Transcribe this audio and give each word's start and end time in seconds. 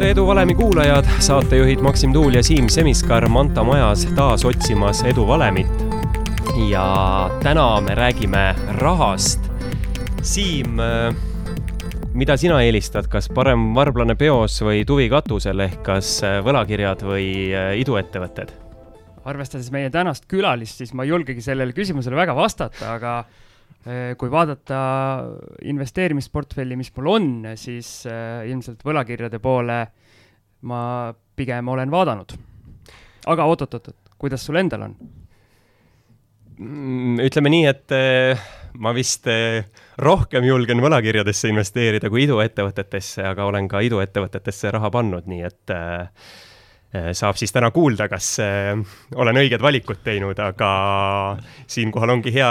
tere, 0.00 0.10
Eduvalemi 0.14 0.54
kuulajad, 0.54 1.04
saatejuhid 1.20 1.80
Maksim 1.84 2.12
Tuul 2.12 2.34
ja 2.34 2.42
Siim 2.42 2.68
Semiskar 2.72 3.26
Manta 3.28 3.60
majas 3.64 4.06
taas 4.16 4.44
otsimas 4.44 5.02
eduvalemit. 5.04 5.66
ja 6.70 7.30
täna 7.42 7.80
me 7.80 7.94
räägime 7.94 8.54
rahast. 8.78 9.40
Siim, 10.22 10.80
mida 12.14 12.36
sina 12.36 12.62
eelistad, 12.62 13.10
kas 13.12 13.28
parem 13.28 13.74
varblane 13.74 14.14
peos 14.14 14.62
või 14.62 14.86
tuvi 14.86 15.08
katusel 15.12 15.60
ehk 15.60 15.82
kas 15.82 16.22
võlakirjad 16.44 17.04
või 17.04 17.52
iduettevõtted? 17.76 18.56
arvestades 19.24 19.68
meie 19.70 19.90
tänast 19.90 20.24
külalist, 20.26 20.80
siis 20.80 20.94
ma 20.94 21.04
ei 21.04 21.12
julgegi 21.12 21.44
sellele 21.44 21.76
küsimusele 21.76 22.16
väga 22.16 22.34
vastata, 22.34 22.94
aga 22.94 23.24
kui 24.20 24.28
vaadata 24.28 24.78
investeerimisportfelli, 25.64 26.76
mis 26.76 26.90
mul 26.96 27.06
on, 27.14 27.30
siis 27.56 28.04
eh, 28.08 28.44
ilmselt 28.50 28.84
võlakirjade 28.84 29.40
poole 29.40 29.78
ma 30.68 30.82
pigem 31.36 31.70
olen 31.72 31.90
vaadanud. 31.90 32.34
aga 33.26 33.46
oot-oot-oot, 33.48 33.94
kuidas 34.20 34.44
sul 34.44 34.60
endal 34.60 34.84
on? 34.90 34.94
Mm, 36.60 37.22
ütleme 37.24 37.54
nii, 37.56 37.64
et 37.72 37.96
eh, 37.96 38.44
ma 38.76 38.92
vist 38.92 39.24
rohkem 39.96 40.44
julgen 40.44 40.84
võlakirjadesse 40.84 41.48
investeerida 41.48 42.12
kui 42.12 42.26
iduettevõtetesse, 42.28 43.24
aga 43.32 43.48
olen 43.48 43.68
ka 43.68 43.80
iduettevõtetesse 43.80 44.76
raha 44.76 44.92
pannud, 44.92 45.24
nii 45.24 45.42
et 45.48 45.72
äh, 45.72 46.06
Äh, 46.90 47.12
saab 47.14 47.36
siis 47.38 47.52
täna 47.54 47.68
kuulda, 47.70 48.08
kas 48.10 48.32
äh, 48.42 48.72
olen 49.14 49.38
õiged 49.38 49.62
valikud 49.62 50.00
teinud, 50.02 50.38
aga 50.42 50.70
siinkohal 51.70 52.16
ongi 52.16 52.32
hea 52.34 52.48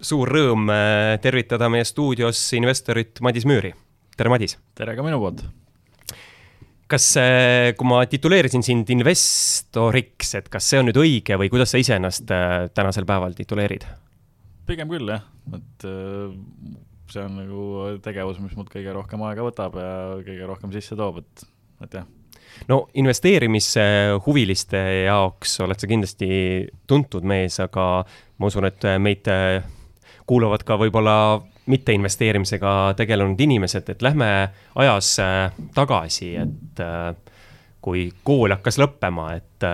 suur 0.00 0.30
rõõm 0.32 0.68
äh, 0.72 1.16
tervitada 1.22 1.68
meie 1.72 1.86
stuudios 1.88 2.40
investorit 2.56 3.20
Madis 3.24 3.46
Müüri. 3.48 3.72
tere, 4.16 4.32
Madis! 4.32 4.56
tere 4.76 4.96
ka 4.96 5.04
minu 5.06 5.20
poolt! 5.22 5.44
kas, 6.90 7.06
kui 7.78 7.86
ma 7.86 8.00
tituleerisin 8.10 8.64
sind 8.66 8.88
investoriks, 8.90 10.32
et 10.40 10.48
kas 10.50 10.66
see 10.72 10.80
on 10.80 10.88
nüüd 10.90 10.98
õige 10.98 11.36
või 11.38 11.50
kuidas 11.52 11.70
sa 11.70 11.78
ise 11.78 11.94
ennast 12.00 12.26
tänasel 12.74 13.06
päeval 13.06 13.36
tituleerid? 13.38 13.86
pigem 14.66 14.90
küll 14.90 15.12
jah, 15.12 15.22
et 15.54 15.86
see 17.10 17.22
on 17.22 17.36
nagu 17.38 17.66
tegevus, 18.02 18.40
mis 18.42 18.56
mult 18.58 18.72
kõige 18.72 18.94
rohkem 18.94 19.22
aega 19.28 19.46
võtab 19.46 19.78
ja 19.78 19.92
kõige 20.26 20.48
rohkem 20.50 20.74
sisse 20.74 20.98
toob, 20.98 21.22
et, 21.22 21.46
et 21.86 22.00
jah 22.00 22.08
no 22.70 22.80
investeerimishuviliste 22.98 24.80
jaoks 25.06 25.60
oled 25.64 25.78
sa 25.78 25.88
kindlasti 25.90 26.30
tuntud 26.90 27.26
mees, 27.26 27.60
aga 27.62 27.84
ma 28.02 28.50
usun, 28.50 28.66
et 28.66 28.86
meid 28.98 29.30
kuulavad 30.30 30.62
ka 30.66 30.76
võib-olla 30.78 31.14
mitte 31.70 31.94
investeerimisega 31.96 32.94
tegelenud 32.98 33.40
inimesed, 33.40 33.90
et 33.90 34.02
lähme 34.02 34.28
ajas 34.78 35.16
tagasi, 35.74 36.34
et 36.38 36.82
kui 37.80 38.04
kool 38.26 38.52
hakkas 38.54 38.78
lõppema, 38.80 39.30
et 39.38 39.66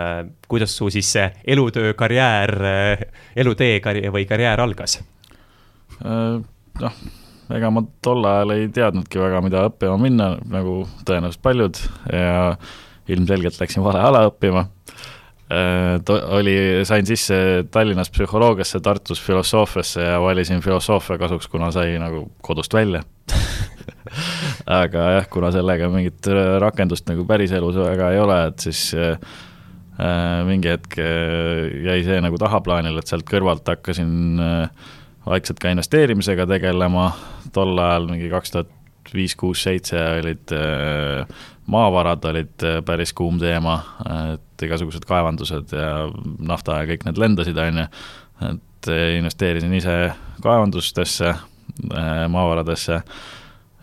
kuidas 0.48 0.77
su 0.79 0.89
siis 0.95 1.11
see 1.17 1.27
elutöö, 1.57 1.93
karjäär, 1.98 2.55
elutee 3.37 3.81
karjäär 3.85 4.15
või 4.15 4.27
karjäär 4.29 4.63
algas? 4.63 5.01
noh, 5.97 6.97
ega 7.57 7.70
ma 7.73 7.83
tol 8.05 8.25
ajal 8.29 8.53
ei 8.57 8.67
teadnudki 8.75 9.20
väga, 9.20 9.41
mida 9.45 9.65
õppima 9.70 9.97
minna, 10.01 10.33
nagu 10.53 10.83
tõenäoliselt 11.09 11.45
paljud 11.45 11.81
ja 12.13 12.57
ilmselgelt 13.09 13.61
läksin 13.63 13.85
vale 13.87 14.03
ala 14.05 14.27
õppima 14.29 14.67
äh, 14.67 14.97
oli, 16.34 16.56
sain 16.84 17.06
sisse 17.06 17.36
Tallinnas 17.70 18.11
psühholoogiasse, 18.11 18.80
Tartus 18.83 19.20
filosoofiasse 19.22 20.02
ja 20.02 20.20
valisin 20.20 20.61
filosoofia 20.61 21.19
kasuks, 21.19 21.47
kuna 21.48 21.70
sai 21.70 21.98
nagu 22.02 22.25
kodust 22.42 22.75
välja. 22.75 23.02
Aga 24.80 25.11
jah, 25.17 25.29
kuna 25.30 25.52
sellega 25.55 25.89
mingit 25.92 26.27
rakendust 26.62 27.06
nagu 27.11 27.27
päriselus 27.29 27.79
väga 27.79 28.11
ei 28.14 28.20
ole, 28.23 28.39
et 28.48 28.67
siis 28.67 28.89
äh, 28.98 29.18
mingi 30.48 30.73
hetk 30.73 30.98
äh, 30.98 31.67
jäi 31.86 32.01
see 32.06 32.20
nagu 32.24 32.39
tahaplaanile, 32.40 33.02
et 33.02 33.11
sealt 33.11 33.27
kõrvalt 33.29 33.68
hakkasin 33.70 34.42
äh, 34.42 34.89
vaikselt 35.27 35.61
ka 35.62 35.73
investeerimisega 35.74 36.46
tegelema, 36.51 37.11
tol 37.55 37.79
ajal 37.79 38.11
mingi 38.11 38.30
kaks 38.33 38.55
tuhat 38.55 38.73
viis, 39.14 39.36
kuus, 39.39 39.62
seitse 39.62 40.01
olid 40.20 40.52
äh, 40.55 41.45
maavarad 41.67 42.25
olid 42.25 42.63
äh, 42.65 42.79
päris 42.85 43.13
kuum 43.17 43.39
teema, 43.41 43.81
et 44.35 44.63
igasugused 44.63 45.07
kaevandused 45.09 45.75
ja 45.75 46.07
nafta 46.39 46.81
ja 46.81 46.91
kõik 46.91 47.07
need 47.07 47.19
lendasid, 47.21 47.59
on 47.59 47.83
ju, 47.83 47.87
et 48.51 48.91
äh, 48.93 49.07
investeerisin 49.19 49.75
ise 49.75 49.97
kaevandustesse, 50.45 51.33
äh, 51.33 52.13
maavaradesse 52.33 53.01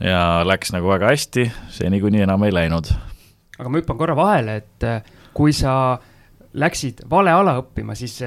ja 0.04 0.24
läks 0.48 0.74
nagu 0.76 0.90
väga 0.92 1.12
hästi, 1.12 1.48
see 1.76 1.92
niikuinii 1.94 2.24
enam 2.26 2.48
ei 2.48 2.56
läinud. 2.56 2.92
aga 3.60 3.70
ma 3.70 3.82
hüppan 3.82 4.00
korra 4.00 4.16
vahele, 4.18 4.58
et 4.64 4.88
kui 5.34 5.54
sa 5.54 5.98
läksid 6.54 7.06
vale 7.10 7.32
ala 7.34 7.58
õppima, 7.62 7.96
siis 7.98 8.20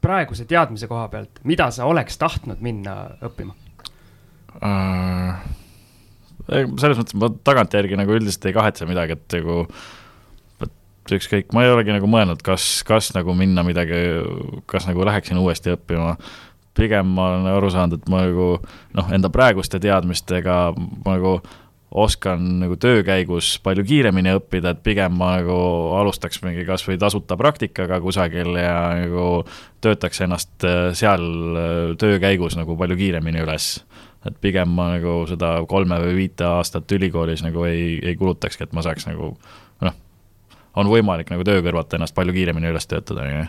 praeguse 0.00 0.44
teadmise 0.48 0.88
koha 0.90 1.08
pealt, 1.08 1.42
mida 1.44 1.70
sa 1.70 1.88
oleks 1.88 2.18
tahtnud 2.18 2.60
minna 2.60 2.96
õppima 3.24 3.56
uh...? 4.60 5.59
Selles 6.50 7.00
mõttes 7.00 7.16
ma 7.18 7.30
tagantjärgi 7.46 7.98
nagu 8.00 8.14
üldiselt 8.16 8.46
ei 8.48 8.56
kahetse 8.56 8.88
midagi, 8.88 9.16
et 9.18 9.38
nagu 9.38 9.62
et 10.66 11.14
ükskõik, 11.16 11.54
ma 11.56 11.64
ei 11.64 11.72
olegi 11.72 11.94
nagu 11.94 12.10
mõelnud, 12.10 12.42
kas, 12.44 12.82
kas 12.86 13.12
nagu 13.16 13.34
minna 13.38 13.64
midagi, 13.66 14.02
kas 14.70 14.88
nagu 14.90 15.06
läheksin 15.06 15.40
uuesti 15.40 15.74
õppima, 15.76 16.14
pigem 16.76 17.08
ma 17.16 17.32
olen 17.32 17.48
aru 17.50 17.72
saanud, 17.72 17.98
et 17.98 18.12
ma 18.12 18.24
nagu 18.26 18.52
noh, 18.96 19.10
enda 19.14 19.30
praeguste 19.32 19.80
teadmistega 19.82 20.60
ma 20.76 21.16
nagu 21.16 21.40
oskan 21.90 22.44
nagu 22.60 22.76
töö 22.78 23.00
käigus 23.02 23.56
palju 23.64 23.82
kiiremini 23.86 24.36
õppida, 24.38 24.74
et 24.74 24.82
pigem 24.86 25.16
ma 25.18 25.32
nagu 25.40 25.56
alustaks 25.98 26.38
mingi 26.44 26.62
kas 26.68 26.84
või 26.86 27.00
tasuta 27.02 27.34
praktikaga 27.40 27.98
kusagil 28.02 28.54
ja 28.54 28.76
nagu 29.00 29.24
töötaks 29.82 30.22
ennast 30.22 30.68
seal 30.98 31.26
töö 31.98 32.20
käigus 32.22 32.54
nagu 32.58 32.78
palju 32.78 32.98
kiiremini 33.00 33.42
üles 33.42 33.72
et 34.28 34.36
pigem 34.40 34.68
ma 34.76 34.90
nagu 34.96 35.22
seda 35.30 35.54
kolme 35.68 35.96
või 36.02 36.18
viite 36.24 36.44
aastat 36.44 36.92
ülikoolis 36.92 37.44
nagu 37.46 37.64
ei, 37.68 37.96
ei 38.04 38.18
kulutakski, 38.20 38.66
et 38.66 38.76
ma 38.76 38.84
saaks 38.84 39.08
nagu 39.08 39.32
noh, 39.86 39.98
on 40.76 40.92
võimalik 40.92 41.32
nagu 41.32 41.46
töö 41.46 41.64
kõrvalt 41.64 41.96
ennast 41.96 42.16
palju 42.16 42.36
kiiremini 42.36 42.72
üles 42.72 42.88
töötada, 42.90 43.24
on 43.24 43.36
ju 43.38 43.48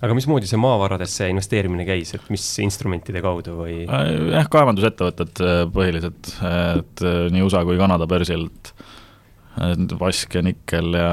aga 0.00 0.16
mismoodi 0.16 0.48
see 0.48 0.60
maavaradesse 0.60 1.28
investeerimine 1.30 1.84
käis, 1.88 2.14
et 2.16 2.28
mis 2.32 2.44
instrumentide 2.64 3.20
kaudu 3.24 3.58
või? 3.58 3.74
Äh, 3.84 4.12
jah, 4.32 4.48
kaevandusettevõtted 4.52 5.42
äh, 5.44 5.58
põhiliselt, 5.74 6.32
et 6.80 7.04
äh, 7.04 7.26
nii 7.34 7.44
USA 7.44 7.62
kui 7.68 7.76
Kanada 7.80 8.08
börsil, 8.10 8.48
et 8.48 9.92
vask 10.00 10.38
ja 10.38 10.44
nikkel 10.46 10.94
ja 10.96 11.12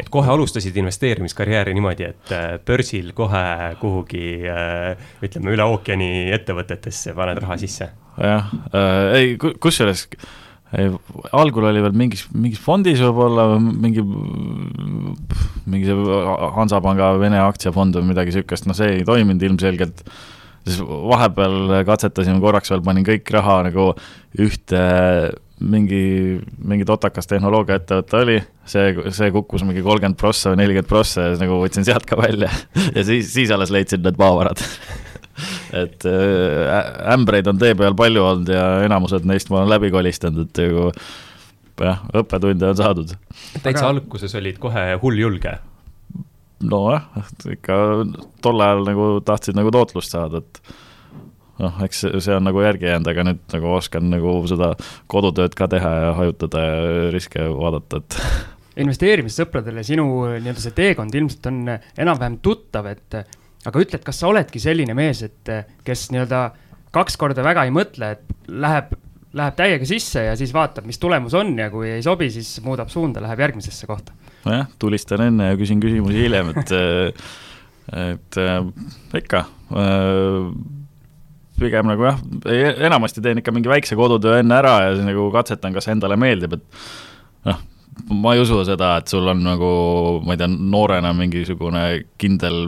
et 0.00 0.08
kohe 0.12 0.30
alustasid 0.32 0.76
investeerimiskarjääri 0.76 1.74
niimoodi, 1.76 2.10
et 2.12 2.32
äh, 2.34 2.48
börsil 2.66 3.12
kohe 3.16 3.44
kuhugi 3.80 4.24
äh, 4.52 5.06
ütleme, 5.24 5.54
üle 5.56 5.68
ookeani 5.72 6.10
ettevõtetesse 6.36 7.14
paned 7.16 7.40
raha 7.44 7.60
sisse? 7.60 7.92
jah 8.16 8.50
äh,, 8.72 9.14
ei, 9.20 9.38
kusjuures 9.38 10.06
algul 11.36 11.68
oli 11.68 11.82
veel 11.84 11.94
mingis, 11.96 12.24
mingis 12.34 12.60
fondis 12.62 13.00
võib-olla 13.00 13.46
mingi, 13.62 14.02
mingi 15.70 15.86
see 15.86 16.22
Hansapanga 16.56 17.12
Vene 17.20 17.38
aktsiafond 17.44 18.00
või 18.00 18.10
midagi 18.10 18.32
niisugust, 18.32 18.66
noh, 18.66 18.76
see 18.76 18.98
ei 18.98 19.06
toiminud 19.06 19.44
ilmselgelt, 19.46 20.02
siis 20.66 20.80
vahepeal 20.82 21.84
katsetasime 21.86 22.42
korraks 22.42 22.74
veel, 22.74 22.82
panin 22.86 23.06
kõik 23.06 23.30
raha 23.36 23.60
nagu 23.68 23.92
ühte 24.42 24.82
mingi, 25.60 26.02
mingi 26.68 26.84
totakas 26.88 27.28
tehnoloogiaettevõte 27.30 28.18
oli, 28.20 28.36
see, 28.68 28.92
see 29.16 29.30
kukkus 29.32 29.64
mingi 29.64 29.84
kolmkümmend 29.84 30.18
prossa 30.20 30.52
või 30.52 30.60
nelikümmend 30.62 30.90
prossa 30.90 31.24
ja 31.24 31.32
siis 31.32 31.42
nagu 31.44 31.60
võtsin 31.62 31.86
sealt 31.86 32.04
ka 32.08 32.18
välja 32.20 32.50
ja 32.92 33.04
siis, 33.06 33.30
siis 33.32 33.52
alles 33.54 33.72
leidsin 33.72 34.04
need 34.04 34.20
maavarad 34.20 34.60
et 35.82 36.08
äh, 36.08 37.12
ämbreid 37.14 37.48
on 37.48 37.60
tee 37.60 37.76
peal 37.78 37.96
palju 37.96 38.24
olnud 38.24 38.52
ja 38.52 38.66
enamused 38.86 39.24
neist 39.28 39.50
ma 39.52 39.62
olen 39.62 39.72
läbi 39.72 39.92
kolistanud, 39.94 40.50
et 40.50 40.62
nagu 40.66 40.90
jah, 41.84 42.04
õppetunde 42.16 42.72
on 42.72 42.78
saadud. 42.78 43.14
täitsa 43.62 43.86
Aga... 43.86 43.94
alguses 43.94 44.36
olid 44.38 44.60
kohe 44.60 44.88
hulljulge? 45.02 45.56
nojah, 46.64 47.04
ikka 47.52 47.74
tol 48.44 48.62
ajal 48.64 48.86
nagu 48.86 49.08
tahtsid 49.24 49.56
nagu 49.58 49.72
tootlust 49.74 50.14
saada, 50.14 50.40
et 50.40 50.76
noh, 51.62 51.78
eks 51.86 52.04
see 52.04 52.34
on 52.36 52.44
nagu 52.46 52.60
järgi 52.64 52.90
jäänud, 52.90 53.08
aga 53.12 53.24
nüüd 53.30 53.40
nagu 53.54 53.72
oskan 53.76 54.10
nagu 54.12 54.36
seda 54.50 54.74
kodutööd 55.12 55.56
ka 55.58 55.68
teha 55.72 55.94
ja 56.02 56.12
hajutada 56.18 56.66
ja 56.66 57.08
riske 57.14 57.48
vaadata, 57.52 58.02
et 58.02 58.18
investeerimissõpradele 58.84 59.84
sinu 59.86 60.06
nii-öelda 60.36 60.62
see 60.62 60.76
teekond 60.76 61.14
ilmselt 61.16 61.48
on 61.50 61.62
enam-vähem 61.72 62.38
tuttav, 62.44 62.90
et 62.92 63.20
aga 63.66 63.82
ütle, 63.82 63.98
et 63.98 64.06
kas 64.06 64.20
sa 64.20 64.30
oledki 64.30 64.60
selline 64.62 64.94
mees, 64.96 65.22
et 65.26 65.52
kes 65.86 66.10
nii-öelda 66.12 66.42
kaks 66.94 67.18
korda 67.20 67.44
väga 67.44 67.66
ei 67.66 67.74
mõtle, 67.74 68.12
et 68.16 68.52
läheb, 68.52 68.92
läheb 69.36 69.56
täiega 69.58 69.88
sisse 69.88 70.22
ja 70.28 70.36
siis 70.38 70.52
vaatab, 70.54 70.86
mis 70.88 71.00
tulemus 71.02 71.34
on 71.36 71.54
ja 71.58 71.68
kui 71.72 71.90
ei 71.96 72.04
sobi, 72.04 72.28
siis 72.32 72.56
muudab 72.64 72.92
suunda, 72.92 73.22
läheb 73.24 73.42
järgmisesse 73.46 73.88
kohta. 73.88 74.14
nojah, 74.46 74.68
tulistan 74.78 75.24
enne 75.26 75.50
ja 75.50 75.58
küsin 75.58 75.82
küsimusi 75.82 76.24
hiljem, 76.26 76.52
et 76.54 76.74
et 77.86 78.38
ikka 79.14 79.44
pigem 81.60 81.88
nagu 81.90 82.08
jah, 82.08 82.20
enamasti 82.88 83.24
teen 83.24 83.40
ikka 83.42 83.54
mingi 83.54 83.70
väikse 83.70 83.98
kodutöö 83.98 84.40
enne 84.40 84.58
ära 84.58 84.76
ja 84.84 84.92
siis 84.94 85.06
nagu 85.06 85.30
katsetan, 85.34 85.74
kas 85.76 85.88
endale 85.92 86.18
meeldib, 86.20 86.58
et 86.58 86.86
noh, 87.48 87.64
ma 88.12 88.34
ei 88.36 88.44
usu 88.44 88.60
seda, 88.68 88.96
et 89.00 89.10
sul 89.12 89.26
on 89.32 89.42
nagu, 89.44 89.72
ma 90.26 90.36
ei 90.36 90.42
tea, 90.42 90.50
noorena 90.52 91.14
mingisugune 91.16 91.86
kindel 92.20 92.62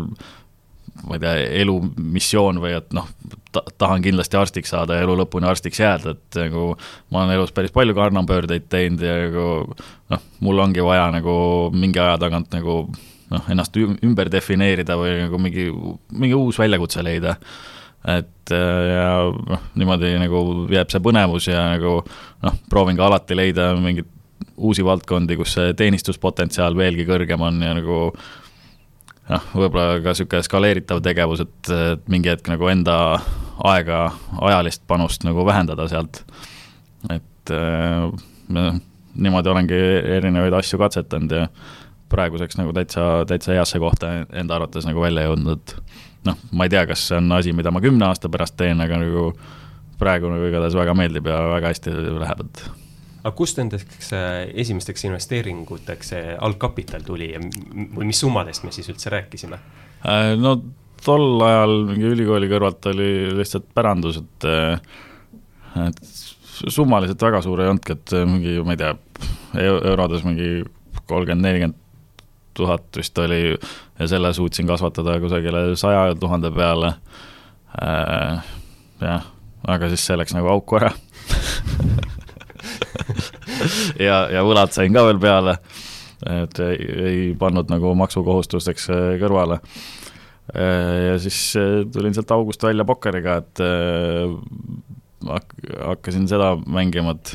ma 1.06 1.16
ei 1.16 1.22
tea, 1.22 1.34
elumissioon 1.62 2.58
või 2.62 2.72
et 2.78 2.90
noh, 2.96 3.06
tahan 3.52 4.02
kindlasti 4.04 4.38
arstiks 4.38 4.72
saada 4.74 4.98
ja 4.98 5.04
elu 5.06 5.14
lõpuni 5.20 5.48
arstiks 5.48 5.80
jääda, 5.80 6.14
et 6.16 6.40
nagu 6.42 6.72
ma 7.12 7.22
olen 7.22 7.36
elus 7.36 7.52
päris 7.54 7.74
palju 7.74 7.94
kannapöördeid 7.96 8.66
teinud 8.72 9.04
ja 9.04 9.14
nagu 9.26 9.46
noh, 10.12 10.26
mul 10.44 10.64
ongi 10.64 10.84
vaja 10.84 11.08
nagu 11.14 11.36
mingi 11.74 12.02
aja 12.02 12.18
tagant 12.20 12.52
nagu 12.54 12.80
noh, 13.32 13.50
ennast 13.52 13.76
ümber 13.78 14.30
defineerida 14.32 14.98
või 15.00 15.16
nagu 15.24 15.40
mingi, 15.42 15.68
mingi 16.12 16.38
uus 16.38 16.58
väljakutse 16.60 17.04
leida. 17.04 17.36
Et 18.08 18.52
ja 18.52 19.08
noh, 19.28 19.64
niimoodi 19.76 20.14
nagu 20.20 20.42
jääb 20.72 20.92
see 20.92 21.02
põnevus 21.04 21.48
ja 21.50 21.66
nagu 21.74 21.98
noh, 22.44 22.60
proovin 22.70 22.96
ka 22.96 23.08
alati 23.08 23.36
leida 23.36 23.72
mingeid 23.76 24.08
uusi 24.58 24.84
valdkondi, 24.84 25.36
kus 25.38 25.54
see 25.58 25.74
teenistuspotentsiaal 25.78 26.76
veelgi 26.78 27.06
kõrgem 27.08 27.42
on 27.44 27.60
ja 27.62 27.74
nagu 27.76 27.98
noh, 29.28 29.48
võib-olla 29.54 29.98
ka 30.02 30.14
niisugune 30.14 30.44
skaleeritav 30.46 31.02
tegevus, 31.04 31.44
et, 31.44 31.72
et 31.92 32.08
mingi 32.10 32.32
hetk 32.32 32.50
nagu 32.50 32.70
enda 32.70 32.96
aega, 33.68 34.04
ajalist 34.50 34.84
panust 34.90 35.26
nagu 35.26 35.44
vähendada 35.46 35.88
sealt. 35.90 36.22
et 37.10 37.52
äh, 37.54 38.80
niimoodi 39.18 39.50
olengi 39.50 39.78
erinevaid 40.18 40.54
asju 40.58 40.78
katsetanud 40.80 41.34
ja 41.34 41.46
praeguseks 42.08 42.56
nagu 42.58 42.72
täitsa, 42.72 43.24
täitsa 43.28 43.52
heasse 43.56 43.78
kohta 43.82 44.12
enda 44.32 44.56
arvates 44.56 44.86
nagu 44.88 45.02
välja 45.02 45.26
jõudnud, 45.26 45.58
et 45.58 45.98
noh, 46.26 46.42
ma 46.52 46.66
ei 46.66 46.72
tea, 46.72 46.84
kas 46.88 47.06
see 47.10 47.20
on 47.20 47.32
asi, 47.36 47.54
mida 47.56 47.72
ma 47.74 47.82
kümne 47.84 48.08
aasta 48.08 48.30
pärast 48.32 48.56
teen, 48.58 48.80
aga 48.84 49.00
nagu 49.00 49.30
praegu 49.98 50.30
nagu 50.30 50.50
igatahes 50.50 50.76
väga 50.78 50.94
meeldib 50.98 51.26
ja 51.30 51.38
väga 51.54 51.72
hästi 51.72 51.94
läheb, 52.18 52.44
et 52.46 52.62
aga 53.18 53.34
kust 53.36 53.58
nendeks 53.58 54.12
äh, 54.16 54.46
esimesteks 54.62 55.04
investeeringuteks 55.08 56.12
see 56.14 56.36
algkapital 56.48 57.04
tuli 57.06 57.32
ja 57.32 57.42
või 57.42 58.08
mis 58.10 58.20
summadest 58.22 58.64
me 58.64 58.72
siis 58.74 58.88
üldse 58.92 59.12
rääkisime? 59.14 59.58
Äh, 60.06 60.32
no 60.38 60.56
tol 61.04 61.42
ajal 61.44 61.74
mingi 61.90 62.12
ülikooli 62.14 62.50
kõrvalt 62.50 62.88
oli 62.92 63.10
lihtsalt 63.38 63.68
pärandus, 63.74 64.20
et, 64.22 64.48
äh, 64.48 65.84
et 65.88 66.00
summaliselt 66.58 67.22
väga 67.22 67.42
suur 67.44 67.62
ei 67.62 67.70
olnudki, 67.70 67.98
et 67.98 68.16
mingi, 68.30 68.56
ma 68.66 68.74
ei 68.74 68.80
tea, 68.80 68.94
eurodes 69.58 70.24
mingi 70.26 70.62
kolmkümmend, 71.08 71.44
nelikümmend 71.44 71.84
tuhat 72.58 72.98
vist 72.98 73.18
oli 73.22 73.54
ja 73.54 74.10
selle 74.10 74.32
suutsin 74.34 74.68
kasvatada 74.68 75.18
kusagile 75.22 75.70
saja 75.78 76.14
tuhande 76.18 76.50
peale. 76.54 76.94
jah, 79.00 79.26
aga 79.68 79.90
siis 79.92 80.06
see 80.06 80.16
läks 80.18 80.34
nagu 80.34 80.48
auku 80.50 80.80
ära 80.80 80.90
ja, 84.06 84.18
ja 84.32 84.42
võlad 84.46 84.72
sain 84.74 84.94
ka 84.94 85.04
veel 85.08 85.20
peale, 85.22 85.56
et 86.26 86.60
ei, 86.64 86.78
ei 87.10 87.22
pannud 87.38 87.70
nagu 87.72 87.94
maksukohustusteks 87.98 88.88
äh, 88.94 89.08
kõrvale. 89.22 89.60
Äh, 90.54 91.10
ja 91.10 91.18
siis 91.22 91.40
äh, 91.60 91.82
tulin 91.92 92.16
sealt 92.16 92.32
august 92.34 92.64
välja 92.64 92.86
pokkeriga, 92.88 93.40
et 93.42 93.64
hakkasin 95.28 96.28
seda 96.30 96.54
mängima, 96.62 97.16
et 97.16 97.34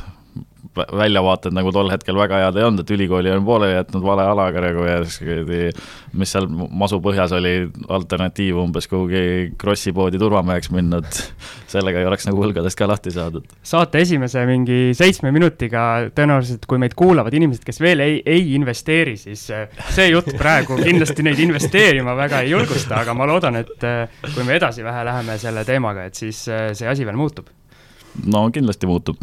väljavaated 0.76 1.54
nagu 1.56 1.72
tol 1.74 1.92
hetkel 1.92 2.18
väga 2.18 2.40
head 2.44 2.58
ei 2.58 2.66
olnud, 2.68 2.84
et 2.84 2.92
ülikooli 2.96 3.32
on 3.34 3.46
pooleli 3.46 3.76
jätnud 3.76 4.06
vale 4.06 4.26
alaga 4.26 4.62
nagu 4.64 4.86
ja 4.88 5.00
siis 5.06 5.82
mis 6.18 6.34
seal 6.34 6.48
masu 6.50 7.00
põhjas 7.04 7.34
oli, 7.36 7.54
alternatiiv 7.94 8.58
umbes 8.64 8.88
kuhugi 8.90 9.54
Krossi 9.60 9.94
poodi 9.94 10.22
turvameheks 10.22 10.72
minna, 10.74 11.02
et 11.04 11.20
sellega 11.72 12.02
ei 12.02 12.10
oleks 12.10 12.28
nagu 12.30 12.42
võlgadest 12.42 12.80
ka 12.80 12.88
lahti 12.90 13.14
saadud. 13.14 13.46
saate 13.64 14.02
esimese 14.04 14.46
mingi 14.50 14.80
seitsme 14.98 15.32
minutiga 15.36 15.86
tõenäoliselt, 16.16 16.66
kui 16.70 16.82
meid 16.82 16.98
kuulavad 16.98 17.34
inimesed, 17.34 17.66
kes 17.66 17.82
veel 17.84 18.04
ei, 18.06 18.20
ei 18.26 18.54
investeeri, 18.58 19.16
siis 19.20 19.46
äh, 19.54 19.68
see 19.94 20.10
jutt 20.12 20.34
praegu 20.40 20.78
kindlasti 20.82 21.26
neid 21.26 21.42
investeerima 21.44 22.18
väga 22.18 22.44
ei 22.44 22.54
julgusta, 22.54 23.04
aga 23.04 23.18
ma 23.18 23.30
loodan, 23.30 23.62
et 23.62 23.88
äh, 23.88 24.20
kui 24.34 24.46
me 24.48 24.58
edasi 24.58 24.86
vähe 24.86 25.06
läheme 25.10 25.38
selle 25.42 25.66
teemaga, 25.68 26.10
et 26.10 26.18
siis 26.18 26.46
äh, 26.50 26.72
see 26.78 26.90
asi 26.90 27.06
veel 27.06 27.20
muutub. 27.20 27.50
no 28.26 28.48
kindlasti 28.54 28.90
muutub 28.90 29.22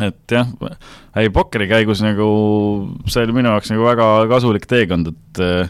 et 0.00 0.32
jah, 0.32 0.48
ei 1.20 1.28
pokkeri 1.32 1.66
käigus 1.68 2.00
nagu 2.04 2.28
see 3.04 3.26
oli 3.26 3.34
minu 3.36 3.52
jaoks 3.52 3.72
nagu 3.74 3.84
väga 3.84 4.06
kasulik 4.30 4.64
teekond, 4.70 5.10
et 5.12 5.42
äh, 5.42 5.68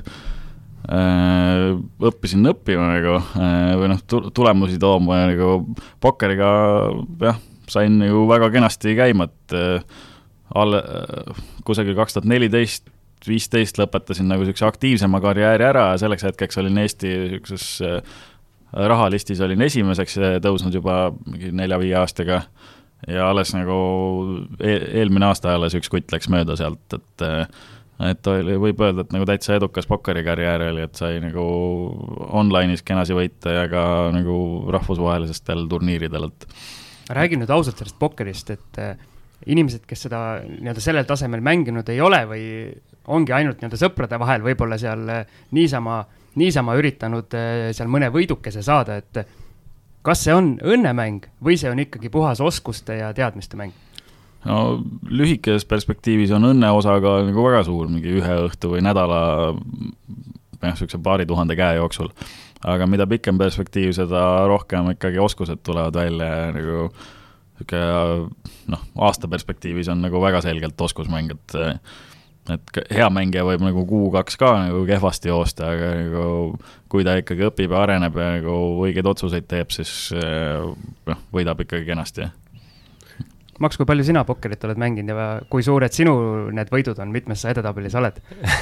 õppisin 2.03 2.47
õppima 2.53 2.93
nagu 2.93 3.17
äh, 3.19 3.73
või 3.81 3.91
noh, 3.91 4.03
tulemusi 4.07 4.79
tooma 4.83 5.23
ja 5.23 5.29
nagu 5.33 5.75
pokkeriga 6.03 6.51
jah, 7.23 7.39
sain 7.71 7.99
nagu 7.99 8.27
väga 8.31 8.51
kenasti 8.55 8.95
käima, 8.99 9.27
et 9.31 9.57
äh, 9.59 10.03
alle 10.55 10.83
äh, 10.83 11.47
kusagil 11.67 11.99
kaks 11.99 12.19
tuhat 12.19 12.29
neliteist, 12.31 12.91
viisteist 13.27 13.79
lõpetasin 13.79 14.27
nagu 14.31 14.43
niisuguse 14.43 14.67
aktiivsema 14.67 15.21
karjääri 15.23 15.67
ära 15.67 15.93
ja 15.93 16.03
selleks 16.03 16.27
hetkeks 16.27 16.59
olin 16.63 16.79
Eesti 16.83 17.11
niisuguses 17.25 17.67
äh, 17.87 18.15
rahalistis 18.73 19.43
olin 19.45 19.63
esimeseks 19.67 20.17
tõusnud 20.43 20.79
juba 20.79 21.11
mingi 21.27 21.51
nelja-viie 21.55 21.99
aastaga. 22.01 22.47
äh, 22.47 22.82
ja 23.09 23.29
alles 23.31 23.53
nagu 23.57 23.77
e 24.61 24.75
eelmine 25.03 25.27
aasta 25.31 25.55
alles 25.57 25.75
üks 25.79 25.91
kutt 25.93 26.13
läks 26.15 26.31
mööda 26.33 26.57
sealt, 26.59 26.99
et 26.99 27.27
et 28.03 28.27
oli, 28.27 28.57
võib 28.59 28.81
öelda, 28.83 29.05
et 29.05 29.13
nagu 29.15 29.27
täitsa 29.29 29.57
edukas 29.59 29.87
pokkerikarjäär 29.91 30.65
oli, 30.71 30.87
et 30.89 30.99
sai 30.99 31.21
nagu 31.23 31.43
online'is 32.35 32.83
kenasi 32.87 33.15
võita 33.15 33.53
ja 33.55 33.67
ka 33.71 33.85
nagu 34.15 34.37
rahvusvahelistel 34.75 35.67
turniiridel, 35.71 36.31
et 36.31 36.47
räägi 37.13 37.39
nüüd 37.39 37.53
ausalt 37.53 37.79
sellest 37.79 37.99
pokkerist, 38.01 38.51
et 38.55 38.81
äh, 38.83 38.97
inimesed, 39.47 39.85
kes 39.87 40.07
seda 40.09 40.23
nii-öelda 40.47 40.83
sellel 40.83 41.07
tasemel 41.07 41.45
mänginud 41.45 41.89
ei 41.93 42.01
ole 42.03 42.23
või 42.31 42.45
ongi 43.13 43.35
ainult 43.35 43.61
nii-öelda 43.61 43.79
sõprade 43.81 44.19
vahel 44.23 44.43
võib-olla 44.47 44.79
seal 44.81 45.07
äh, 45.13 45.39
niisama, 45.55 46.03
niisama 46.39 46.75
üritanud 46.79 47.39
seal 47.77 47.91
mõne 47.93 48.09
võidukese 48.15 48.65
saada, 48.65 48.99
et 49.03 49.42
kas 50.07 50.25
see 50.27 50.35
on 50.35 50.57
õnnemäng 50.59 51.29
või 51.45 51.57
see 51.61 51.71
on 51.71 51.83
ikkagi 51.83 52.11
puhas 52.13 52.43
oskuste 52.43 52.99
ja 52.99 53.13
teadmiste 53.17 53.59
mäng? 53.61 53.75
no 54.49 54.83
lühikeses 55.07 55.67
perspektiivis 55.69 56.33
on 56.35 56.51
õnne 56.51 56.71
osakaal 56.75 57.27
nagu 57.29 57.45
väga 57.47 57.63
suur, 57.69 57.91
mingi 57.91 58.17
ühe 58.19 58.39
õhtu 58.49 58.75
või 58.75 58.83
nädala 58.85 59.21
noh, 59.53 59.93
niisuguse 60.63 60.99
paari 61.03 61.27
tuhande 61.27 61.57
käe 61.59 61.77
jooksul. 61.79 62.11
aga 62.63 62.87
mida 62.87 63.07
pikem 63.11 63.39
perspektiiv, 63.39 63.91
seda 63.97 64.47
rohkem 64.51 64.93
ikkagi 64.95 65.19
oskused 65.19 65.63
tulevad 65.67 65.99
välja 65.99 66.31
ja 66.31 66.53
nagu 66.55 66.87
niisugune 66.89 68.31
noh, 68.73 68.87
aasta 69.07 69.29
perspektiivis 69.31 69.91
on 69.93 70.03
nagu 70.03 70.21
väga 70.23 70.41
selgelt 70.43 70.81
oskusmäng, 70.81 71.31
et 71.31 71.57
et 72.51 72.79
hea 72.91 73.09
mängija 73.13 73.45
võib 73.47 73.63
nagu 73.63 73.85
kuu-kaks 73.87 74.39
ka 74.41 74.53
nagu 74.65 74.83
kehvasti 74.89 75.31
joosta, 75.31 75.73
aga 75.77 75.91
nagu 76.01 76.27
kui 76.91 77.07
ta 77.07 77.15
ikkagi 77.21 77.47
õpib 77.49 77.73
ja 77.75 77.83
areneb 77.85 78.19
ja 78.19 78.31
nagu 78.39 78.57
õigeid 78.83 79.07
otsuseid 79.09 79.47
teeb, 79.51 79.71
siis 79.75 80.11
eh, 80.17 80.63
noh, 81.09 81.27
võidab 81.35 81.63
ikkagi 81.63 81.87
kenasti. 81.87 82.29
Maks, 83.63 83.79
kui 83.79 83.87
palju 83.87 84.05
sina 84.09 84.25
pokkerit 84.27 84.65
oled 84.67 84.81
mänginud 84.81 85.15
ja 85.15 85.27
kui 85.53 85.63
suured 85.63 85.95
sinu 85.95 86.15
need 86.57 86.73
võidud 86.73 86.99
on, 87.05 87.13
mitmes 87.15 87.45
sa 87.45 87.53
edetabelis 87.53 87.95
oled 88.01 88.19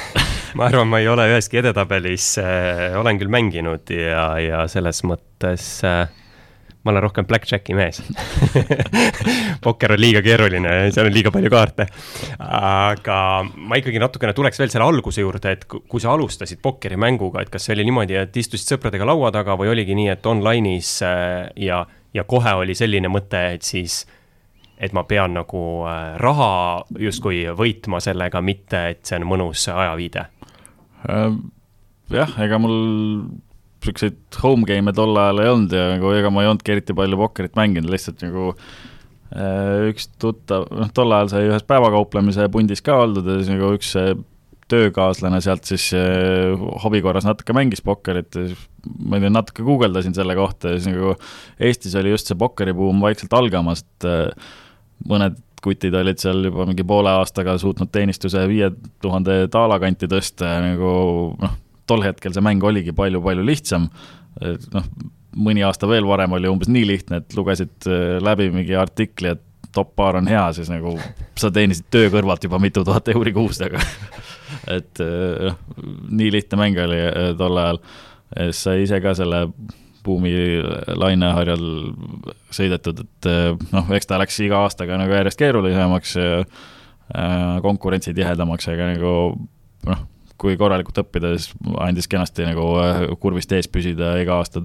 ma 0.59 0.67
arvan, 0.67 0.91
ma 0.91 1.01
ei 1.01 1.09
ole 1.09 1.29
üheski 1.31 1.63
edetabelis 1.63 2.35
äh,, 2.43 2.91
olen 3.01 3.21
küll 3.21 3.33
mänginud 3.33 3.93
ja, 3.95 4.27
ja 4.43 4.65
selles 4.69 5.01
mõttes 5.09 5.79
äh, 5.89 6.11
ma 6.85 6.93
olen 6.95 7.03
rohkem 7.05 7.27
blackjacki 7.29 7.75
mees 7.77 8.01
pokker 9.65 9.95
on 9.97 10.01
liiga 10.01 10.23
keeruline, 10.25 10.73
seal 10.95 11.11
on 11.11 11.15
liiga 11.15 11.33
palju 11.35 11.51
kaarte. 11.53 11.87
aga 12.41 13.19
ma 13.45 13.81
ikkagi 13.81 14.01
natukene 14.01 14.33
tuleks 14.37 14.61
veel 14.63 14.73
selle 14.73 14.87
alguse 14.89 15.21
juurde, 15.21 15.53
et 15.53 15.67
kui 15.69 16.01
sa 16.01 16.15
alustasid 16.15 16.63
pokkerimänguga, 16.65 17.45
et 17.45 17.53
kas 17.53 17.69
see 17.69 17.77
oli 17.77 17.85
niimoodi, 17.89 18.17
et 18.23 18.41
istusid 18.41 18.75
sõpradega 18.75 19.09
laua 19.09 19.33
taga 19.35 19.59
või 19.61 19.75
oligi 19.75 19.97
nii, 19.99 20.09
et 20.15 20.31
online'is 20.33 20.95
äh, 21.07 21.51
ja, 21.67 21.85
ja 22.17 22.25
kohe 22.25 22.57
oli 22.63 22.77
selline 22.79 23.13
mõte, 23.13 23.45
et 23.59 23.67
siis 23.67 24.03
et 24.81 24.95
ma 24.97 25.05
pean 25.05 25.37
nagu 25.37 25.63
äh, 25.85 26.17
raha 26.21 26.51
justkui 26.99 27.45
võitma 27.57 28.01
sellega, 28.01 28.41
mitte 28.41 28.87
et 28.95 29.05
see 29.05 29.21
on 29.21 29.29
mõnus 29.29 29.69
ajaviide? 29.69 30.25
Äh, 31.05 31.37
jah, 32.17 32.37
ega 32.41 32.61
mul 32.63 32.81
niisuguseid 33.81 34.41
home 34.43 34.69
game'e 34.69 34.95
tol 34.97 35.17
ajal 35.17 35.43
ei 35.43 35.51
olnud 35.51 35.75
ja 35.77 35.87
nagu 35.95 36.15
ega 36.17 36.31
ma 36.33 36.45
ei 36.45 36.51
olnudki 36.51 36.75
eriti 36.75 36.97
palju 36.97 37.19
pokkerit 37.21 37.57
mänginud, 37.59 37.91
lihtsalt 37.93 38.23
nagu 38.27 38.51
äh, 38.53 39.89
üks 39.91 40.11
tuttav, 40.21 40.69
noh, 40.77 40.91
tol 40.95 41.17
ajal 41.17 41.33
sai 41.33 41.47
ühes 41.49 41.65
päevakauplemise 41.69 42.49
pundis 42.53 42.85
ka 42.85 43.01
oldud 43.07 43.29
ja 43.29 43.39
siis 43.41 43.53
nagu 43.55 43.73
üks 43.79 43.95
töökaaslane 44.71 45.41
sealt 45.43 45.67
siis 45.69 45.91
äh, 45.97 46.55
hobi 46.85 47.03
korras 47.03 47.27
natuke 47.27 47.55
mängis 47.57 47.83
pokkerit 47.85 48.37
ja 48.37 48.49
siis 48.51 48.67
ma 49.01 49.19
ei 49.19 49.25
tea, 49.25 49.33
natuke 49.35 49.67
guugeldasin 49.67 50.15
selle 50.17 50.37
kohta 50.39 50.75
ja 50.75 50.81
siis 50.81 50.93
nagu 50.95 51.15
Eestis 51.61 51.97
oli 51.99 52.13
just 52.15 52.31
see 52.31 52.39
pokkeribuum 52.39 53.01
vaikselt 53.03 53.35
algamas, 53.37 53.85
et 53.85 54.09
äh, 54.09 54.53
mõned 55.11 55.41
kutid 55.61 55.95
olid 55.97 56.21
seal 56.21 56.47
juba 56.49 56.65
mingi 56.69 56.85
poole 56.89 57.13
aastaga 57.21 57.57
suutnud 57.61 57.91
teenistuse 57.93 58.47
viie 58.49 58.71
tuhande 59.03 59.43
daala 59.53 59.77
kanti 59.83 60.09
tõsta 60.09 60.55
ja 60.55 60.63
nagu 60.65 60.93
noh 61.41 61.59
tol 61.91 62.05
hetkel 62.07 62.35
see 62.35 62.45
mäng 62.45 62.63
oligi 62.67 62.95
palju-palju 62.97 63.45
lihtsam, 63.47 63.89
noh, 64.75 64.91
mõni 65.37 65.63
aasta 65.67 65.89
veel 65.91 66.07
varem 66.09 66.35
oli 66.39 66.51
umbes 66.51 66.71
nii 66.71 66.87
lihtne, 66.89 67.21
et 67.23 67.37
lugesid 67.39 67.89
äh, 67.91 68.19
läbi 68.23 68.51
mingi 68.55 68.77
artikli, 68.79 69.35
et 69.35 69.45
top 69.75 69.93
paar 69.99 70.19
on 70.19 70.27
hea, 70.27 70.43
siis 70.57 70.71
nagu 70.73 70.97
sa 71.39 71.53
teenisid 71.55 71.87
töö 71.95 72.09
kõrvalt 72.11 72.43
juba 72.43 72.59
mitu 72.63 72.83
tuhat 72.87 73.07
euri 73.13 73.33
kuus, 73.37 73.61
aga 73.63 73.83
et 74.77 75.03
noh, 75.03 75.61
nii 76.11 76.33
lihtne 76.35 76.59
mäng 76.59 76.81
oli 76.83 76.99
tol 77.39 77.61
ajal. 77.63 77.79
sai 78.57 78.83
ise 78.83 78.99
ka 79.03 79.15
selle 79.15 79.45
buumi 80.03 80.33
laineharjal 80.99 81.63
sõidetud, 82.51 83.05
et 83.05 83.31
noh, 83.71 83.95
eks 83.95 84.11
ta 84.11 84.19
läks 84.19 84.41
iga 84.43 84.65
aastaga 84.65 84.99
nagu 84.99 85.15
järjest 85.15 85.39
keerulisemaks 85.39 86.17
konkurentsi 87.63 88.15
tihedamaks, 88.17 88.69
aga 88.75 88.91
nagu 88.91 89.13
noh, 89.87 90.03
kui 90.41 90.57
korralikult 90.61 91.03
õppida, 91.03 91.35
siis 91.37 91.53
andis 91.83 92.09
kenasti 92.11 92.47
nagu 92.49 92.67
äh, 92.81 93.03
kurvist 93.21 93.53
ees 93.57 93.69
püsida, 93.71 94.15
iga 94.23 94.41
aasta 94.41 94.63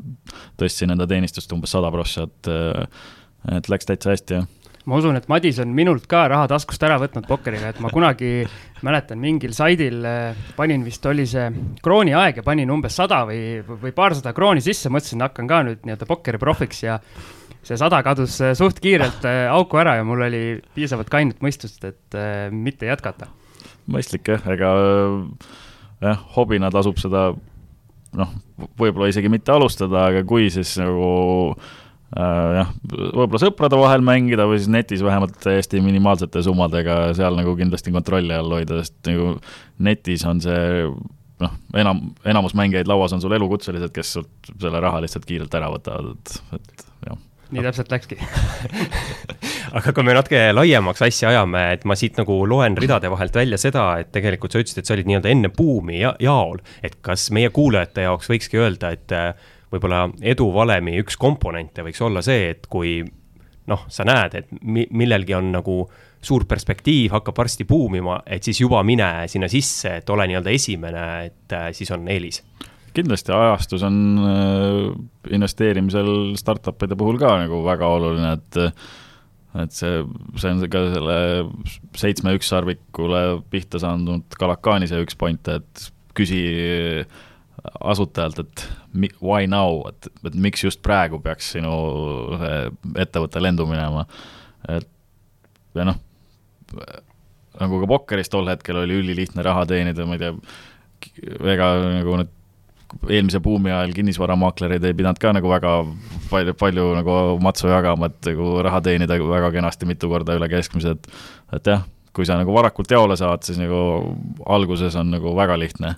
tõstsin 0.60 0.94
enda 0.96 1.08
teenistust 1.10 1.52
umbes 1.56 1.74
sada 1.76 1.92
prossa, 1.94 2.30
et, 2.30 2.52
äh, 2.52 3.58
et 3.58 3.72
läks 3.72 3.90
täitsa 3.90 4.14
hästi, 4.14 4.40
jah 4.40 4.52
ma 4.86 5.00
usun, 5.00 5.18
et 5.18 5.26
Madis 5.26 5.58
on 5.64 5.72
minult 5.74 6.04
ka 6.06 6.28
raha 6.30 6.46
taskust 6.52 6.84
ära 6.86 7.00
võtnud 7.02 7.26
pokkeriga, 7.26 7.72
et 7.74 7.80
ma 7.82 7.90
kunagi 7.90 8.44
mäletan 8.86 9.18
mingil 9.18 9.56
saidil 9.58 10.06
äh, 10.06 10.44
panin 10.58 10.86
vist 10.86 11.06
oli 11.10 11.26
see 11.30 11.48
krooni 11.84 12.14
aeg 12.14 12.38
ja 12.38 12.46
panin 12.46 12.70
umbes 12.70 13.00
sada 13.02 13.24
või, 13.26 13.64
või 13.66 13.96
paarsada 13.98 14.36
krooni 14.38 14.62
sisse, 14.62 14.92
mõtlesin, 14.94 15.26
hakkan 15.26 15.50
ka 15.50 15.64
nüüd 15.66 15.82
nii-öelda 15.88 16.08
pokkeriprofiks 16.12 16.84
ja 16.86 17.00
see 17.66 17.80
sada 17.82 18.04
kadus 18.06 18.38
suht 18.54 18.78
kiirelt 18.78 19.26
auku 19.50 19.82
ära 19.82 19.98
ja 19.98 20.06
mul 20.06 20.22
oli 20.28 20.44
piisavalt 20.78 21.10
kainet 21.10 21.42
mõistust, 21.42 21.82
et 21.82 22.20
mitte 22.54 22.86
jätkata. 22.86 23.32
mõistlik 23.90 24.30
jah, 24.30 24.46
ega 24.54 24.70
jah, 26.04 26.22
hobina 26.36 26.72
tasub 26.74 27.00
seda 27.02 27.30
noh, 28.16 28.36
võib-olla 28.80 29.10
isegi 29.12 29.32
mitte 29.32 29.54
alustada, 29.56 30.08
aga 30.12 30.24
kui, 30.28 30.48
siis 30.54 30.76
nagu 30.80 31.10
äh, 31.56 32.62
jah, 32.62 32.72
võib-olla 32.88 33.42
sõprade 33.44 33.80
vahel 33.80 34.06
mängida 34.06 34.48
või 34.50 34.62
siis 34.62 34.72
netis 34.72 35.04
vähemalt 35.06 35.38
täiesti 35.44 35.84
minimaalsete 35.84 36.44
summadega 36.46 37.00
seal 37.18 37.38
nagu 37.40 37.56
kindlasti 37.60 37.94
kontrolli 37.96 38.36
all 38.36 38.58
hoida, 38.60 38.82
sest 38.84 38.98
nagu 39.10 39.36
netis 39.84 40.26
on 40.28 40.42
see 40.44 40.88
noh, 41.44 41.56
enam, 41.76 42.02
enamus 42.28 42.56
mängijaid 42.58 42.90
lauas 42.90 43.16
on 43.16 43.24
sul 43.24 43.36
elukutselised, 43.36 43.92
kes 43.96 44.16
sult 44.18 44.52
selle 44.56 44.82
raha 44.84 45.04
lihtsalt 45.04 45.28
kiirelt 45.28 45.60
ära 45.60 45.72
võtavad, 45.74 46.16
et, 46.16 46.60
et 46.60 46.86
nii 47.54 47.66
täpselt 47.66 47.92
läkski 47.94 48.18
aga 49.78 49.92
kui 49.92 50.06
me 50.08 50.16
natuke 50.16 50.40
laiemaks 50.54 51.04
asja 51.06 51.32
ajame, 51.34 51.66
et 51.76 51.84
ma 51.88 51.98
siit 52.00 52.18
nagu 52.20 52.38
loen 52.50 52.78
ridade 52.80 53.10
vahelt 53.12 53.36
välja 53.36 53.60
seda, 53.62 53.88
et 54.02 54.12
tegelikult 54.16 54.56
sa 54.56 54.62
ütlesid, 54.64 54.82
et 54.82 54.90
sa 54.90 54.96
olid 54.96 55.10
nii-öelda 55.10 55.34
enne 55.34 55.52
buumi 55.56 56.00
ja 56.00 56.16
jaol. 56.22 56.62
et 56.84 56.98
kas 57.06 57.28
meie 57.36 57.52
kuulajate 57.54 58.08
jaoks 58.08 58.32
võikski 58.32 58.62
öelda, 58.62 58.94
et 58.96 59.16
äh, 59.16 59.52
võib-olla 59.74 60.08
eduvalemi 60.22 60.98
üks 61.04 61.20
komponente 61.20 61.86
võiks 61.86 62.02
olla 62.06 62.24
see, 62.26 62.52
et 62.56 62.70
kui 62.72 63.02
noh, 63.70 63.86
sa 63.90 64.06
näed, 64.08 64.38
et 64.38 64.54
mi-, 64.62 64.88
millelgi 64.94 65.36
on 65.38 65.52
nagu 65.56 65.80
suur 66.26 66.46
perspektiiv, 66.50 67.12
hakkab 67.14 67.38
varsti 67.38 67.68
buumima, 67.70 68.22
et 68.26 68.46
siis 68.46 68.62
juba 68.64 68.82
mine 68.86 69.28
sinna 69.30 69.50
sisse, 69.52 70.00
et 70.00 70.10
ole 70.10 70.30
nii-öelda 70.30 70.54
esimene, 70.54 71.06
et 71.28 71.58
äh, 71.58 71.70
siis 71.76 71.92
on 71.94 72.08
eelis 72.10 72.42
kindlasti 72.96 73.34
ajastus 73.36 73.84
on 73.88 73.98
äh, 74.22 74.78
investeerimisel 75.36 76.36
startup'ide 76.40 76.98
puhul 77.00 77.20
ka 77.22 77.36
nagu 77.44 77.62
väga 77.66 77.90
oluline, 77.98 78.36
et 78.40 78.62
et 79.56 79.72
see, 79.72 80.02
see 80.36 80.52
on 80.52 80.64
ka 80.68 80.82
selle 80.92 81.20
seitsme 81.96 82.34
ükssarvikule 82.36 83.22
pihta 83.52 83.80
saanud 83.80 84.36
Galakaanise 84.40 85.00
üks 85.04 85.16
point, 85.16 85.48
et 85.48 85.86
küsi 86.16 86.42
asutajalt, 87.80 88.42
et 88.44 88.66
why 89.24 89.48
now, 89.48 89.82
et, 89.90 90.10
et 90.28 90.36
miks 90.36 90.64
just 90.64 90.82
praegu 90.86 91.20
peaks 91.24 91.54
sinu 91.56 91.72
ettevõte 93.00 93.42
lendu 93.42 93.68
minema. 93.70 94.06
et 94.70 94.88
ja 95.76 95.88
noh, 95.88 95.98
nagu 97.60 97.82
ka 97.82 97.90
pokkeris 97.90 98.32
tol 98.32 98.48
hetkel 98.52 98.84
oli 98.84 99.00
ülilihtne 99.02 99.44
raha 99.46 99.66
teenida, 99.70 100.08
ma 100.08 100.18
ei 100.18 100.24
tea, 100.24 100.34
ega 101.56 101.72
nagu 101.98 102.20
need 102.22 102.32
eelmise 103.10 103.40
buumi 103.44 103.72
ajal 103.72 103.94
kinnisvaramaaklerid 103.96 104.84
ei 104.88 104.96
pidanud 104.98 105.20
ka 105.22 105.34
nagu 105.36 105.50
väga 105.50 105.74
palju, 106.30 106.56
palju 106.60 106.86
nagu 106.98 107.18
matsu 107.44 107.70
jagama, 107.70 108.10
et 108.10 108.32
nagu 108.32 108.50
raha 108.66 108.82
teenida 108.86 109.18
väga 109.20 109.52
kenasti 109.56 109.90
mitu 109.90 110.10
korda 110.12 110.38
üle 110.38 110.50
keskmise, 110.52 110.96
et 110.96 111.10
et 111.58 111.72
jah, 111.74 111.86
kui 112.16 112.28
sa 112.28 112.40
nagu 112.40 112.54
varakult 112.56 112.92
jaole 112.92 113.18
saad, 113.20 113.46
siis 113.46 113.60
nagu 113.62 114.16
alguses 114.46 114.96
on 115.00 115.12
nagu 115.14 115.36
väga 115.38 115.58
lihtne. 115.60 115.96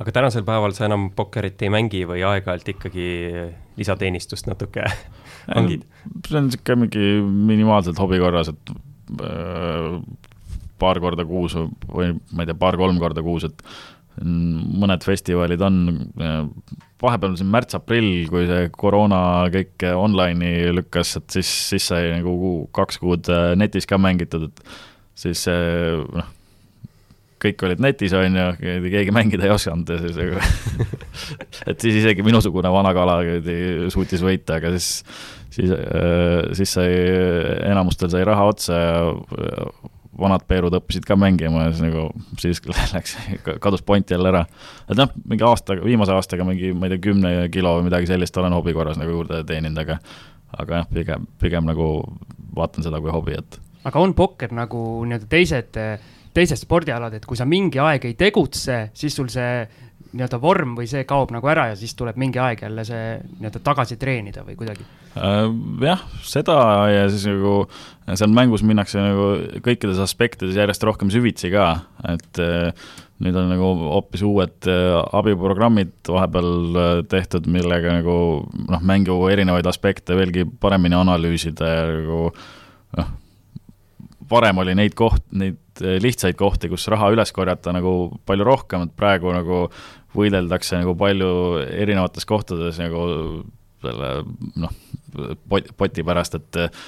aga 0.00 0.12
tänasel 0.16 0.44
päeval 0.44 0.72
sa 0.76 0.86
enam 0.88 1.10
pokkerit 1.16 1.62
ei 1.62 1.72
mängi 1.72 2.06
või 2.08 2.24
aeg-ajalt 2.24 2.72
ikkagi 2.74 3.08
lisateenistust 3.76 4.48
natuke 4.50 4.86
mängid? 5.56 5.86
see 6.26 6.38
on 6.38 6.48
niisugune 6.48 6.86
mingi 6.86 7.06
minimaalselt 7.52 8.00
hobi 8.00 8.20
korras, 8.22 8.52
et 8.52 8.74
äh, 9.20 10.00
paar 10.80 11.00
korda 11.00 11.26
kuus 11.28 11.56
või 11.56 12.14
ma 12.32 12.44
ei 12.44 12.50
tea, 12.50 12.58
paar-kolm 12.58 13.00
korda 13.00 13.24
kuus, 13.24 13.46
et 13.48 13.64
mõned 14.20 15.04
festivalid 15.06 15.62
on, 15.64 15.76
vahepeal 17.00 17.36
siin 17.38 17.52
märts-aprill, 17.52 18.26
kui 18.28 18.44
see 18.48 18.66
koroona 18.76 19.20
kõik 19.54 19.86
online'i 19.94 20.74
lükkas, 20.76 21.14
et 21.20 21.38
siis, 21.38 21.52
siis 21.70 21.86
sai 21.92 22.10
nagu 22.12 22.34
kaks 22.76 23.00
kuud 23.00 23.30
äh, 23.32 23.54
netis 23.58 23.88
ka 23.88 24.00
mängitud, 24.00 24.50
et 24.50 24.76
siis 25.20 25.46
noh, 25.48 26.28
kõik 27.40 27.64
olid 27.64 27.80
netis, 27.82 28.14
on 28.16 28.36
ju, 28.36 28.46
keegi 28.60 29.14
mängida 29.14 29.46
ei 29.48 29.54
osanud 29.54 29.88
ja 29.88 29.98
siis 30.02 30.18
nagu 30.20 30.40
et 31.70 31.80
siis 31.80 32.00
isegi 32.02 32.24
minusugune 32.26 32.72
vana 32.72 32.92
kala 32.96 33.20
suutis 33.92 34.24
võita, 34.24 34.58
aga 34.60 34.74
siis, 34.76 34.90
siis, 35.54 35.72
äh, 35.72 36.50
siis 36.58 36.76
sai, 36.76 36.90
enamustel 37.70 38.12
sai 38.12 38.26
raha 38.28 38.50
otsa 38.52 38.82
ja 38.82 38.98
vanad 40.20 40.44
Peerud 40.48 40.74
õppisid 40.78 41.06
ka 41.08 41.16
mängima 41.18 41.66
ja 41.66 41.72
siis 41.74 41.84
nagu, 41.84 42.08
siis 42.40 42.62
läks, 42.94 43.16
kadus 43.62 43.84
point 43.86 44.10
jälle 44.10 44.32
ära. 44.32 44.44
et 44.88 44.98
noh, 44.98 45.10
mingi 45.28 45.46
aastaga, 45.46 45.84
viimase 45.86 46.14
aastaga 46.16 46.46
mingi, 46.48 46.72
ma 46.76 46.88
ei 46.88 46.94
tea, 46.94 47.04
kümne 47.10 47.32
kilo 47.52 47.76
või 47.78 47.88
midagi 47.88 48.10
sellist 48.10 48.36
olen 48.40 48.56
hobi 48.56 48.74
korras 48.76 49.00
nagu 49.00 49.14
juurde 49.16 49.42
teeninud, 49.48 49.80
aga 49.84 49.98
aga 50.58 50.80
jah, 50.80 50.88
pigem, 50.94 51.26
pigem 51.40 51.68
nagu 51.68 51.90
vaatan 52.56 52.86
seda 52.86 53.00
kui 53.02 53.12
hobi, 53.14 53.36
et. 53.38 53.60
aga 53.86 54.02
on 54.02 54.14
pokker 54.18 54.54
nagu 54.56 54.80
nii-öelda 55.06 55.28
teised, 55.30 55.78
teised 56.34 56.60
spordialad, 56.60 57.14
et 57.16 57.26
kui 57.26 57.38
sa 57.38 57.46
mingi 57.48 57.80
aeg 57.82 58.08
ei 58.08 58.16
tegutse, 58.18 58.82
siis 58.94 59.16
sul 59.16 59.30
see 59.32 59.62
nii-öelda 60.10 60.40
vorm 60.42 60.74
või 60.78 60.88
see 60.90 61.04
kaob 61.08 61.30
nagu 61.34 61.50
ära 61.50 61.68
ja 61.70 61.76
siis 61.78 61.94
tuleb 61.98 62.18
mingi 62.20 62.40
aeg 62.42 62.64
jälle 62.64 62.84
see 62.86 63.04
nii-öelda 63.20 63.62
tagasi 63.66 63.98
treenida 64.00 64.42
või 64.46 64.56
kuidagi 64.58 64.86
äh,? 65.14 65.44
jah, 65.86 66.02
seda 66.26 66.56
ja 66.90 67.04
siis 67.12 67.28
nagu 67.30 67.54
seal 68.08 68.34
mängus 68.34 68.64
minnakse 68.66 69.02
nagu 69.02 69.28
kõikides 69.64 70.00
aspektides 70.02 70.58
järjest 70.58 70.84
rohkem 70.86 71.12
süvitsi 71.14 71.52
ka, 71.54 71.68
et 72.10 72.42
äh, 72.42 72.90
nüüd 73.22 73.36
on 73.36 73.50
nagu 73.52 73.70
hoopis 73.94 74.24
uued 74.26 74.70
äh, 74.70 74.98
abiprogrammid 75.20 75.94
vahepeal 76.08 77.06
tehtud, 77.10 77.46
millega 77.52 78.00
nagu 78.00 78.16
noh, 78.50 78.82
mängu 78.82 79.18
erinevaid 79.30 79.68
aspekte 79.70 80.18
veelgi 80.18 80.46
paremini 80.60 80.98
analüüsida 80.98 81.74
ja 81.74 81.88
nagu 81.92 82.22
noh, 82.98 83.16
varem 84.30 84.62
oli 84.62 84.76
neid 84.78 84.98
koht, 84.98 85.22
neid 85.36 85.58
lihtsaid 85.80 86.36
kohti, 86.38 86.70
kus 86.72 86.88
raha 86.92 87.10
üles 87.14 87.32
korjata 87.34 87.74
nagu 87.76 87.94
palju 88.28 88.46
rohkem, 88.46 88.86
et 88.86 88.94
praegu 88.98 89.32
nagu 89.34 89.64
võideldakse 90.16 90.80
nagu 90.80 90.96
palju 90.98 91.30
erinevates 91.70 92.26
kohtades 92.28 92.80
nagu 92.82 93.04
selle 93.80 94.10
noh, 94.60 94.74
poti 95.78 96.04
pärast, 96.06 96.36
et 96.36 96.80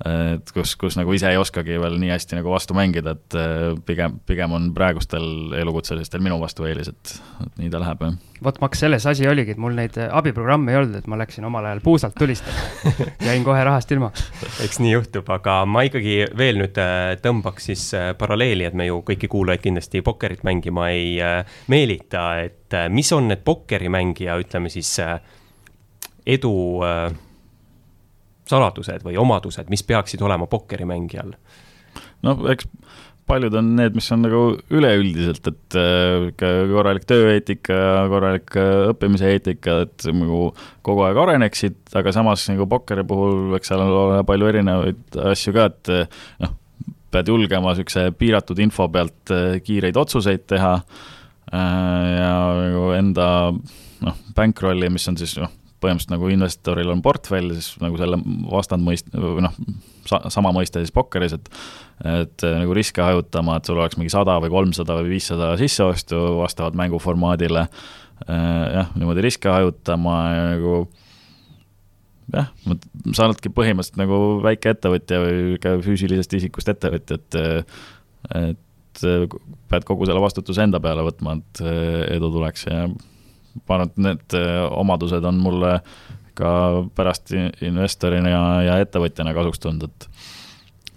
et 0.00 0.52
kus, 0.56 0.74
kus 0.80 0.96
nagu 0.96 1.12
ise 1.12 1.28
ei 1.28 1.36
oskagi 1.40 1.76
veel 1.80 1.98
nii 2.00 2.12
hästi 2.14 2.38
nagu 2.38 2.52
vastu 2.54 2.76
mängida, 2.76 3.12
et 3.18 3.36
pigem, 3.86 4.16
pigem 4.26 4.54
on 4.56 4.70
praegustel 4.76 5.52
elukutselistel 5.60 6.22
minu 6.24 6.38
vastu 6.40 6.64
eelis, 6.68 6.88
et, 6.88 7.14
et 7.44 7.60
nii 7.60 7.72
ta 7.72 7.82
läheb, 7.82 8.04
jah. 8.06 8.16
vot, 8.44 8.60
Max, 8.62 8.80
selles 8.80 9.04
asi 9.10 9.28
oligi, 9.28 9.52
et 9.56 9.60
mul 9.60 9.76
neid 9.76 9.98
abiprogramme 10.06 10.72
ei 10.72 10.80
olnud, 10.80 10.96
et 11.02 11.10
ma 11.10 11.18
läksin 11.20 11.44
omal 11.44 11.68
ajal 11.68 11.82
puusalt 11.84 12.16
tulistama 12.16 12.64
jäin 13.28 13.44
kohe 13.44 13.64
rahast 13.64 13.92
ilma. 13.92 14.12
eks 14.64 14.80
nii 14.80 14.94
juhtub, 14.94 15.28
aga 15.36 15.60
ma 15.68 15.84
ikkagi 15.88 16.16
veel 16.36 16.60
nüüd 16.62 16.80
äh, 16.80 17.14
tõmbaks 17.22 17.70
siis 17.70 17.86
äh, 17.96 18.10
paralleeli, 18.18 18.66
et 18.68 18.76
me 18.78 18.88
ju 18.88 19.00
kõiki 19.06 19.28
kuulajaid 19.30 19.64
kindlasti 19.64 20.04
pokkerit 20.06 20.44
mängima 20.46 20.90
ei 20.94 21.16
äh, 21.24 21.58
meelita, 21.72 22.30
et 22.46 22.78
mis 22.88 23.12
on 23.12 23.28
need 23.30 23.42
pokkerimängija, 23.44 24.36
ütleme 24.40 24.70
siis 24.72 24.92
edu 26.26 26.52
saladused 28.50 29.06
või 29.06 29.18
omadused, 29.20 29.70
mis 29.72 29.86
peaksid 29.86 30.22
olema 30.26 30.50
pokkerimängijal? 30.50 31.34
no 32.26 32.36
eks 32.52 32.68
paljud 33.30 33.54
on 33.54 33.74
need, 33.78 33.94
mis 33.94 34.08
on 34.14 34.24
nagu 34.24 34.40
üleüldiselt, 34.74 35.44
et 35.46 35.76
ikka 36.30 36.48
äh, 36.50 36.62
korralik 36.70 37.06
tööeetika 37.08 37.76
korralik 38.10 38.56
äh, 38.58 38.88
õppimise 38.90 39.30
eetika, 39.34 39.80
et 39.86 40.06
nagu 40.14 40.48
kogu 40.86 41.04
aeg 41.06 41.20
areneksid, 41.24 41.78
aga 41.98 42.14
samas 42.16 42.46
nagu 42.50 42.66
pokkeri 42.70 43.04
puhul, 43.06 43.54
eks 43.58 43.70
seal 43.70 43.84
ole 43.84 44.22
palju 44.26 44.50
erinevaid 44.50 45.20
asju 45.32 45.54
ka, 45.56 45.68
et 45.70 45.92
noh, 46.42 46.56
pead 47.10 47.30
julgema 47.30 47.74
niisuguse 47.74 48.08
piiratud 48.18 48.60
info 48.62 48.88
pealt 48.92 49.34
äh, 49.34 49.60
kiireid 49.66 49.98
otsuseid 50.00 50.46
teha 50.50 50.74
ja 51.50 52.34
nagu 52.54 52.92
enda 52.94 53.24
noh, 53.50 54.18
bankroll'i, 54.36 54.86
mis 54.92 55.08
on 55.10 55.16
siis 55.18 55.34
noh, 55.40 55.50
põhimõtteliselt 55.80 56.14
nagu 56.14 56.30
investoril 56.32 56.92
on 56.92 57.02
portfell, 57.04 57.54
siis 57.56 57.74
nagu 57.82 57.98
selle 58.00 58.18
vastandmõist-, 58.50 59.10
või 59.14 59.44
noh, 59.46 59.56
sa-, 60.08 60.22
sama 60.32 60.52
mõiste 60.56 60.82
siis 60.82 60.94
pokkeris, 60.94 61.36
et 61.38 61.50
et 62.00 62.44
nagu 62.46 62.72
riske 62.72 63.02
hajutama, 63.04 63.58
et 63.58 63.68
sul 63.68 63.76
oleks 63.76 63.98
mingi 64.00 64.12
sada 64.12 64.38
või 64.40 64.48
kolmsada 64.54 64.94
või 65.02 65.10
viissada 65.18 65.50
sisseostu 65.60 66.16
vastavalt 66.38 66.78
mänguformaadile, 66.80 67.66
jah, 68.24 68.94
niimoodi 68.96 69.26
riske 69.26 69.52
hajutama 69.52 70.14
ja 70.32 70.46
nagu 70.54 70.74
jah, 72.32 72.48
sa 73.12 73.26
oledki 73.26 73.52
põhimõtteliselt 73.52 74.00
nagu 74.00 74.20
väikeettevõtja 74.46 75.20
või 75.24 75.60
ka 75.62 75.76
füüsilisest 75.84 76.38
isikust 76.40 76.72
ettevõtja, 76.72 77.20
et 77.20 77.40
et 78.40 79.04
pead 79.70 79.86
kogu 79.86 80.08
selle 80.08 80.20
vastutuse 80.22 80.64
enda 80.64 80.80
peale 80.82 81.04
võtma, 81.06 81.36
et 81.38 81.62
edu 82.16 82.32
tuleks 82.32 82.66
ja 82.68 82.84
ma 83.66 83.76
arvan, 83.76 83.90
et 83.90 84.02
need 84.06 84.38
omadused 84.70 85.24
on 85.26 85.40
mulle 85.42 85.78
ka 86.38 86.52
pärast 86.96 87.32
investorina 87.34 88.30
ja, 88.30 88.42
ja 88.68 88.78
ettevõtjana 88.84 89.34
kasuks 89.36 89.62
tulnud, 89.62 89.88
et 89.90 90.08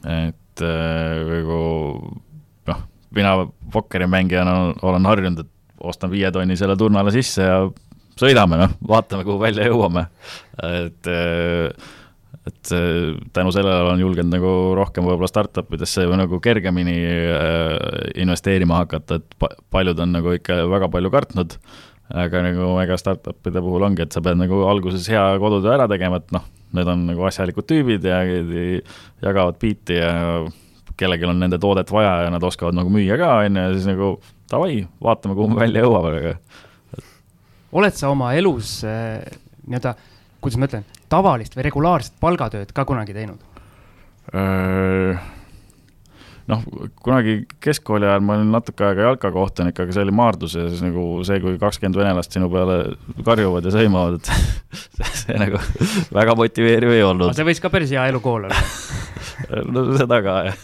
et 0.04 0.62
nagu 0.64 1.60
noh, 2.70 2.82
mina 3.16 3.32
pokkerimängijana 3.74 4.54
olen 4.86 5.08
harjunud, 5.10 5.46
et 5.46 5.52
ostan 5.84 6.12
viie 6.12 6.30
tonni 6.32 6.58
selle 6.60 6.76
turnale 6.80 7.12
sisse 7.16 7.48
ja 7.48 7.58
sõidame, 8.20 8.60
noh, 8.62 8.76
vaatame, 8.88 9.26
kuhu 9.28 9.40
välja 9.42 9.68
jõuame. 9.68 10.06
et, 10.64 11.10
et 12.52 12.74
tänu 13.34 13.54
sellele 13.56 13.88
olen 13.88 14.04
julgenud 14.04 14.36
nagu 14.36 14.52
rohkem 14.78 15.08
võib-olla 15.08 15.32
startup 15.32 15.74
idesse 15.74 16.06
või 16.10 16.20
nagu 16.22 16.40
kergemini 16.44 16.98
investeerima 18.24 18.84
hakata, 18.84 19.20
et 19.20 19.50
paljud 19.74 20.00
on 20.06 20.16
nagu 20.20 20.36
ikka 20.38 20.64
väga 20.72 20.92
palju 20.94 21.14
kartnud, 21.14 21.58
aga 22.14 22.44
nagu 22.46 22.74
ega 22.84 22.98
startup'ide 23.00 23.62
puhul 23.64 23.88
ongi, 23.90 24.06
et 24.06 24.14
sa 24.14 24.22
pead 24.22 24.38
nagu 24.38 24.64
alguses 24.70 25.08
hea 25.10 25.24
kodutöö 25.42 25.74
ära 25.78 25.88
tegema, 25.90 26.20
et 26.22 26.34
noh, 26.36 26.46
need 26.78 26.90
on 26.90 27.08
nagu 27.10 27.26
asjalikud 27.30 27.66
tüübid 27.70 28.06
ja 28.06 28.22
jagavad 28.26 29.58
biiti 29.62 29.98
ja 29.98 30.14
kellelgi 30.98 31.26
on 31.26 31.42
nende 31.42 31.58
toodet 31.62 31.90
vaja 31.92 32.28
ja 32.28 32.34
nad 32.34 32.44
oskavad 32.46 32.78
nagu 32.78 32.92
müüa 32.94 33.18
ka, 33.18 33.32
on 33.42 33.58
ju, 33.58 33.66
ja 33.66 33.74
siis 33.74 33.90
nagu 33.90 34.14
davai, 34.52 34.84
vaatame, 35.02 35.38
kuhu 35.38 35.54
me 35.54 35.64
välja 35.66 35.86
jõuame, 35.86 36.14
aga 36.22 36.36
oled 37.74 37.98
sa 37.98 38.12
oma 38.14 38.34
elus 38.38 38.82
äh, 38.86 39.24
nii-öelda, 39.66 39.96
kuidas 40.44 40.60
ma 40.62 40.70
ütlen, 40.70 40.86
tavalist 41.10 41.58
või 41.58 41.66
regulaarset 41.70 42.20
palgatööd 42.22 42.74
ka 42.76 42.86
kunagi 42.90 43.16
teinud? 43.18 43.42
Noh, 46.52 46.64
kunagi 47.04 47.36
keskkooli 47.64 48.08
ajal 48.08 48.24
ma 48.26 48.36
olin 48.38 48.52
natuke 48.54 48.86
aega 48.88 49.08
jalkakohtunik, 49.08 49.80
aga 49.80 49.96
see 49.96 50.04
oli 50.04 50.16
Maardus 50.16 50.56
ja 50.58 50.66
siis 50.68 50.84
nagu 50.84 51.06
see, 51.28 51.40
kui 51.44 51.56
kakskümmend 51.62 52.00
venelast 52.00 52.36
sinu 52.36 52.50
peale 52.52 52.78
karjuvad 53.26 53.68
ja 53.68 53.74
sõimavad, 53.76 54.20
et 54.20 54.32
see, 55.00 55.12
see 55.24 55.40
nagu 55.40 55.62
väga 56.16 56.36
motiveeriv 56.40 56.96
ei 56.96 57.04
olnud. 57.08 57.36
see 57.38 57.48
võis 57.48 57.64
ka 57.64 57.72
päris 57.74 57.94
hea 57.96 58.06
elukool 58.12 58.50
olla 58.50 58.64
no 59.74 59.86
seda 59.98 60.20
ka, 60.26 60.38
jah. 60.50 60.64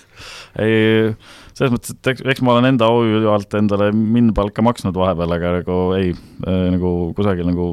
ei, 0.66 1.14
selles 1.54 1.76
mõttes, 1.76 1.96
et 1.96 2.12
eks, 2.14 2.26
eks 2.36 2.44
ma 2.44 2.58
olen 2.58 2.74
enda 2.74 2.90
au 2.92 3.06
alt 3.34 3.56
endale 3.60 3.92
minnpalka 3.96 4.66
maksnud 4.66 4.98
vahepeal, 5.00 5.38
aga 5.38 5.54
nagu 5.62 5.80
ei, 6.00 6.12
nagu 6.46 7.14
kusagil 7.18 7.48
nagu 7.48 7.72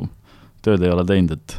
tööd 0.66 0.82
ei 0.82 0.94
ole 0.94 1.06
teinud, 1.06 1.34
et, 1.34 1.58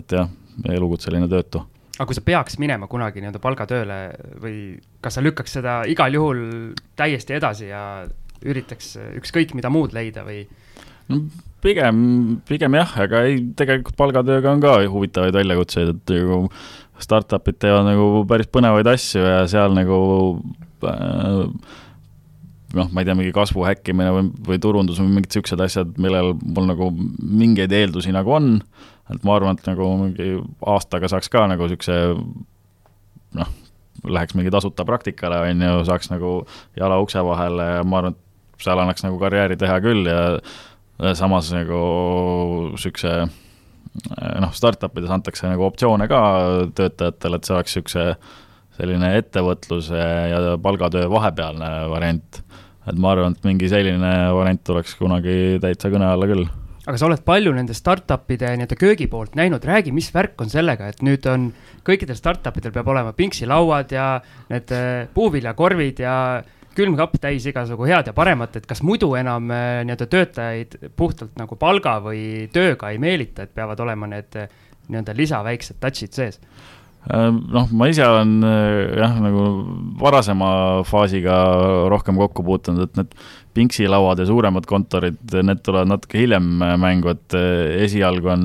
et 0.00 0.18
jah, 0.20 0.28
elukutseline 0.76 1.28
töötu 1.32 1.64
aga 1.96 2.06
kui 2.08 2.18
sa 2.18 2.24
peaks 2.24 2.58
minema 2.60 2.88
kunagi 2.90 3.22
nii-öelda 3.22 3.40
palgatööle 3.42 3.98
või 4.42 4.56
kas 5.04 5.16
sa 5.16 5.24
lükkaks 5.24 5.58
seda 5.58 5.80
igal 5.88 6.12
juhul 6.12 6.40
täiesti 6.98 7.36
edasi 7.38 7.70
ja 7.70 7.82
üritaks 8.44 8.96
ükskõik 9.20 9.54
mida 9.56 9.72
muud 9.72 9.96
leida 9.96 10.26
või? 10.26 10.44
no 11.08 11.22
pigem, 11.64 11.96
pigem 12.48 12.76
jah, 12.78 12.92
aga 13.06 13.24
ei, 13.28 13.40
tegelikult 13.58 13.96
palgatööga 13.98 14.52
on 14.52 14.62
ka 14.62 14.76
huvitavaid 14.92 15.38
väljakutseid, 15.38 15.94
et 15.94 16.14
nagu 16.14 16.44
startup'id 17.02 17.58
teevad 17.60 17.88
nagu 17.88 18.22
päris 18.28 18.48
põnevaid 18.52 18.88
asju 18.88 19.24
ja 19.24 19.40
seal 19.50 19.74
nagu 19.76 19.98
äh, 20.86 21.42
noh, 22.76 22.90
ma 22.92 23.02
ei 23.02 23.08
tea, 23.08 23.16
mingi 23.18 23.34
kasvu 23.36 23.64
häkkimine 23.66 24.12
või, 24.14 24.28
või 24.50 24.60
turundus 24.62 25.00
või 25.00 25.16
mingid 25.16 25.30
niisugused 25.32 25.64
asjad, 25.64 25.96
millel 26.02 26.34
mul 26.40 26.68
nagu 26.70 26.90
mingeid 27.20 27.72
eeldusi 27.76 28.14
nagu 28.14 28.36
on 28.36 28.56
et 29.14 29.24
ma 29.26 29.36
arvan, 29.38 29.56
et 29.58 29.68
nagu 29.68 29.88
mingi 30.00 30.34
aastaga 30.66 31.10
saaks 31.10 31.30
ka 31.32 31.46
nagu 31.50 31.68
niisuguse 31.68 31.96
noh, 33.36 33.50
läheks 34.06 34.36
mingi 34.38 34.52
tasuta 34.54 34.86
praktikale, 34.88 35.40
on 35.50 35.64
ju, 35.66 35.80
saaks 35.88 36.10
nagu 36.12 36.32
jala 36.78 36.98
ukse 37.02 37.22
vahele 37.24 37.70
ja 37.78 37.84
ma 37.86 38.02
arvan, 38.02 38.16
et 38.16 38.64
seal 38.64 38.80
annaks 38.82 39.04
nagu 39.04 39.18
karjääri 39.20 39.58
teha 39.60 39.78
küll 39.84 40.08
ja 40.08 41.14
samas 41.18 41.50
nagu 41.54 41.80
niisuguse 42.72 43.14
noh, 44.42 44.52
startup 44.56 44.96
ides 44.98 45.12
antakse 45.12 45.48
nagu 45.48 45.66
optsioone 45.68 46.08
ka 46.10 46.20
töötajatele, 46.76 47.38
et 47.38 47.48
see 47.48 47.56
oleks 47.56 47.76
niisuguse 47.76 48.08
selline 48.76 49.14
ettevõtluse 49.16 50.02
ja 50.30 50.56
palgatöö 50.60 51.08
vahepealne 51.08 51.70
variant. 51.92 52.42
et 52.86 52.98
ma 53.02 53.14
arvan, 53.14 53.32
et 53.32 53.46
mingi 53.48 53.68
selline 53.72 54.12
variant 54.36 54.62
tuleks 54.64 54.94
kunagi 54.98 55.58
täitsa 55.62 55.90
kõne 55.90 56.10
alla 56.10 56.28
küll 56.28 56.44
aga 56.86 56.98
sa 57.00 57.08
oled 57.08 57.22
palju 57.26 57.52
nende 57.54 57.74
startup'ide 57.74 58.52
nii-öelda 58.54 58.76
köögi 58.78 59.08
poolt 59.10 59.34
näinud, 59.38 59.64
räägi, 59.66 59.92
mis 59.94 60.12
värk 60.14 60.38
on 60.42 60.50
sellega, 60.52 60.90
et 60.92 61.02
nüüd 61.06 61.26
on 61.30 61.48
kõikidel 61.86 62.18
startup 62.18 62.58
idel 62.60 62.74
peab 62.74 62.90
olema 62.92 63.14
pingsilauad 63.16 63.94
ja 63.94 64.10
need 64.52 64.74
äh, 64.74 65.08
puuviljakorvid 65.14 66.04
ja 66.04 66.14
külmkapp 66.76 67.16
täis 67.20 67.46
igasugu 67.48 67.88
head 67.88 68.10
ja 68.10 68.14
paremat, 68.14 68.58
et 68.60 68.68
kas 68.70 68.84
muidu 68.86 69.10
enam 69.18 69.50
äh, 69.50 69.80
nii-öelda 69.88 70.08
töötajaid 70.12 70.78
puhtalt 70.96 71.34
nagu 71.40 71.58
palga 71.58 71.98
või 72.04 72.46
tööga 72.54 72.92
ei 72.94 73.02
meelita, 73.02 73.46
et 73.46 73.54
peavad 73.56 73.82
olema 73.82 74.10
need 74.12 74.38
äh, 74.38 74.50
nii-öelda 74.86 75.16
lisaväiksed 75.18 75.82
touch'id 75.82 76.14
sees? 76.14 76.40
Noh, 77.06 77.68
ma 77.70 77.88
ise 77.90 78.04
olen 78.06 78.38
jah, 78.42 79.18
nagu 79.22 79.42
varasema 80.00 80.50
faasiga 80.88 81.36
rohkem 81.92 82.18
kokku 82.18 82.44
puutunud, 82.46 82.88
et 82.88 83.00
need 83.00 83.12
pingsilauad 83.56 84.20
ja 84.20 84.26
suuremad 84.28 84.66
kontorid, 84.68 85.20
need 85.46 85.62
tulevad 85.64 85.92
natuke 85.92 86.20
hiljem 86.20 86.48
mängu, 86.82 87.14
et 87.14 87.36
esialgu 87.86 88.32
on 88.34 88.44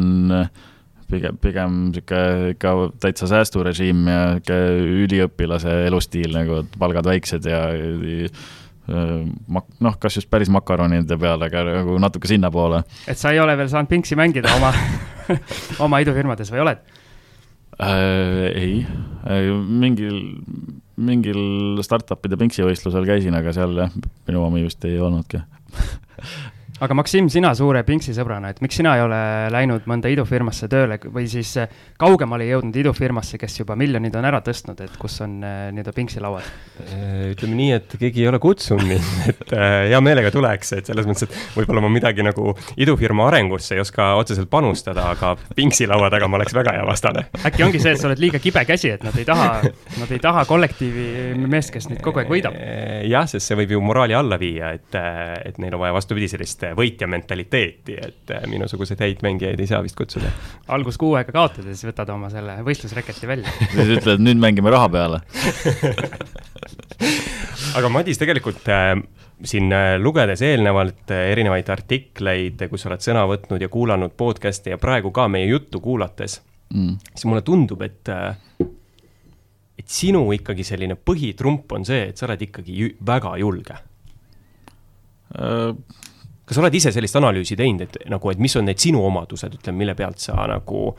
pigem, 1.12 1.38
pigem 1.42 1.78
niisugune 1.90 2.54
ikka 2.56 2.74
täitsa 3.04 3.30
säästurežiim 3.34 4.08
ja 4.08 4.24
niisugune 4.38 5.04
üliõpilase 5.06 5.78
elustiil 5.90 6.36
nagu, 6.38 6.62
et 6.64 6.80
palgad 6.80 7.10
väiksed 7.10 7.50
ja, 7.50 7.66
ja 7.76 8.32
mak-, 9.52 9.70
noh, 9.84 9.98
kas 10.02 10.20
just 10.20 10.30
päris 10.32 10.52
makaronide 10.54 11.18
peale, 11.20 11.50
aga 11.50 11.66
nagu 11.82 11.98
natuke 12.02 12.30
sinnapoole. 12.32 12.84
et 13.08 13.20
sa 13.20 13.34
ei 13.34 13.42
ole 13.44 13.58
veel 13.58 13.70
saanud 13.72 13.92
pingsi 13.92 14.18
mängida 14.20 14.54
oma 14.58 14.74
oma 15.86 16.02
idufirmades 16.04 16.52
või 16.54 16.66
oled 16.66 17.01
äh,? 17.80 18.52
ei, 18.58 18.86
mingil 19.62 20.18
mingil 21.02 21.82
startup'ide 21.86 22.38
pinksivõistlusel 22.38 23.08
käisin, 23.08 23.36
aga 23.38 23.54
seal 23.56 23.78
jah, 23.80 23.94
minu 24.28 24.44
omi 24.46 24.66
vist 24.66 24.84
ei 24.86 25.00
olnudki 25.02 25.42
aga 26.82 26.96
Maksim, 26.98 27.28
sina 27.30 27.52
suure 27.54 27.84
Pinksi 27.86 28.14
sõbrana, 28.16 28.50
et 28.52 28.62
miks 28.64 28.80
sina 28.80 28.96
ei 28.98 29.04
ole 29.04 29.18
läinud 29.54 29.86
mõnda 29.90 30.10
idufirmasse 30.10 30.66
tööle 30.72 30.98
või 31.14 31.28
siis 31.30 31.52
eh, 31.62 31.70
kaugemale 32.02 32.48
jõudnud 32.48 32.80
idufirmasse, 32.82 33.38
kes 33.42 33.60
juba 33.60 33.76
miljonid 33.78 34.16
on 34.18 34.26
ära 34.26 34.40
tõstnud, 34.42 34.82
et 34.82 34.96
kus 35.02 35.20
on 35.22 35.36
eh, 35.46 35.60
nii-öelda 35.76 35.94
Pinksi 35.94 36.24
lauad? 36.24 36.48
Eh, 36.82 37.28
ütleme 37.36 37.58
nii, 37.60 37.76
et 37.78 37.94
keegi 38.02 38.24
ei 38.24 38.32
ole 38.32 38.40
kutsunud 38.42 38.88
mind, 38.90 39.12
et 39.32 39.54
hea 39.92 40.00
meelega 40.02 40.32
tuleks, 40.34 40.74
et 40.80 40.90
selles 40.90 41.10
mõttes, 41.10 41.30
et 41.30 41.60
võib-olla 41.60 41.84
ma 41.86 41.92
midagi 41.94 42.26
nagu 42.26 42.56
idufirma 42.82 43.30
arengusse 43.30 43.78
ei 43.78 43.84
oska 43.84 44.16
otseselt 44.18 44.50
panustada, 44.50 45.12
aga 45.14 45.36
Pinksi 45.54 45.86
laua 45.90 46.10
taga 46.14 46.32
ma 46.32 46.40
oleks 46.42 46.58
väga 46.58 46.74
hea 46.80 46.90
vastane. 46.90 47.28
äkki 47.46 47.68
ongi 47.68 47.84
see, 47.84 47.94
et 47.94 48.02
sa 48.02 48.10
oled 48.10 48.24
liiga 48.26 48.42
kibe 48.42 48.66
käsi, 48.66 48.90
et 48.96 49.06
nad 49.06 49.22
ei 49.22 49.28
taha, 49.30 49.52
nad 50.02 50.10
ei 50.18 50.24
taha 50.24 50.48
kollektiivi 50.50 51.38
meest, 51.46 51.76
kes 51.78 51.92
neid 51.94 52.02
kogu 52.02 52.24
aeg 52.24 52.34
võidab? 52.34 52.58
jah, 53.06 53.30
sest 53.30 53.52
see 53.52 53.62
võib 53.62 53.78
ju 53.78 53.86
moraali 53.86 54.18
alla 54.18 54.42
viia, 54.42 54.74
et, 54.74 54.98
et 55.46 55.62
neil 55.62 55.78
on 55.78 55.86
vaja 55.86 56.00
vastupidi 56.02 56.32
sellist 56.32 56.71
võitja 56.78 57.08
mentaliteeti, 57.12 57.98
et 58.08 58.36
äh, 58.36 58.46
minusuguseid 58.52 59.02
häid 59.04 59.26
mängijaid 59.26 59.60
ei 59.60 59.70
saa 59.70 59.82
vist 59.86 59.98
kutsuda. 60.00 60.32
algus 60.72 60.98
kuu 61.02 61.16
aega 61.20 61.36
kaotada, 61.36 61.70
siis 61.72 61.88
võtad 61.92 62.14
oma 62.14 62.30
selle 62.34 62.60
võistlusreketi 62.68 63.30
välja. 63.30 63.58
siis 63.74 63.98
ütled, 64.00 64.24
nüüd 64.24 64.42
mängime 64.42 64.74
raha 64.74 64.90
peale 64.92 65.22
aga 67.78 67.90
Madis, 67.92 68.20
tegelikult 68.22 68.68
äh, 68.72 68.96
siin 69.48 69.72
äh, 69.74 69.96
lugedes 70.02 70.44
eelnevalt 70.46 71.12
äh, 71.14 71.30
erinevaid 71.34 71.70
artikleid, 71.74 72.66
kus 72.72 72.86
oled 72.90 73.04
sõna 73.04 73.26
võtnud 73.30 73.64
ja 73.64 73.70
kuulanud 73.72 74.16
podcast'e 74.18 74.76
ja 74.76 74.82
praegu 74.82 75.14
ka 75.16 75.28
meie 75.32 75.50
juttu 75.50 75.82
kuulates 75.84 76.40
mm., 76.74 77.00
siis 77.14 77.28
mulle 77.30 77.44
tundub, 77.48 77.82
et 77.86 78.14
et 79.82 79.90
sinu 79.90 80.28
ikkagi 80.36 80.66
selline 80.68 80.98
põhitrump 81.00 81.72
on 81.74 81.88
see, 81.88 82.12
et 82.12 82.20
sa 82.20 82.28
oled 82.28 82.44
ikkagi 82.48 82.78
ju, 82.78 82.92
väga 83.08 83.36
julge 83.42 83.80
kas 86.52 86.60
sa 86.60 86.66
oled 86.66 86.76
ise 86.76 86.92
sellist 86.92 87.16
analüüsi 87.16 87.56
teinud, 87.56 87.86
et 87.88 88.10
nagu, 88.12 88.32
et 88.32 88.40
mis 88.44 88.56
on 88.60 88.66
need 88.68 88.80
sinu 88.82 89.06
omadused, 89.08 89.54
ütleme, 89.62 89.86
mille 89.86 89.96
pealt 89.96 90.20
sa 90.20 90.36
nagu 90.52 90.90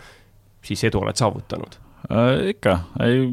siis 0.64 0.86
edu 0.88 1.02
oled 1.02 1.18
saavutanud 1.18 1.76
äh,? 2.08 2.54
ikka, 2.54 2.78
ei, 3.04 3.26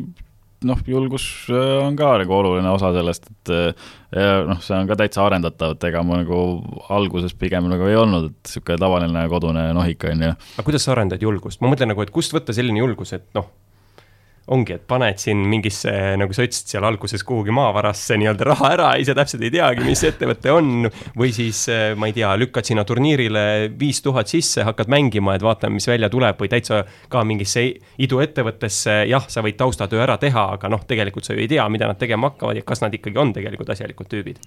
noh, 0.67 0.81
julgus 0.83 1.29
äh, 1.47 1.77
on 1.85 1.95
ka 1.99 2.11
nagu 2.19 2.35
oluline 2.35 2.73
osa 2.73 2.91
sellest, 2.97 3.31
et 3.31 3.53
ja 4.19 4.41
noh, 4.49 4.59
see 4.65 4.75
on 4.75 4.89
ka 4.89 4.99
täitsa 4.99 5.23
arendatav, 5.23 5.77
et 5.77 5.87
ega 5.87 6.03
ma 6.03 6.19
nagu 6.25 6.41
alguses 6.91 7.37
pigem 7.39 7.71
nagu 7.71 7.87
ei 7.87 7.95
olnud, 8.01 8.33
et 8.33 8.51
niisugune 8.51 8.83
tavaline 8.83 9.25
kodune 9.31 9.69
nohik, 9.79 10.03
on 10.11 10.27
ju. 10.27 10.35
aga 10.57 10.67
kuidas 10.67 10.87
sa 10.89 10.97
arendad 10.97 11.23
julgust? 11.23 11.63
ma 11.63 11.71
mõtlen 11.71 11.93
nagu, 11.93 12.03
et 12.03 12.11
kust 12.11 12.35
võtta 12.35 12.55
selline 12.57 12.83
julgus, 12.83 13.15
et 13.15 13.31
noh, 13.39 13.47
ongi, 14.53 14.75
et 14.79 14.85
paned 14.89 15.19
siin 15.21 15.41
mingisse, 15.49 15.91
nagu 16.19 16.35
sa 16.35 16.45
ütlesid, 16.45 16.71
seal 16.73 16.85
alguses 16.87 17.23
kuhugi 17.27 17.53
maavarasse 17.55 18.17
nii-öelda 18.19 18.47
raha 18.49 18.71
ära, 18.75 18.89
ise 19.01 19.15
täpselt 19.17 19.43
ei 19.45 19.53
teagi, 19.53 19.85
mis 19.85 20.03
ettevõte 20.07 20.53
on. 20.53 20.89
või 21.19 21.31
siis, 21.35 21.61
eh, 21.69 21.93
ma 21.99 22.09
ei 22.09 22.15
tea, 22.15 22.31
lükkad 22.39 22.65
sinna 22.65 22.85
turniirile 22.87 23.43
viis 23.79 24.01
tuhat 24.05 24.31
sisse, 24.31 24.63
hakkad 24.65 24.89
mängima, 24.91 25.35
et 25.35 25.45
vaatame, 25.45 25.77
mis 25.77 25.87
välja 25.87 26.09
tuleb 26.09 26.39
või 26.39 26.49
täitsa 26.51 26.83
ka 27.09 27.23
mingisse 27.23 27.65
iduettevõttesse, 27.97 29.03
jah, 29.09 29.25
sa 29.27 29.43
võid 29.45 29.59
taustatöö 29.59 30.01
ära 30.05 30.17
teha, 30.21 30.49
aga 30.57 30.71
noh, 30.71 30.83
tegelikult 30.87 31.27
sa 31.27 31.35
ju 31.35 31.43
ei 31.43 31.51
tea, 31.51 31.67
mida 31.69 31.89
nad 31.89 31.99
tegema 31.99 32.31
hakkavad 32.31 32.57
ja 32.57 32.65
kas 32.65 32.81
nad 32.81 32.93
ikkagi 32.93 33.21
on 33.21 33.33
tegelikult 33.35 33.73
asjalikud 33.75 34.09
tüübid 34.09 34.41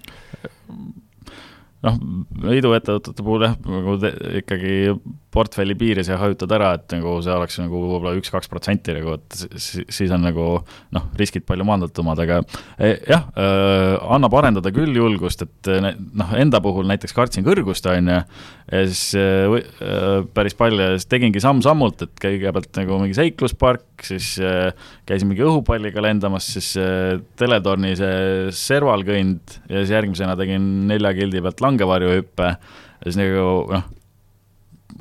noh, 1.83 1.99
iduettevõtete 2.53 3.23
puhul 3.23 3.45
jah, 3.47 3.57
nagu 3.67 3.97
ikkagi 4.39 4.77
portfelli 5.33 5.75
piires 5.77 6.09
ja 6.11 6.19
hajutad 6.21 6.51
ära, 6.55 6.73
et 6.77 6.93
nagu 6.95 7.15
see 7.25 7.33
oleks 7.33 7.59
nagu 7.61 7.81
võib-olla 7.81 8.13
üks-kaks 8.19 8.49
protsenti 8.51 8.95
nagu, 8.97 9.17
et 9.17 9.37
siis 9.59 10.11
on 10.13 10.23
nagu 10.25 10.47
noh, 10.95 11.07
riskid 11.19 11.45
palju 11.47 11.65
maandatumad, 11.67 12.21
aga 12.23 12.41
e, 12.77 12.93
jah 13.09 13.25
äh,, 13.33 13.95
annab 14.15 14.37
arendada 14.39 14.73
küll 14.75 14.93
julgust, 14.97 15.45
et 15.45 15.71
noh, 15.83 16.35
enda 16.39 16.61
puhul 16.63 16.87
näiteks 16.89 17.15
kartsin 17.17 17.45
kõrgust, 17.47 17.87
on 17.89 18.11
ju, 18.13 18.19
ja 18.73 18.83
siis 18.89 19.03
päris 20.35 20.57
palju 20.57 20.81
ja 20.81 20.93
siis 20.97 21.09
tegingi 21.11 21.41
samm-sammult, 21.43 22.05
et 22.05 22.13
kõigepealt 22.21 22.71
nagu 22.79 22.99
mingi 23.01 23.17
seikluspark, 23.17 24.05
siis 24.05 24.35
käisin 25.09 25.29
mingi 25.31 25.45
õhupalliga 25.45 26.03
lendamas, 26.03 26.47
siis 26.55 26.73
teletorni 27.39 27.95
see 27.99 28.53
servalkõnd 28.57 29.59
ja 29.69 29.81
siis 29.81 29.93
järgmisena 29.95 30.37
tegin 30.39 30.87
nelja 30.89 31.13
kildi 31.17 31.43
pealt 31.43 31.63
langevarjuhüppe 31.63 32.53
ja 32.53 33.11
siis 33.11 33.19
nagu 33.19 33.43
noh, 33.73 33.91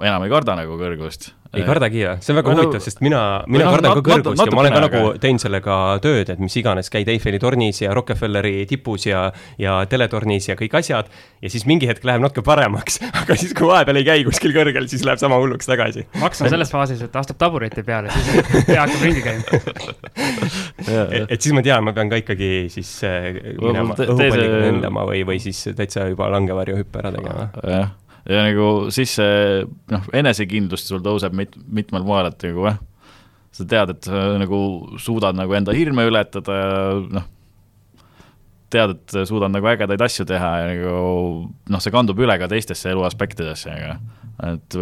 enam 0.00 0.24
ei 0.26 0.32
karda 0.32 0.56
nagu 0.62 0.80
kõrgust 0.80 1.32
ei 1.52 1.64
kardagi 1.68 2.00
jah, 2.00 2.20
see 2.24 2.32
on 2.32 2.38
väga 2.38 2.52
huvitav, 2.54 2.80
sest 2.80 3.02
mina, 3.04 3.20
mina 3.50 3.66
no, 3.66 3.72
kardan 3.74 3.98
ka 3.98 4.02
kõrgust 4.06 4.40
ja 4.40 4.54
ma 4.54 4.62
olen 4.62 4.72
ka 4.72 4.80
nagu 4.86 5.00
teinud 5.20 5.42
sellega 5.42 5.76
tööd, 6.04 6.30
et 6.32 6.40
mis 6.40 6.54
iganes, 6.56 6.88
käid 6.92 7.10
Eiffeli 7.12 7.40
tornis 7.42 7.82
ja 7.82 7.92
Rockefelleri 7.96 8.64
tipus 8.70 9.04
ja, 9.04 9.26
ja 9.60 9.76
teletornis 9.90 10.48
ja 10.48 10.56
kõik 10.56 10.78
asjad. 10.80 11.10
ja 11.42 11.52
siis 11.52 11.66
mingi 11.68 11.88
hetk 11.90 12.06
läheb 12.08 12.24
natuke 12.24 12.44
paremaks, 12.46 13.02
aga 13.20 13.36
siis, 13.36 13.52
kui 13.58 13.68
vahepeal 13.68 14.00
ei 14.00 14.08
käi 14.08 14.24
kuskil 14.28 14.56
kõrgel, 14.56 14.88
siis 14.88 15.04
läheb 15.04 15.20
sama 15.20 15.36
hulluks 15.42 15.68
tagasi. 15.68 16.06
Max 16.22 16.40
on 16.40 16.52
selles 16.52 16.72
faasis, 16.72 17.04
et 17.04 17.20
astub 17.20 17.40
tabureti 17.40 17.84
peale, 17.84 18.12
siis 18.16 18.48
pea 18.70 18.86
hakkab 18.86 19.04
ringi 19.04 19.24
käima 19.28 19.44
et, 20.88 21.26
et 21.36 21.38
siis 21.38 21.52
ma 21.52 21.64
tean, 21.64 21.84
ma 21.84 21.92
pean 21.96 22.08
ka 22.12 22.22
ikkagi 22.22 22.52
siis 22.72 22.94
äh, 23.04 23.28
minema 23.60 23.98
õhupalliga 23.98 24.64
lendama 24.70 25.04
või, 25.10 25.26
või 25.28 25.42
siis 25.42 25.66
täitsa 25.76 26.08
juba 26.08 26.32
langevarjuhüppe 26.32 27.04
ära 27.04 27.12
tegema. 27.12 27.50
jah 27.60 27.92
ja 28.28 28.46
nagu 28.46 28.68
siis 28.94 29.16
see 29.18 29.62
noh, 29.92 30.08
enesekindlus 30.14 30.86
sul 30.88 31.02
tõuseb 31.04 31.34
mit-, 31.36 31.58
mitmel 31.66 32.04
moel, 32.06 32.30
et 32.30 32.46
nagu 32.48 32.68
jah, 32.68 32.78
sa 33.52 33.66
tead, 33.68 33.94
et 33.96 34.08
sa 34.08 34.24
nagu 34.40 34.60
suudad 35.02 35.38
nagu 35.38 35.56
enda 35.58 35.74
hirme 35.76 36.06
ületada 36.08 36.58
ja 36.58 36.76
noh, 37.18 37.26
tead, 38.72 38.96
et 38.96 39.18
suudad 39.28 39.52
nagu 39.52 39.68
ägedaid 39.72 40.06
asju 40.06 40.26
teha 40.28 40.52
ja 40.62 40.70
nagu 40.70 40.94
noh, 41.50 41.82
see 41.82 41.94
kandub 41.94 42.22
üle 42.22 42.38
ka 42.40 42.48
teistesse 42.52 42.92
elu 42.92 43.04
aspektidesse, 43.08 43.74
aga 43.74 43.98
et 44.52 44.80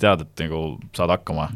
tead, 0.00 0.24
et 0.24 0.46
nagu 0.46 0.64
saad 0.96 1.12
hakkama 1.18 1.50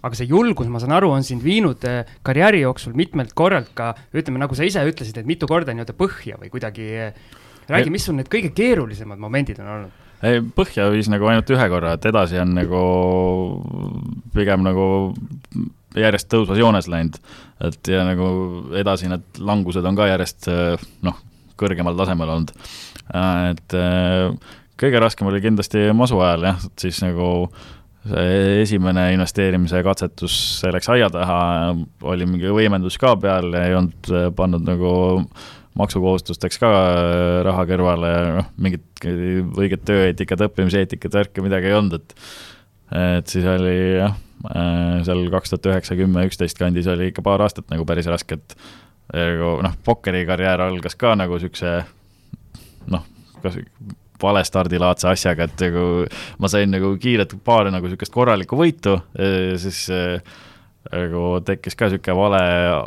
aga 0.00 0.16
see 0.16 0.28
julgus, 0.30 0.68
ma 0.72 0.80
saan 0.80 0.94
aru, 0.96 1.10
on 1.12 1.24
sind 1.26 1.44
viinud 1.44 1.84
eh, 1.88 2.08
karjääri 2.26 2.62
jooksul 2.64 2.94
mitmelt 2.98 3.34
korralt 3.36 3.72
ka, 3.76 3.92
ütleme, 4.16 4.40
nagu 4.40 4.56
sa 4.56 4.66
ise 4.66 4.82
ütlesid, 4.88 5.18
et 5.20 5.28
mitu 5.28 5.48
korda 5.50 5.74
nii-öelda 5.74 5.96
põhja 5.98 6.40
või 6.40 6.52
kuidagi. 6.52 6.86
Eh, 6.96 7.40
räägi, 7.70 7.92
mis 7.92 8.06
sul 8.08 8.16
need 8.18 8.30
kõige 8.32 8.52
keerulisemad 8.56 9.20
momendid 9.20 9.60
on 9.62 9.74
olnud? 9.76 10.06
Ei, 10.26 10.42
põhja 10.56 10.88
viis 10.92 11.10
nagu 11.12 11.28
ainult 11.30 11.50
ühe 11.54 11.68
korra, 11.72 11.94
et 11.96 12.06
edasi 12.10 12.40
on 12.42 12.54
nagu 12.58 12.82
pigem 14.34 14.64
nagu 14.66 14.86
järjest 15.96 16.30
tõusvas 16.30 16.60
joones 16.60 16.88
läinud. 16.90 17.18
et 17.60 17.88
ja 17.92 18.04
nagu 18.06 18.28
edasi 18.78 19.10
need 19.10 19.42
langused 19.44 19.84
on 19.84 19.98
ka 19.98 20.06
järjest 20.12 20.48
noh, 21.06 21.18
kõrgemal 21.60 21.98
tasemel 21.98 22.36
olnud. 22.36 22.54
et 23.50 23.76
kõige 24.80 25.02
raskem 25.02 25.28
oli 25.28 25.42
kindlasti 25.44 25.90
masu 25.96 26.20
ajal 26.22 26.48
jah, 26.50 26.64
et 26.64 26.86
siis 26.86 27.02
nagu 27.04 27.30
see 28.00 28.62
esimene 28.62 29.10
investeerimise 29.12 29.82
katsetus, 29.84 30.34
see 30.62 30.70
läks 30.72 30.88
aia 30.88 31.10
taha, 31.12 31.40
oli 32.08 32.28
mingi 32.28 32.48
võimendus 32.48 32.96
ka 33.00 33.12
peal 33.20 33.52
ja 33.52 33.66
ei 33.68 33.76
olnud 33.76 34.12
pannud 34.36 34.64
nagu 34.64 34.92
maksukohustusteks 35.80 36.60
ka 36.62 36.70
äh, 36.70 37.34
raha 37.46 37.66
kõrvale 37.68 38.12
noh, 38.38 38.48
mingit 38.60 39.04
õiget 39.04 39.84
tööeetikat, 39.88 40.46
õppimiseetikat, 40.48 41.16
värke 41.16 41.44
midagi 41.44 41.70
ei 41.70 41.78
olnud, 41.78 42.00
et 42.00 42.16
et 42.90 43.30
siis 43.30 43.44
oli 43.46 43.74
jah, 44.00 44.16
äh, 44.50 44.98
seal 45.06 45.24
kaks 45.32 45.54
tuhat 45.54 45.70
üheksa, 45.72 45.96
kümme, 45.98 46.26
üksteist 46.26 46.58
kandis 46.58 46.88
oli 46.90 47.10
ikka 47.12 47.22
paar 47.26 47.44
aastat 47.44 47.70
nagu 47.70 47.86
päris 47.88 48.08
raske, 48.10 48.40
et 48.40 48.56
nagu 49.14 49.56
noh, 49.64 49.78
pokkerikarjäär 49.86 50.66
algas 50.66 50.98
ka 50.98 51.14
nagu 51.18 51.38
niisuguse 51.38 51.80
noh, 52.90 53.06
kas 53.42 53.58
vale 54.20 54.42
stardilaadse 54.44 55.08
asjaga, 55.10 55.46
et 55.46 55.64
nagu 55.64 55.84
ma 56.42 56.50
sain 56.50 56.70
nagu 56.70 56.92
kiirelt 57.00 57.38
paar 57.46 57.70
nagu 57.72 57.88
niisugust 57.88 58.12
korralikku 58.14 58.58
võitu, 58.58 58.98
siis 59.62 59.86
nagu 60.88 61.24
tekkis 61.44 61.76
ka 61.76 61.90
niisugune 61.90 62.16
vale 62.16 62.42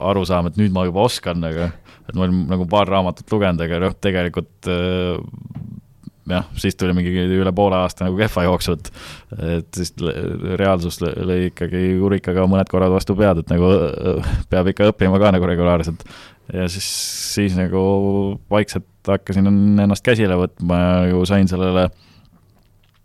arusaam, 0.09 0.49
et 0.49 0.57
nüüd 0.59 0.73
ma 0.73 0.87
juba 0.87 1.05
oskan 1.05 1.43
nagu 1.43 1.69
et 2.03 2.15
ma 2.15 2.25
olin 2.25 2.43
nagu 2.49 2.67
paar 2.69 2.89
raamatut 2.89 3.29
lugenud, 3.31 3.61
aga 3.63 3.79
noh, 3.83 3.95
tegelikult 4.03 4.69
äh, 4.71 5.15
jah, 6.29 6.47
siis 6.59 6.77
tuli 6.79 6.95
mingi 6.95 7.13
üle 7.37 7.53
poole 7.55 7.77
aasta 7.79 8.07
nagu 8.07 8.19
kehva 8.19 8.45
jooksu, 8.47 8.77
et 8.77 8.91
et 9.59 9.79
siis 9.79 9.93
reaalsus 10.59 10.99
lõi 11.03 11.49
ikkagi 11.49 11.83
kurikaga 12.01 12.45
mõned 12.49 12.69
korrad 12.71 12.93
vastu 12.93 13.15
pead, 13.19 13.43
et 13.43 13.51
nagu 13.53 13.69
äh, 13.71 14.31
peab 14.51 14.71
ikka 14.71 14.91
õppima 14.93 15.19
ka 15.21 15.33
nagu 15.35 15.49
regulaarselt. 15.49 16.05
ja 16.53 16.67
siis, 16.71 16.87
siis 17.35 17.59
nagu 17.59 17.83
vaikselt 18.51 18.89
hakkasin 19.07 19.47
ennast 19.47 20.03
käsile 20.05 20.37
võtma 20.39 20.79
ja 20.79 20.97
nagu 21.07 21.23
sain 21.27 21.47
sellele 21.51 21.89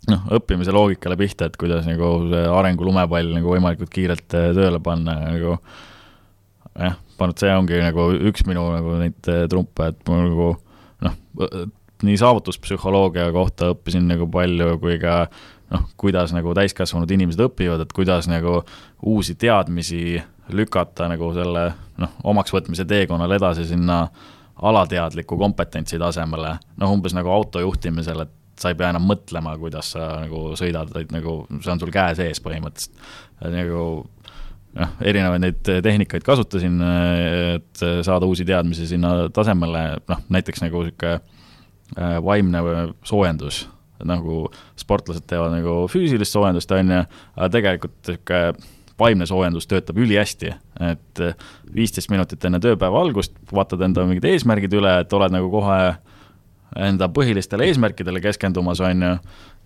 noh, 0.08 0.24
õppimise 0.38 0.74
loogikale 0.74 1.18
pihta, 1.20 1.48
et 1.48 1.58
kuidas 1.60 1.86
nagu 1.88 2.12
see 2.30 2.44
arengu 2.60 2.86
lumepall 2.88 3.34
nagu 3.34 3.54
võimalikult 3.54 3.92
kiirelt 3.92 4.26
tööle 4.28 4.80
panna 4.84 5.18
nagu 5.26 5.58
jah, 6.78 6.96
et 7.28 7.42
see 7.42 7.52
ongi 7.54 7.82
nagu 7.82 8.08
üks 8.30 8.46
minu 8.48 8.64
nagu 8.74 8.96
neid 9.02 9.30
eh, 9.32 9.44
trumpe, 9.50 9.90
et 9.92 10.00
ma 10.08 10.22
nagu 10.22 10.48
noh, 11.04 11.20
nii 12.06 12.18
saavutuspsühholoogia 12.20 13.28
kohta 13.34 13.72
õppisin 13.74 14.06
nagu 14.10 14.28
palju, 14.30 14.76
kui 14.82 14.98
ka 15.02 15.24
noh, 15.74 15.84
kuidas 16.00 16.32
nagu 16.36 16.54
täiskasvanud 16.56 17.10
inimesed 17.14 17.42
õpivad, 17.48 17.84
et 17.84 17.94
kuidas 17.96 18.30
nagu 18.30 18.62
uusi 19.06 19.36
teadmisi 19.38 20.20
lükata 20.54 21.10
nagu 21.10 21.30
selle 21.36 21.68
noh, 22.00 22.14
omaksvõtmise 22.32 22.86
teekonnal 22.88 23.34
edasi 23.36 23.66
sinna 23.68 24.06
alateadliku 24.58 25.36
kompetentsi 25.38 26.00
tasemele, 26.00 26.56
noh 26.80 26.94
umbes 26.94 27.14
nagu 27.14 27.30
auto 27.30 27.60
juhtimisel, 27.62 28.24
et 28.24 28.37
sa 28.58 28.72
ei 28.72 28.78
pea 28.78 28.92
enam 28.92 29.06
mõtlema, 29.08 29.54
kuidas 29.60 29.92
sa 29.94 30.10
nagu 30.24 30.52
sõidad, 30.58 30.90
vaid 30.94 31.12
nagu 31.14 31.40
see 31.58 31.72
on 31.72 31.82
sul 31.82 31.92
käe 31.94 32.14
sees 32.18 32.42
põhimõtteliselt. 32.44 33.02
nagu 33.54 33.82
noh, 34.78 34.94
erinevaid 35.00 35.44
neid 35.44 35.72
tehnikaid 35.84 36.26
kasutasin, 36.26 36.78
et 37.56 37.84
saada 38.06 38.28
uusi 38.28 38.46
teadmisi 38.48 38.88
sinna 38.90 39.28
tasemele, 39.34 39.84
noh 40.10 40.24
näiteks 40.34 40.64
nagu 40.64 40.84
sihuke 40.86 41.18
äh, 41.18 42.16
vaimne 42.24 42.62
soojendus, 43.06 43.66
nagu 44.06 44.46
sportlased 44.78 45.26
teevad 45.26 45.54
nagu 45.56 45.84
füüsilist 45.90 46.34
soojendust, 46.34 46.74
on 46.74 46.94
ju, 46.94 47.04
aga 47.36 47.52
tegelikult 47.54 48.12
sihuke 48.12 48.42
vaimne 48.98 49.26
soojendus 49.30 49.68
töötab 49.70 49.98
ülihästi, 50.02 50.52
et 50.82 51.20
viisteist 51.74 52.10
minutit 52.10 52.44
enne 52.44 52.58
tööpäeva 52.62 52.98
algust 53.04 53.36
vaatad 53.54 53.82
enda 53.86 54.02
mingid 54.08 54.26
eesmärgid 54.26 54.74
üle, 54.74 54.96
et 55.04 55.12
oled 55.14 55.34
nagu 55.34 55.50
kohe 55.52 55.78
enda 56.76 57.08
põhilistele 57.12 57.68
eesmärkidele 57.70 58.20
keskendumas, 58.24 58.82
on 58.84 59.02
ju, 59.02 59.14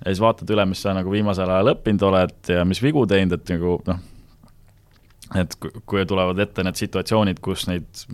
ja 0.02 0.06
siis 0.06 0.22
vaatad 0.22 0.50
üle, 0.54 0.66
mis 0.70 0.82
sa 0.84 0.94
nagu 0.96 1.10
viimasel 1.10 1.50
ajal 1.50 1.74
õppinud 1.74 2.06
oled 2.08 2.52
ja 2.54 2.64
mis 2.68 2.82
vigu 2.82 3.04
teinud, 3.10 3.34
et 3.38 3.54
nagu 3.54 3.76
noh, 3.88 4.00
et 5.38 5.56
kui 5.58 6.04
tulevad 6.08 6.38
ette 6.44 6.64
need 6.66 6.78
situatsioonid, 6.78 7.40
kus 7.42 7.66
neid 7.70 8.04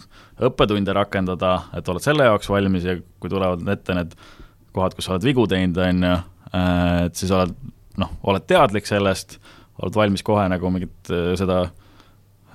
õppetunde 0.48 0.94
rakendada, 0.96 1.54
et 1.76 1.88
oled 1.90 2.04
selle 2.04 2.28
jaoks 2.28 2.50
valmis 2.52 2.86
ja 2.86 2.96
kui 3.18 3.32
tulevad 3.32 3.66
ette 3.74 3.96
need 3.98 4.14
kohad, 4.76 4.94
kus 4.94 5.08
sa 5.08 5.16
oled 5.16 5.26
vigu 5.26 5.46
teinud, 5.50 5.80
on 5.82 6.06
ju, 6.08 6.18
et 7.08 7.18
siis 7.18 7.32
oled 7.34 7.56
noh, 7.98 8.12
oled 8.30 8.46
teadlik 8.48 8.86
sellest, 8.88 9.38
oled 9.82 9.98
valmis 9.98 10.24
kohe 10.26 10.46
nagu 10.50 10.70
mingit 10.74 11.12
äh, 11.12 11.32
seda 11.38 11.64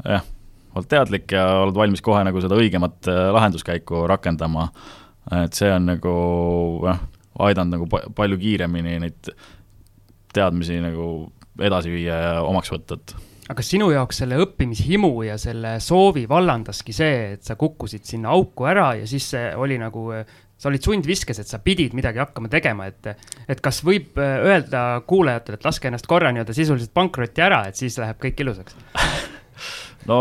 jah, 0.03 0.25
oled 0.73 0.89
teadlik 0.89 1.31
ja 1.35 1.45
oled 1.63 1.77
valmis 1.77 2.03
kohe 2.03 2.23
nagu 2.25 2.41
seda 2.43 2.57
õigemat 2.59 3.09
äh, 3.11 3.27
lahenduskäiku 3.35 4.05
rakendama, 4.09 4.69
et 5.31 5.55
see 5.55 5.71
on 5.71 5.85
nagu 5.87 6.15
jah, 6.87 7.03
aidanud 7.47 7.77
nagu 7.77 8.09
palju 8.15 8.39
kiiremini 8.41 8.97
neid 9.03 9.29
teadmisi 10.33 10.79
nagu 10.83 11.07
edasi 11.61 11.93
viia 11.93 12.17
ja 12.17 12.33
omaks 12.47 12.73
võtta, 12.73 12.97
et 12.97 13.15
aga 13.43 13.57
kas 13.59 13.73
sinu 13.73 13.89
jaoks 13.91 14.21
selle 14.23 14.37
õppimishimu 14.41 15.11
ja 15.27 15.35
selle 15.41 15.75
soovi 15.83 16.23
vallandaski 16.29 16.95
see, 16.95 17.17
et 17.35 17.43
sa 17.45 17.57
kukkusid 17.59 18.07
sinna 18.07 18.31
auku 18.33 18.67
ära 18.69 18.93
ja 18.99 19.07
siis 19.09 19.27
see 19.33 19.51
oli 19.59 19.77
nagu, 19.81 20.07
sa 20.57 20.71
olid 20.71 20.85
sundviskes, 20.85 21.41
et 21.43 21.51
sa 21.51 21.59
pidid 21.63 21.95
midagi 21.97 22.23
hakkama 22.23 22.51
tegema, 22.51 22.87
et, 22.89 23.11
et 23.51 23.61
kas 23.63 23.83
võib 23.85 24.17
äh, 24.21 24.39
öelda 24.47 25.03
kuulajatele, 25.09 25.59
et 25.59 25.67
laske 25.67 25.91
ennast 25.91 26.07
korra 26.09 26.31
nii-öelda 26.33 26.55
sisuliselt 26.55 26.95
pankrotti 26.95 27.43
ära, 27.43 27.65
et 27.67 27.79
siis 27.79 27.99
läheb 28.01 28.21
kõik 28.23 28.45
ilusaks 28.45 28.79
no 30.09 30.19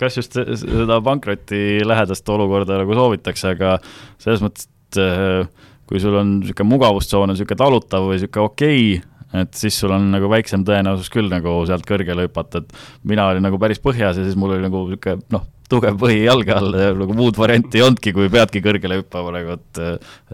kas 0.00 0.18
just 0.20 0.36
seda 0.36 1.00
pankroti 1.04 1.80
lähedast 1.86 2.28
olukorda 2.34 2.80
nagu 2.82 2.96
soovitakse, 2.96 3.54
aga 3.56 3.78
selles 4.22 4.44
mõttes, 4.44 4.68
et 4.68 5.00
äh, 5.02 5.70
kui 5.88 6.02
sul 6.02 6.16
on 6.18 6.38
niisugune 6.40 6.70
mugavustsoon 6.74 7.28
on 7.28 7.34
niisugune 7.34 7.60
talutav 7.60 8.08
või 8.08 8.18
niisugune 8.18 8.48
okei 8.50 8.84
okay,, 8.98 9.10
et 9.44 9.58
siis 9.58 9.76
sul 9.80 9.94
on 9.94 10.12
nagu 10.14 10.30
väiksem 10.30 10.64
tõenäosus 10.66 11.10
küll 11.12 11.32
nagu 11.32 11.56
sealt 11.68 11.86
kõrgele 11.88 12.28
hüpata, 12.28 12.62
et 12.62 13.08
mina 13.10 13.26
olin 13.32 13.44
nagu 13.44 13.58
päris 13.60 13.82
põhjas 13.82 14.20
ja 14.20 14.26
siis 14.26 14.38
mul 14.38 14.56
oli 14.56 14.66
nagu 14.66 14.86
niisugune 14.88 15.26
noh, 15.34 15.48
tugev 15.70 15.96
põhi 16.00 16.20
jalge 16.26 16.52
all 16.54 16.76
ja 16.76 16.92
nagu 16.96 17.16
muud 17.16 17.38
varianti 17.40 17.80
ei 17.80 17.86
olnudki, 17.86 18.12
kui 18.16 18.30
peadki 18.32 18.62
kõrgele 18.64 19.00
hüppama 19.00 19.32
nagu, 19.38 19.58
et 19.58 19.82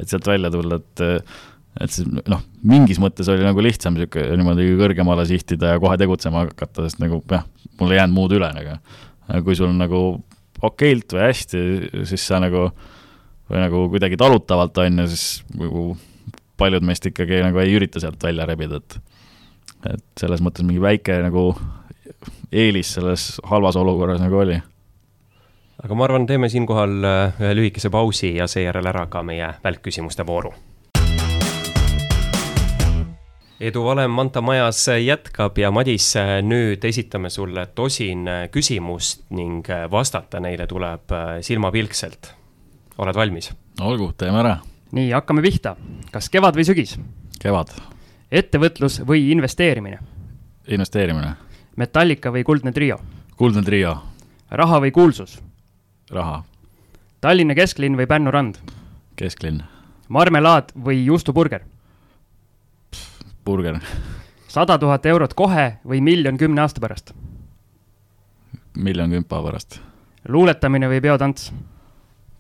et 0.03 0.11
sealt 0.11 0.27
välja 0.27 0.51
tulla, 0.53 0.81
et 0.81 1.05
et 1.79 1.93
siis 1.95 2.09
noh, 2.09 2.43
mingis 2.67 2.99
mõttes 3.03 3.29
oli 3.31 3.45
nagu 3.47 3.63
lihtsam 3.63 3.95
niisugune 3.95 4.39
niimoodi 4.41 4.67
kõrgemale 4.81 5.27
sihtida 5.29 5.75
ja 5.75 5.83
kohe 5.83 5.99
tegutsema 6.01 6.45
hakata, 6.45 6.87
sest 6.89 7.03
nagu 7.03 7.21
jah, 7.31 7.47
mul 7.81 7.95
ei 7.95 8.01
jäänud 8.01 8.17
muud 8.17 8.35
üle 8.37 8.51
nagu. 8.57 8.79
kui 9.47 9.55
sul 9.55 9.71
nagu 9.79 10.01
okeilt 10.63 11.15
või 11.15 11.27
hästi, 11.29 11.61
siis 12.11 12.27
sa 12.27 12.41
nagu 12.43 12.71
või 13.51 13.63
nagu 13.63 13.85
kuidagi 13.91 14.19
talutavalt 14.19 14.79
on 14.83 15.05
ju, 15.05 15.07
siis 15.11 15.27
nagu 15.59 15.85
paljud 16.61 16.85
meist 16.87 17.07
ikkagi 17.07 17.41
nagu 17.45 17.63
ei 17.63 17.75
ürita 17.75 18.03
sealt 18.03 18.23
välja 18.23 18.47
rebida, 18.49 18.83
et 18.83 18.99
et 19.89 20.21
selles 20.21 20.43
mõttes 20.45 20.65
mingi 20.67 20.83
väike 20.83 21.15
nagu 21.25 21.55
eelis 22.53 22.95
selles 22.99 23.39
halvas 23.49 23.79
olukorras 23.81 24.21
nagu 24.21 24.43
oli. 24.43 24.59
aga 25.81 25.97
ma 25.97 26.05
arvan, 26.05 26.27
teeme 26.29 26.51
siinkohal 26.53 26.99
äh, 27.05 27.41
ühe 27.41 27.55
lühikese 27.57 27.91
pausi 27.91 28.35
ja 28.37 28.47
seejärel 28.51 28.91
ära 28.93 29.07
ka 29.07 29.23
meie 29.23 29.55
välkküsimuste 29.65 30.27
vooru. 30.27 30.53
Edu 33.61 33.85
Valem 33.85 34.11
Manta 34.11 34.41
Majas 34.41 34.87
jätkab 35.05 35.59
ja 35.59 35.71
Madis, 35.71 36.15
nüüd 36.43 36.85
esitame 36.85 37.31
sulle 37.31 37.67
tosin 37.77 38.25
küsimust 38.53 39.27
ning 39.37 39.69
vastata 39.91 40.41
neile 40.41 40.67
tuleb 40.67 41.13
silmapilkselt. 41.41 42.35
oled 42.99 43.15
valmis? 43.15 43.53
olgu, 43.81 44.13
teeme 44.17 44.41
ära 44.41 44.59
nii, 44.93 45.11
hakkame 45.13 45.43
pihta. 45.43 45.77
kas 46.13 46.29
kevad 46.31 46.57
või 46.57 46.67
sügis? 46.67 46.97
kevad. 47.43 47.73
ettevõtlus 48.31 49.01
või 49.07 49.31
investeerimine? 49.31 49.99
investeerimine. 50.69 51.35
Metallica 51.77 52.33
või 52.33 52.45
Kuldne 52.45 52.73
Trio? 52.73 53.01
kuldne 53.37 53.63
Trio. 53.63 53.97
raha 54.51 54.81
või 54.81 54.91
kuulsus? 54.91 55.39
raha. 56.11 56.45
Tallinna 57.21 57.55
kesklinn 57.55 57.97
või 57.97 58.07
Pärnu 58.07 58.31
rand? 58.31 58.59
kesklinn. 59.17 59.63
marmelaad 60.09 60.73
või 60.75 61.05
juustuburger? 61.05 61.65
Burger. 63.45 63.81
sada 64.49 64.79
tuhat 64.79 65.07
eurot 65.07 65.35
kohe 65.35 65.79
või 65.85 66.01
miljon 66.01 66.39
kümne 66.39 66.61
aasta 66.63 66.81
pärast? 66.81 67.15
miljon 68.77 69.11
kümpa 69.11 69.43
pärast. 69.43 69.81
luuletamine 70.29 70.89
või 70.89 71.01
peotants? 71.01 71.53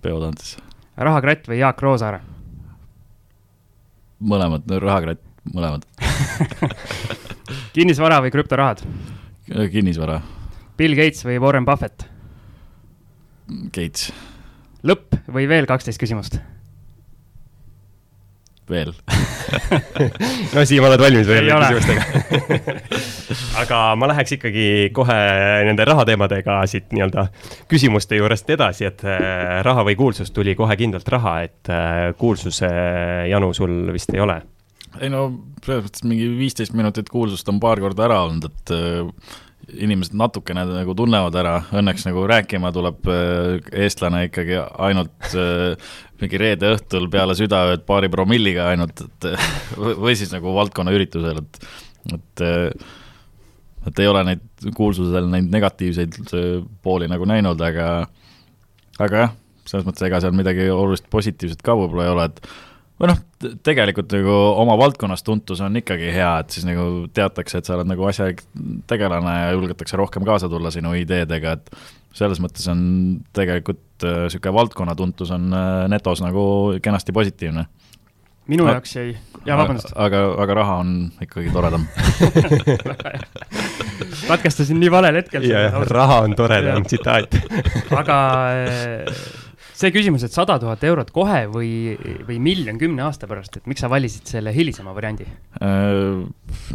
peotants 0.02 0.58
rahakratt 0.96 1.48
või 1.48 1.60
Jaak 1.60 1.82
Roosaare? 1.82 2.20
mõlemad, 4.20 4.66
rahakratt, 4.82 5.22
mõlemad 5.48 5.86
kinnisvara 7.76 8.20
või 8.20 8.32
krüptorahad? 8.34 8.84
kinnisvara. 9.72 10.20
Bill 10.78 10.94
Gates 10.94 11.24
või 11.24 11.40
Warren 11.42 11.64
Buffett? 11.64 12.04
Gates. 13.72 14.10
lõpp 14.86 15.16
või 15.32 15.48
veel 15.48 15.66
kaksteist 15.66 16.00
küsimust? 16.00 16.38
Veel. 18.70 18.94
No 20.54 20.62
Siim, 20.66 20.84
oled 20.86 21.02
valmis 21.02 21.26
veel 21.26 21.48
küsimustega? 21.50 22.76
Aga 23.62 23.80
ma 23.98 24.08
läheks 24.10 24.36
ikkagi 24.36 24.66
kohe 24.94 25.16
nende 25.66 25.86
rahateemadega 25.88 26.60
siit 26.70 26.88
nii-öelda 26.94 27.26
küsimuste 27.70 28.18
juurest 28.18 28.50
edasi, 28.50 28.86
et 28.90 29.04
äh, 29.06 29.60
raha 29.66 29.84
või 29.86 29.96
kuulsus 29.98 30.32
tuli 30.34 30.54
kohe 30.58 30.76
kindlalt 30.80 31.10
raha, 31.12 31.34
et 31.46 31.70
äh, 31.72 32.10
kuulsuse 32.18 32.70
janu 33.30 33.52
sul 33.56 33.92
vist 33.94 34.14
ei 34.14 34.22
ole? 34.22 34.40
ei 34.98 35.10
no 35.12 35.28
selles 35.62 35.84
mõttes 35.86 36.02
mingi 36.06 36.26
viisteist 36.34 36.74
minutit 36.74 37.10
kuulsust 37.12 37.48
on 37.52 37.60
paar 37.62 37.82
korda 37.82 38.08
ära 38.08 38.24
olnud, 38.26 38.48
et 38.50 38.74
äh, 38.74 39.38
inimesed 39.78 40.16
natukene 40.18 40.64
nagu 40.68 40.94
tunnevad 40.98 41.36
ära, 41.40 41.56
õnneks 41.80 42.06
nagu 42.08 42.24
rääkima 42.30 42.72
tuleb 42.74 43.08
eestlane 43.72 44.24
ikkagi 44.28 44.58
ainult 44.58 45.34
mingi 46.20 46.40
reede 46.40 46.74
õhtul 46.76 47.08
peale 47.12 47.36
südaööd 47.38 47.84
paari 47.88 48.10
promilliga 48.12 48.70
ainult, 48.72 49.04
et 49.06 49.28
või 49.78 50.16
siis 50.18 50.32
nagu 50.34 50.52
valdkonnaüritusel, 50.56 51.42
et, 51.44 51.62
et 52.16 52.44
et 53.88 54.00
ei 54.02 54.08
ole 54.10 54.22
neid 54.28 54.72
kuulsusel 54.76 55.28
neid 55.32 55.48
negatiivseid 55.52 56.18
pooli 56.84 57.08
nagu 57.08 57.28
näinud, 57.28 57.60
aga 57.64 57.86
aga 59.00 59.22
jah, 59.24 59.32
selles 59.68 59.86
mõttes 59.86 60.04
ega 60.04 60.20
seal 60.20 60.36
midagi 60.36 60.68
olulist 60.72 61.08
positiivset 61.12 61.62
ka 61.64 61.76
võib-olla 61.78 62.06
ei 62.06 62.12
ole, 62.12 62.26
et 62.28 62.50
või 63.00 63.08
noh, 63.08 63.20
tegelikult 63.64 64.12
nagu 64.12 64.34
oma 64.60 64.76
valdkonnas 64.80 65.24
tuntus 65.24 65.62
on 65.64 65.78
ikkagi 65.80 66.10
hea, 66.12 66.32
et 66.42 66.52
siis 66.52 66.66
nagu 66.68 67.06
teatakse, 67.16 67.60
et 67.60 67.68
sa 67.68 67.78
oled 67.78 67.88
nagu 67.88 68.04
asjalik 68.08 68.42
tegelane 68.90 69.36
ja 69.38 69.54
julgetakse 69.54 69.98
rohkem 70.00 70.26
kaasa 70.28 70.50
tulla 70.52 70.72
sinu 70.74 70.92
ideedega, 70.98 71.56
et 71.56 71.72
selles 72.16 72.42
mõttes 72.42 72.66
on 72.70 72.82
tegelikult 73.36 74.04
niisugune 74.04 74.52
äh, 74.52 74.56
valdkonna 74.56 74.96
tuntus 74.98 75.32
on 75.32 75.48
äh, 75.54 75.84
netos 75.92 76.20
nagu 76.24 76.44
kenasti 76.82 77.14
positiivne. 77.16 77.66
minu 78.50 78.66
A 78.66 78.76
jaoks 78.76 78.96
jäi, 78.96 79.16
jaa, 79.46 79.56
vabandust. 79.56 79.92
aga, 79.94 80.24
aga 80.42 80.54
raha 80.60 80.78
on 80.84 80.94
ikkagi 81.22 81.52
toredam 81.54 81.86
katkestasin 84.30 84.80
nii 84.80 84.90
valel 84.90 85.22
hetkel. 85.22 85.46
jah, 85.48 85.76
raha 85.88 86.20
on 86.26 86.34
toredam 86.36 86.84
tsitaat 86.84 87.38
aga 87.96 88.18
äh, 88.66 89.49
see 89.80 89.92
küsimus, 89.94 90.24
et 90.26 90.34
sada 90.34 90.58
tuhat 90.60 90.82
eurot 90.84 91.12
kohe 91.14 91.44
või, 91.52 91.70
või 92.28 92.40
miljon 92.42 92.78
kümne 92.80 93.06
aasta 93.06 93.28
pärast, 93.30 93.56
et 93.56 93.70
miks 93.70 93.82
sa 93.84 93.90
valisid 93.92 94.28
selle 94.28 94.52
hilisema 94.54 94.94
variandi? 94.96 95.28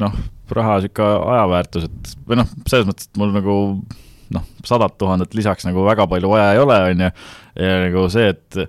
noh, 0.01 0.17
raha 0.57 0.79
sihuke 0.83 1.05
ajaväärtus, 1.35 1.87
et 1.89 2.15
või 2.29 2.41
noh, 2.41 2.49
selles 2.65 2.89
mõttes, 2.89 3.09
et 3.09 3.21
mul 3.21 3.35
nagu 3.35 3.57
noh, 4.35 4.47
sadat 4.65 4.97
tuhandet 5.01 5.37
lisaks 5.37 5.67
nagu 5.67 5.85
väga 5.85 6.07
palju 6.09 6.31
vaja 6.31 6.49
ei 6.53 6.63
ole, 6.63 6.79
on 6.89 7.05
ju, 7.05 7.11
ja 7.61 7.77
nagu 7.85 8.07
see, 8.13 8.33
et 8.33 8.59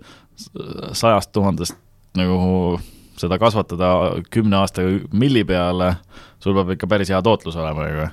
sajast 0.96 1.32
tuhandest 1.32 1.78
nagu 2.16 2.76
seda 3.16 3.38
kasvatada 3.40 3.90
kümne 4.32 4.60
aastaga 4.60 5.00
milli 5.16 5.44
peale, 5.48 5.94
sul 6.42 6.56
peab 6.56 6.74
ikka 6.74 6.88
päris 6.90 7.12
hea 7.12 7.22
tootlus 7.24 7.56
olema 7.56 7.88
nagu, 7.88 8.08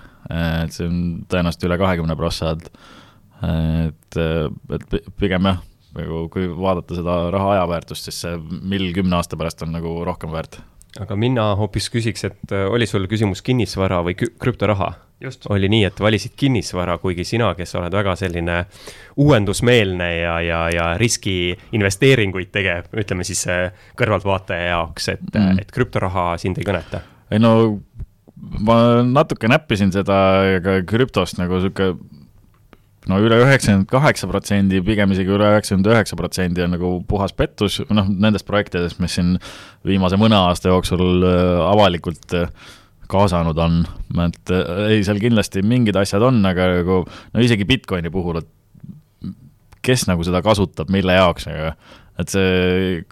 et 0.64 0.76
see 0.76 0.88
on 0.88 1.00
tõenäoliselt 1.32 1.68
üle 1.68 1.80
kahekümne 1.82 2.20
prossa, 2.20 2.56
et 2.56 2.72
et, 3.44 4.18
et 4.72 4.94
pigem 5.20 5.50
jah, 5.50 5.58
nagu 5.94 6.28
kui 6.34 6.48
vaadata 6.50 6.98
seda 6.98 7.18
raha 7.34 7.58
ajaväärtust, 7.58 8.10
siis 8.10 8.22
see 8.26 8.38
mill 8.62 8.94
kümne 8.96 9.20
aasta 9.20 9.40
pärast 9.40 9.66
on 9.66 9.76
nagu 9.76 10.00
rohkem 10.08 10.34
väärt 10.34 10.62
aga 11.02 11.16
mina 11.18 11.46
hoopis 11.58 11.90
küsiks, 11.94 12.26
et 12.28 12.54
äh, 12.54 12.68
oli 12.70 12.88
sul 12.90 13.08
küsimus 13.10 13.42
kinnisvara 13.46 14.04
või 14.06 14.18
krüptoraha? 14.18 14.94
oli 15.56 15.70
nii, 15.72 15.86
et 15.88 16.00
valisid 16.04 16.34
kinnisvara, 16.36 16.98
kuigi 17.00 17.24
sina, 17.24 17.54
kes 17.56 17.78
oled 17.80 17.94
väga 17.96 18.12
selline 18.20 18.58
uuendusmeelne 19.24 20.10
ja, 20.18 20.34
ja, 20.44 20.58
ja 20.74 20.88
riskiinvesteeringuid 21.00 22.50
tegev, 22.52 22.90
ütleme 23.00 23.24
siis 23.24 23.46
äh, 23.48 23.70
kõrvaltvaataja 24.00 24.74
jaoks, 24.74 25.08
et 25.14 25.24
mm., 25.30 25.62
et 25.64 25.72
krüptoraha 25.72 26.34
sind 26.44 26.60
ei 26.60 26.68
kõneta? 26.68 27.06
ei 27.32 27.40
no 27.40 27.54
ma 28.68 28.76
natuke 29.08 29.48
näppisin 29.48 29.96
seda 29.96 30.18
ka 30.66 30.82
krüptost 30.92 31.40
nagu 31.40 31.62
sihuke 31.64 31.94
no 33.10 33.20
üle 33.24 33.40
üheksakümmend 33.44 33.90
kaheksa 33.92 34.30
protsendi, 34.30 34.80
pigem 34.86 35.12
isegi 35.16 35.34
üle 35.36 35.50
üheksakümmend 35.56 35.90
üheksa 35.92 36.18
protsendi 36.20 36.64
on 36.66 36.74
nagu 36.76 36.94
puhas 37.10 37.36
pettus, 37.36 37.80
noh, 37.92 38.08
nendest 38.08 38.48
projektidest, 38.48 39.02
mis 39.04 39.18
siin 39.18 39.36
viimase 39.88 40.20
mõne 40.20 40.38
aasta 40.40 40.72
jooksul 40.72 41.26
äh, 41.28 41.64
avalikult 41.68 42.38
äh, 42.40 42.52
kaasanud 43.12 43.60
on, 43.60 43.82
et 44.26 44.54
äh, 44.54 44.86
ei, 44.94 45.02
seal 45.06 45.20
kindlasti 45.22 45.64
mingid 45.68 45.98
asjad 46.00 46.24
on, 46.26 46.40
aga 46.50 46.70
nagu 46.80 47.02
no 47.08 47.44
isegi 47.44 47.68
Bitcoini 47.70 48.14
puhul, 48.14 48.42
et 48.44 49.32
kes 49.84 50.08
nagu 50.08 50.24
seda 50.24 50.40
kasutab, 50.46 50.92
mille 50.94 51.18
jaoks, 51.18 51.50
aga 51.52 51.74
et 52.22 52.32
see 52.32 53.04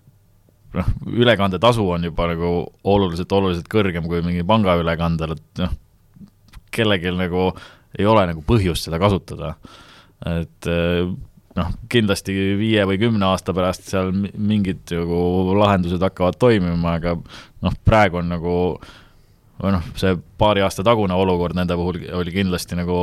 noh, 0.78 0.88
ülekandetasu 1.12 1.84
on 1.98 2.08
juba 2.08 2.30
nagu 2.32 2.54
oluliselt, 2.88 3.32
oluliselt 3.36 3.68
kõrgem 3.72 4.08
kui 4.08 4.24
mingi 4.26 4.46
pangaülekandel, 4.48 5.36
et 5.36 5.64
noh, 5.66 5.76
kellelgi 6.72 7.12
nagu 7.18 7.50
ei 8.00 8.08
ole 8.08 8.26
nagu 8.30 8.44
põhjust 8.48 8.88
seda 8.88 9.00
kasutada. 9.02 9.56
et 10.26 10.70
eh, 10.70 11.12
noh, 11.58 11.70
kindlasti 11.92 12.36
viie 12.60 12.84
või 12.88 13.00
kümne 13.02 13.28
aasta 13.32 13.54
pärast 13.56 13.90
seal 13.90 14.12
mingid 14.14 14.92
nagu 14.94 15.56
lahendused 15.58 16.04
hakkavad 16.04 16.40
toimima, 16.42 16.98
aga 17.00 17.16
noh, 17.18 17.78
praegu 17.86 18.22
on 18.22 18.32
nagu 18.32 18.56
või 19.62 19.76
noh, 19.76 19.86
see 20.00 20.16
paari 20.42 20.64
aasta 20.66 20.86
tagune 20.86 21.16
olukord 21.18 21.58
nende 21.58 21.78
puhul 21.78 22.02
oli 22.18 22.34
kindlasti 22.34 22.78
nagu 22.80 22.98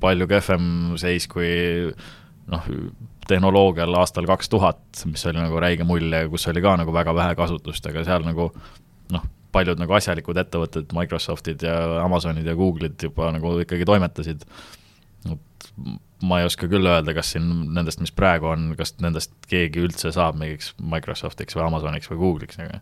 palju 0.00 0.28
kehvem 0.30 0.66
seis 1.00 1.26
kui 1.28 1.50
noh, 2.50 2.68
tehnoloogial 3.30 3.94
aastal 4.00 4.26
kaks 4.26 4.48
tuhat, 4.50 4.80
mis 5.06 5.26
oli 5.28 5.42
nagu 5.42 5.60
räige 5.62 5.86
mulje, 5.86 6.24
kus 6.32 6.48
oli 6.50 6.62
ka 6.64 6.74
nagu 6.80 6.94
väga 6.94 7.14
vähe 7.14 7.36
kasutust, 7.38 7.84
aga 7.86 8.04
seal 8.06 8.24
nagu 8.26 8.48
noh, 9.14 9.28
paljud 9.52 9.80
nagu 9.82 9.96
asjalikud 9.96 10.38
ettevõtted, 10.40 10.92
Microsoftid 10.96 11.64
ja 11.66 11.74
Amazonid 12.04 12.46
ja 12.46 12.54
Google'id 12.58 13.08
juba 13.08 13.32
nagu 13.34 13.56
ikkagi 13.64 13.88
toimetasid. 13.88 14.46
et 15.30 15.92
ma 16.22 16.40
ei 16.40 16.46
oska 16.48 16.68
küll 16.68 16.86
öelda, 16.86 17.14
kas 17.16 17.34
siin 17.34 17.48
nendest, 17.74 18.00
mis 18.04 18.12
praegu 18.12 18.50
on, 18.52 18.72
kas 18.78 18.94
nendest 19.00 19.32
keegi 19.48 19.82
üldse 19.86 20.12
saab 20.12 20.38
mingiks 20.40 20.74
Microsoftiks 20.80 21.56
või 21.56 21.66
Amazoniks 21.66 22.10
või 22.12 22.20
Google'iks 22.24 22.60
nagu 22.60 22.80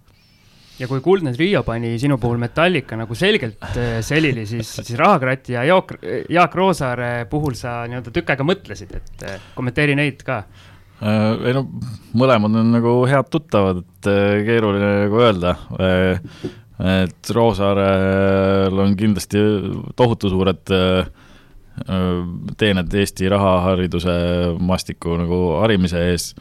ja 0.79 0.87
kui 0.87 1.01
Kuldne 1.03 1.33
Trio 1.35 1.63
pani 1.67 1.97
sinu 1.99 2.19
puhul 2.23 2.39
Metallica 2.41 2.97
nagu 2.99 3.17
selgelt 3.19 3.63
äh, 3.73 3.99
selili, 4.05 4.47
siis, 4.47 4.71
siis 4.79 4.95
Rahakratti 4.99 5.57
ja 5.57 5.65
Jaak, 5.67 5.97
Jaak 6.31 6.55
Roosaare 6.55 7.27
puhul 7.31 7.57
sa 7.59 7.81
nii-öelda 7.91 8.15
tükk 8.15 8.35
aega 8.35 8.47
mõtlesid, 8.47 8.95
et 9.01 9.27
äh, 9.27 9.49
kommenteeri 9.59 9.99
neid 9.99 10.23
ka. 10.27 10.45
Äh, 10.99 11.33
ei 11.49 11.55
no 11.57 11.65
mõlemad 12.19 12.57
on 12.59 12.73
nagu 12.75 12.95
head 13.11 13.31
tuttavad, 13.31 13.85
et 13.85 14.11
keeruline 14.49 14.93
nagu 15.05 15.23
öelda. 15.23 15.57
et 16.79 17.31
Roosaarel 17.35 18.79
on 18.79 18.95
kindlasti 18.99 19.41
tohutu 19.99 20.31
suured 20.31 20.63
teened 22.59 22.95
Eesti 23.01 23.29
rahahariduse 23.31 24.15
mastiku 24.59 25.15
nagu 25.19 25.41
harimise 25.63 26.03
ees. 26.11 26.33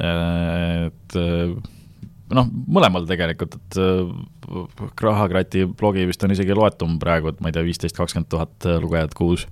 et 0.00 1.16
noh, 2.32 2.50
mõlemal 2.76 3.06
tegelikult, 3.08 3.56
et 3.58 3.78
äh, 3.80 4.12
Rahakrati 5.00 5.64
blogi 5.78 6.04
vist 6.08 6.24
on 6.24 6.34
isegi 6.34 6.56
loetum 6.56 6.98
praegu, 7.02 7.32
et 7.32 7.40
ma 7.42 7.50
ei 7.50 7.56
tea, 7.56 7.64
viisteist, 7.66 7.96
kakskümmend 7.98 8.30
tuhat 8.32 8.68
äh, 8.68 8.78
lugejat 8.82 9.16
kuus. 9.18 9.46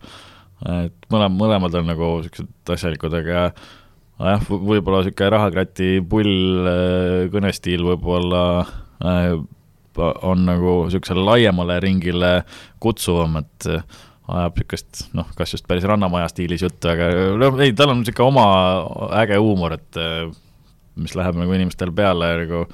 et 0.63 1.09
mõlem-, 1.11 1.39
mõlemad 1.39 1.75
on 1.81 1.89
nagu 1.91 2.11
niisugused 2.21 2.75
asjalikud, 2.77 3.15
aga 3.19 3.49
jah, 4.29 4.47
võib-olla 4.51 5.03
niisugune 5.03 5.33
Rahakrati 5.35 5.91
pull 6.09 6.69
äh, 6.69 7.27
kõnestiil 7.33 7.85
võib-olla 7.87 8.45
on 9.99 10.47
nagu 10.47 10.77
niisugusele 10.87 11.25
laiemale 11.27 11.77
ringile 11.85 12.33
kutsuvam, 12.81 13.41
et 13.43 13.69
ajab 13.69 14.57
niisugust 14.57 15.03
noh, 15.19 15.29
kas 15.37 15.57
just 15.57 15.67
päris 15.69 15.85
Rannamaja 15.89 16.31
stiilis 16.33 16.65
juttu, 16.65 16.93
aga 16.93 17.11
noh, 17.41 17.61
ei, 17.61 17.75
tal 17.77 17.93
on 17.93 18.01
niisugune 18.01 18.31
oma 18.31 18.47
äge 19.21 19.41
huumor, 19.43 19.77
et 19.77 20.01
mis 20.97 21.15
läheb 21.17 21.39
nagu 21.41 21.53
inimestel 21.57 21.93
peale 21.97 22.31
nagu 22.45 22.65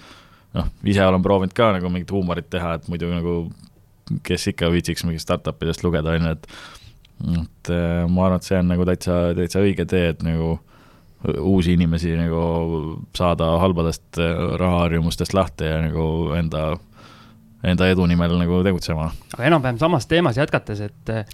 noh, 0.58 0.68
ise 0.88 1.04
olen 1.04 1.24
proovinud 1.24 1.54
ka 1.56 1.72
nagu 1.76 1.90
mingit 1.92 2.12
huumorit 2.14 2.48
teha, 2.50 2.76
et 2.78 2.88
muidu 2.90 3.10
nagu 3.12 3.38
kes 4.24 4.48
ikka 4.52 4.70
viitsiks 4.72 5.04
mingit 5.06 5.22
startup 5.22 5.62
idest 5.62 5.84
lugeda, 5.84 6.16
on 6.16 6.28
ju, 6.30 6.36
et 6.36 6.50
et 7.18 7.70
äh, 7.74 8.06
ma 8.06 8.28
arvan, 8.28 8.38
et 8.38 8.46
see 8.46 8.58
on 8.60 8.68
nagu 8.70 8.84
täitsa, 8.86 9.18
täitsa 9.34 9.62
õige 9.64 9.88
tee, 9.90 10.12
et 10.14 10.20
nagu 10.22 10.54
uusi 11.38 11.74
inimesi 11.74 12.14
nagu 12.18 12.42
saada 13.16 13.56
halbadest 13.62 14.20
äh, 14.22 14.34
rahaharjumustest 14.60 15.34
lahti 15.34 15.70
ja 15.70 15.80
nagu 15.82 16.34
enda, 16.38 16.70
enda 17.66 17.90
edu 17.90 18.06
nimel 18.06 18.38
nagu 18.38 18.62
tegutsema. 18.66 19.10
aga 19.34 19.50
enam-vähem 19.50 19.80
samas 19.80 20.06
teemas 20.06 20.38
jätkates, 20.38 20.84
et 20.90 21.14
äh, 21.14 21.24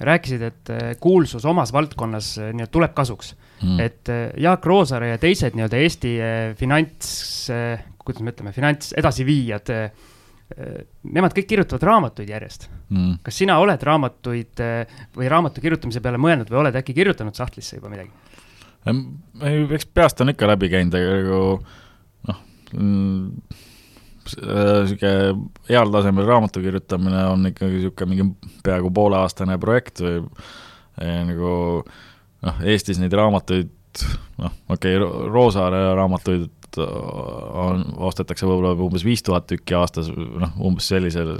rääkisid, 0.00 0.42
et 0.42 0.74
kuulsus 1.00 1.44
omas 1.44 1.72
valdkonnas 1.72 2.34
nii-öelda 2.40 2.72
tuleb 2.72 2.94
kasuks 2.96 3.34
mm.. 3.62 3.80
et 3.80 4.08
äh, 4.08 4.30
Jaak 4.40 4.66
Roosaare 4.66 5.12
ja 5.12 5.18
teised 5.20 5.56
nii-öelda 5.56 5.80
Eesti 5.80 6.14
äh, 6.20 6.38
finants, 6.58 7.10
äh, 7.52 7.82
kuidas 8.00 8.24
me 8.24 8.34
ütleme, 8.34 8.54
finants 8.56 8.94
edasiviijad, 8.98 9.74
nemad 11.14 11.34
kõik 11.36 11.46
kirjutavad 11.46 11.84
raamatuid 11.86 12.30
järjest 12.32 12.64
mm.. 12.88 13.20
kas 13.22 13.36
sina 13.38 13.60
oled 13.62 13.82
raamatuid 13.86 14.62
või 15.14 15.28
raamatu 15.30 15.62
kirjutamise 15.62 16.02
peale 16.02 16.18
mõelnud 16.18 16.50
või 16.50 16.64
oled 16.64 16.78
äkki 16.80 16.96
kirjutanud 16.96 17.38
sahtlisse 17.38 17.78
juba 17.78 17.92
midagi? 17.92 18.10
Eks 18.88 19.86
peast 19.94 20.20
on 20.20 20.32
ikka 20.32 20.48
läbi 20.50 20.70
käinud, 20.72 20.94
aga 20.96 21.16
nagu 21.20 21.40
noh, 22.28 22.38
niisugune 24.30 25.14
heal 25.68 25.90
tasemel 25.92 26.28
raamatu 26.28 26.62
kirjutamine 26.64 27.24
on 27.32 27.50
ikkagi 27.50 27.80
niisugune 27.80 28.14
mingi 28.14 28.52
peaaegu 28.64 28.92
pooleaastane 28.94 29.58
projekt 29.60 30.00
või 30.04 30.16
nagu 31.00 31.50
äh, 31.80 31.98
noh, 32.46 32.60
Eestis 32.66 33.00
neid 33.00 33.14
raamatuid, 33.16 33.70
noh, 34.40 34.56
okei 34.72 34.96
okay,, 34.96 35.30
Roosaare 35.32 35.82
raamatuid 35.98 36.78
on, 36.80 37.82
ostetakse 38.10 38.46
võib-olla 38.46 38.76
umbes 38.78 39.04
viis 39.06 39.24
tuhat 39.26 39.48
tükki 39.50 39.74
aastas, 39.78 40.10
noh, 40.10 40.54
umbes 40.62 40.86
sellisel 40.92 41.36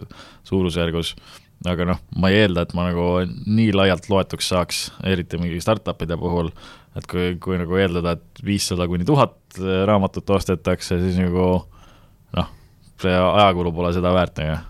suurusjärgus, 0.49 1.15
aga 1.71 1.87
noh, 1.93 2.03
ma 2.19 2.33
ei 2.33 2.43
eelda, 2.45 2.67
et 2.67 2.75
ma 2.77 2.89
nagu 2.89 3.07
nii 3.47 3.71
laialt 3.77 4.11
loetuks 4.11 4.51
saaks, 4.51 4.83
eriti 5.07 5.39
mingi 5.41 5.63
startup'ide 5.63 6.19
puhul, 6.21 6.51
et 6.99 7.07
kui, 7.11 7.35
kui 7.43 7.59
nagu 7.61 7.77
eeldada, 7.79 8.17
et 8.19 8.43
viissada 8.45 8.89
kuni 8.91 9.07
tuhat 9.07 9.61
raamatut 9.87 10.31
ostetakse, 10.37 10.99
siis 11.03 11.21
nagu 11.21 11.51
noh, 12.37 12.49
see 13.03 13.15
ajakulu 13.15 13.75
pole 13.77 13.93
seda 13.97 14.15
väärt, 14.15 14.41
nagu. 14.43 14.65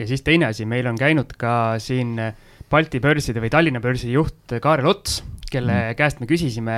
ja 0.00 0.06
siis 0.08 0.24
teine 0.26 0.48
asi, 0.48 0.68
meil 0.68 0.88
on 0.90 1.00
käinud 1.00 1.36
ka 1.40 1.76
siin 1.82 2.16
Balti 2.70 3.00
börside 3.02 3.42
või 3.42 3.50
Tallinna 3.50 3.80
börsi 3.82 4.12
juht 4.12 4.54
Kaarel 4.62 4.86
Ots 4.86 5.20
kelle 5.50 5.74
mm. 5.74 5.96
käest 5.98 6.20
me 6.22 6.28
küsisime 6.30 6.76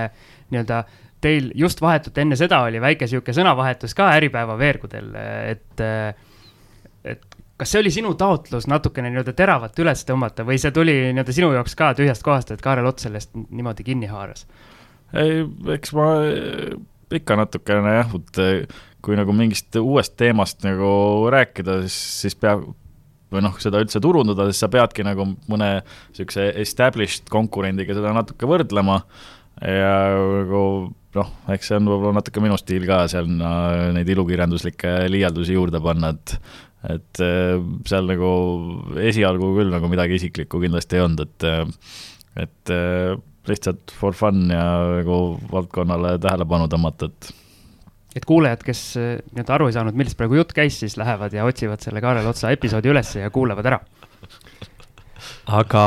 nii-öelda 0.51 0.83
teil 1.23 1.53
just 1.59 1.81
vahetult 1.83 2.19
enne 2.19 2.39
seda 2.39 2.63
oli 2.67 2.81
väike 2.83 3.07
sihuke 3.11 3.35
sõnavahetus 3.37 3.95
ka 3.95 4.09
Äripäeva 4.17 4.57
veergudel, 4.59 5.13
et, 5.53 5.83
et 7.05 7.39
kas 7.61 7.75
see 7.75 7.83
oli 7.83 7.93
sinu 7.95 8.15
taotlus 8.19 8.67
natukene 8.71 9.13
nii-öelda 9.13 9.35
teravat 9.39 9.79
üles 9.85 10.03
tõmmata 10.09 10.47
või 10.49 10.59
see 10.59 10.75
tuli 10.75 10.97
nii-öelda 11.13 11.37
sinu 11.37 11.53
jaoks 11.55 11.77
ka 11.79 11.93
tühjast 11.99 12.25
kohast, 12.27 12.51
et 12.51 12.65
Kaarel 12.65 12.89
Ots 12.91 13.07
sellest 13.07 13.37
niimoodi 13.37 13.87
kinni 13.87 14.11
haaras? 14.11 14.47
Eks 15.13 15.93
ma 15.97 16.07
ikka 17.13 17.37
natukene 17.37 17.97
jah, 17.99 18.15
et 18.17 18.73
kui 19.03 19.19
nagu 19.19 19.35
mingist 19.37 19.75
uuest 19.81 20.15
teemast 20.21 20.63
nagu 20.65 21.29
rääkida, 21.33 21.83
siis, 21.85 21.99
siis 22.23 22.39
peab, 22.39 22.65
või 23.33 23.45
noh, 23.45 23.57
seda 23.63 23.81
üldse 23.83 24.01
turundada, 24.03 24.47
siis 24.51 24.63
sa 24.63 24.71
peadki 24.73 25.05
nagu 25.07 25.27
mõne 25.51 25.71
niisuguse 25.83 26.51
established 26.63 27.31
konkurendiga 27.33 27.97
seda 27.97 28.13
natuke 28.17 28.49
võrdlema. 28.49 29.03
Ja 29.63 29.95
nagu 30.17 30.63
noh, 31.17 31.33
eks 31.53 31.69
see 31.71 31.79
on 31.79 31.89
võib-olla 31.91 32.19
natuke 32.21 32.43
minu 32.45 32.57
stiil 32.61 32.87
ka 32.89 33.03
seal 33.11 33.29
neid 33.29 34.09
ilukirjanduslikke 34.15 34.95
liialdusi 35.13 35.59
juurde 35.59 35.83
panna, 35.85 36.15
et 36.15 36.37
et 36.83 37.21
äh, 37.23 37.61
seal 37.87 38.09
nagu 38.09 38.29
esialgu 38.99 39.53
küll 39.55 39.69
nagu 39.71 39.87
midagi 39.87 40.17
isiklikku 40.19 40.59
kindlasti 40.65 40.99
ei 40.99 41.05
olnud, 41.05 41.21
et 41.23 41.47
et 42.43 42.73
lihtsalt 43.49 43.95
for 43.99 44.15
fun 44.15 44.51
ja 44.51 44.65
nagu 45.03 45.23
valdkonnale 45.53 46.19
tähelepanu 46.23 46.69
tõmmata, 46.71 47.11
et 47.11 47.33
et 48.17 48.25
kuulajad, 48.29 48.63
kes 48.67 48.81
eh, 49.01 49.13
nii-öelda 49.33 49.55
aru 49.57 49.69
ei 49.71 49.77
saanud, 49.77 49.97
millest 49.97 50.19
praegu 50.19 50.37
jutt 50.37 50.53
käis, 50.57 50.79
siis 50.83 50.99
lähevad 51.01 51.33
ja 51.33 51.47
otsivad 51.49 51.81
selle 51.85 52.03
Kaarel 52.05 52.29
Otsa 52.29 52.53
episoodi 52.53 52.93
üles 52.93 53.15
ja 53.17 53.31
kuulavad 53.33 53.69
ära. 53.71 53.79
aga 55.61 55.85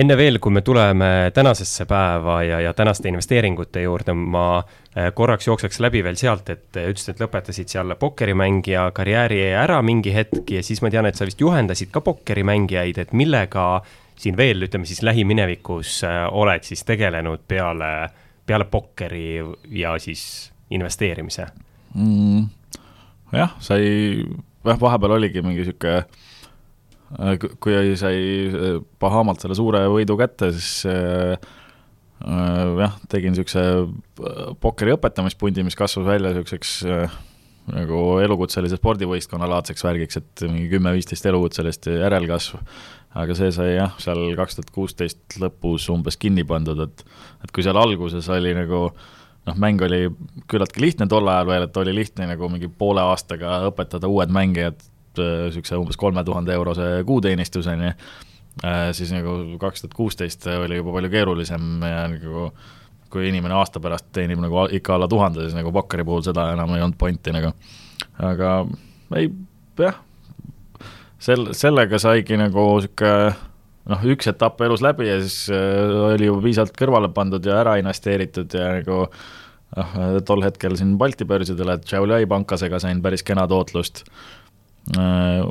enne 0.00 0.16
veel, 0.16 0.38
kui 0.38 0.52
me 0.54 0.62
tuleme 0.62 1.30
tänasesse 1.34 1.86
päeva 1.90 2.42
ja, 2.46 2.60
ja 2.60 2.74
tänaste 2.76 3.08
investeeringute 3.08 3.82
juurde, 3.86 4.12
ma 4.12 4.44
eh, 4.60 5.08
korraks 5.16 5.48
jookseks 5.48 5.80
läbi 5.80 6.04
veel 6.04 6.20
sealt, 6.20 6.52
et 6.52 6.68
ütlesid, 6.82 7.16
et 7.16 7.24
lõpetasid 7.24 7.72
seal 7.72 7.96
pokkerimängija 8.00 8.90
karjääri 8.94 9.42
ära 9.54 9.80
mingi 9.82 10.14
hetk 10.14 10.52
ja 10.52 10.62
siis 10.66 10.84
ma 10.84 10.92
tean, 10.92 11.08
et 11.08 11.16
sa 11.16 11.28
vist 11.28 11.40
juhendasid 11.40 11.90
ka 11.94 12.04
pokkerimängijaid, 12.04 13.00
et 13.06 13.16
millega 13.16 13.70
siin 14.20 14.36
veel, 14.36 14.66
ütleme 14.68 14.88
siis 14.88 15.02
lähiminevikus 15.06 16.02
eh, 16.08 16.22
oled 16.30 16.66
siis 16.66 16.84
tegelenud 16.88 17.46
peale, 17.48 17.90
peale 18.46 18.68
pokkeri 18.70 19.40
ja 19.80 19.96
siis 20.02 20.52
investeerimise 20.70 21.46
mm,? 21.94 22.48
jah, 23.36 23.54
sai, 23.62 23.84
jah, 24.66 24.80
vahepeal 24.80 25.16
oligi 25.18 25.42
mingi 25.44 25.64
sihuke, 25.68 25.96
äh, 26.02 27.48
kui 27.62 27.96
sai 27.98 28.20
äh, 28.50 28.76
Bahamalt 29.02 29.42
selle 29.42 29.56
suure 29.58 29.84
võidu 29.92 30.18
kätte, 30.20 30.50
siis 30.56 30.84
äh, 30.90 31.34
jah, 32.20 32.96
tegin 33.08 33.34
niisuguse 33.34 33.64
pokkeri 34.60 34.96
õpetamispundi, 34.96 35.64
mis 35.64 35.78
kasvas 35.78 36.08
välja 36.08 36.34
niisuguseks 36.34 36.74
nagu 37.70 38.00
elukutselise 38.18 38.76
spordivõistkonna 38.80 39.46
laadseks 39.48 39.84
värgiks, 39.86 40.18
et 40.18 40.42
mingi 40.48 40.66
kümme-viisteist 40.72 41.28
elukutselist 41.30 41.86
järelkasv. 41.92 42.58
Aga 43.14 43.34
see 43.34 43.50
sai 43.54 43.72
jah, 43.74 43.96
seal 43.98 44.20
kaks 44.38 44.58
tuhat 44.58 44.74
kuusteist 44.74 45.38
lõpus 45.42 45.88
umbes 45.90 46.18
kinni 46.20 46.44
pandud, 46.46 46.78
et, 46.84 47.06
et 47.44 47.50
kui 47.54 47.64
seal 47.66 47.78
alguses 47.80 48.28
oli 48.30 48.52
nagu 48.54 48.84
äh, 48.90 49.08
noh, 49.46 49.58
mäng 49.60 49.82
oli 49.82 50.08
küllaltki 50.50 50.82
lihtne 50.84 51.08
tol 51.10 51.28
ajal 51.28 51.48
veel, 51.48 51.66
et 51.66 51.78
oli 51.80 51.94
lihtne 51.94 52.28
nagu 52.30 52.48
mingi 52.52 52.70
poole 52.78 53.02
aastaga 53.12 53.60
õpetada 53.70 54.10
uued 54.10 54.32
mängijad 54.34 54.82
niisuguse 55.20 55.76
umbes 55.76 55.98
kolme 56.00 56.22
tuhande 56.24 56.54
eurose 56.54 56.84
kuuteenistuseni, 57.06 57.90
äh, 58.64 58.82
siis 58.96 59.10
nagu 59.12 59.36
kaks 59.60 59.84
tuhat 59.84 59.96
kuusteist 59.96 60.46
oli 60.52 60.78
juba 60.78 60.94
palju 60.96 61.10
keerulisem 61.12 61.82
ja 61.84 62.04
nagu 62.08 62.50
kui 63.10 63.26
inimene 63.26 63.56
aasta 63.58 63.82
pärast 63.82 64.06
teenib 64.14 64.38
nagu 64.38 64.68
ikka 64.70 64.94
alla 64.94 65.08
tuhande, 65.10 65.42
siis 65.42 65.56
nagu 65.56 65.72
Bakkari 65.74 66.06
puhul 66.06 66.22
seda 66.22 66.52
enam 66.54 66.76
ei 66.76 66.84
olnud 66.84 66.98
pointi 66.98 67.34
nagu. 67.34 67.50
aga 68.22 68.52
ei, 69.18 69.32
jah, 69.78 69.98
sel-, 71.22 71.50
sellega 71.56 72.00
saigi 72.00 72.38
nagu 72.40 72.64
sihuke 72.82 73.12
noh, 73.90 74.08
üks 74.14 74.30
etapp 74.30 74.60
elus 74.66 74.82
läbi 74.84 75.08
ja 75.08 75.20
siis 75.22 75.44
äh, 75.54 75.92
oli 76.14 76.30
juba 76.30 76.44
piisavalt 76.46 76.76
kõrvale 76.78 77.12
pandud 77.14 77.46
ja 77.46 77.60
ära 77.62 77.76
investeeritud 77.80 78.56
ja 78.56 78.72
nagu 78.78 79.04
noh, 79.04 79.94
tol 80.26 80.44
hetkel 80.46 80.76
siin 80.78 80.96
Balti 81.00 81.26
börsidel, 81.28 81.74
et 81.74 81.88
Šiauliai 81.88 82.28
pankasega 82.30 82.80
sain 82.82 83.02
päris 83.04 83.24
kena 83.26 83.46
tootlust. 83.50 84.04
Äh, 84.96 85.42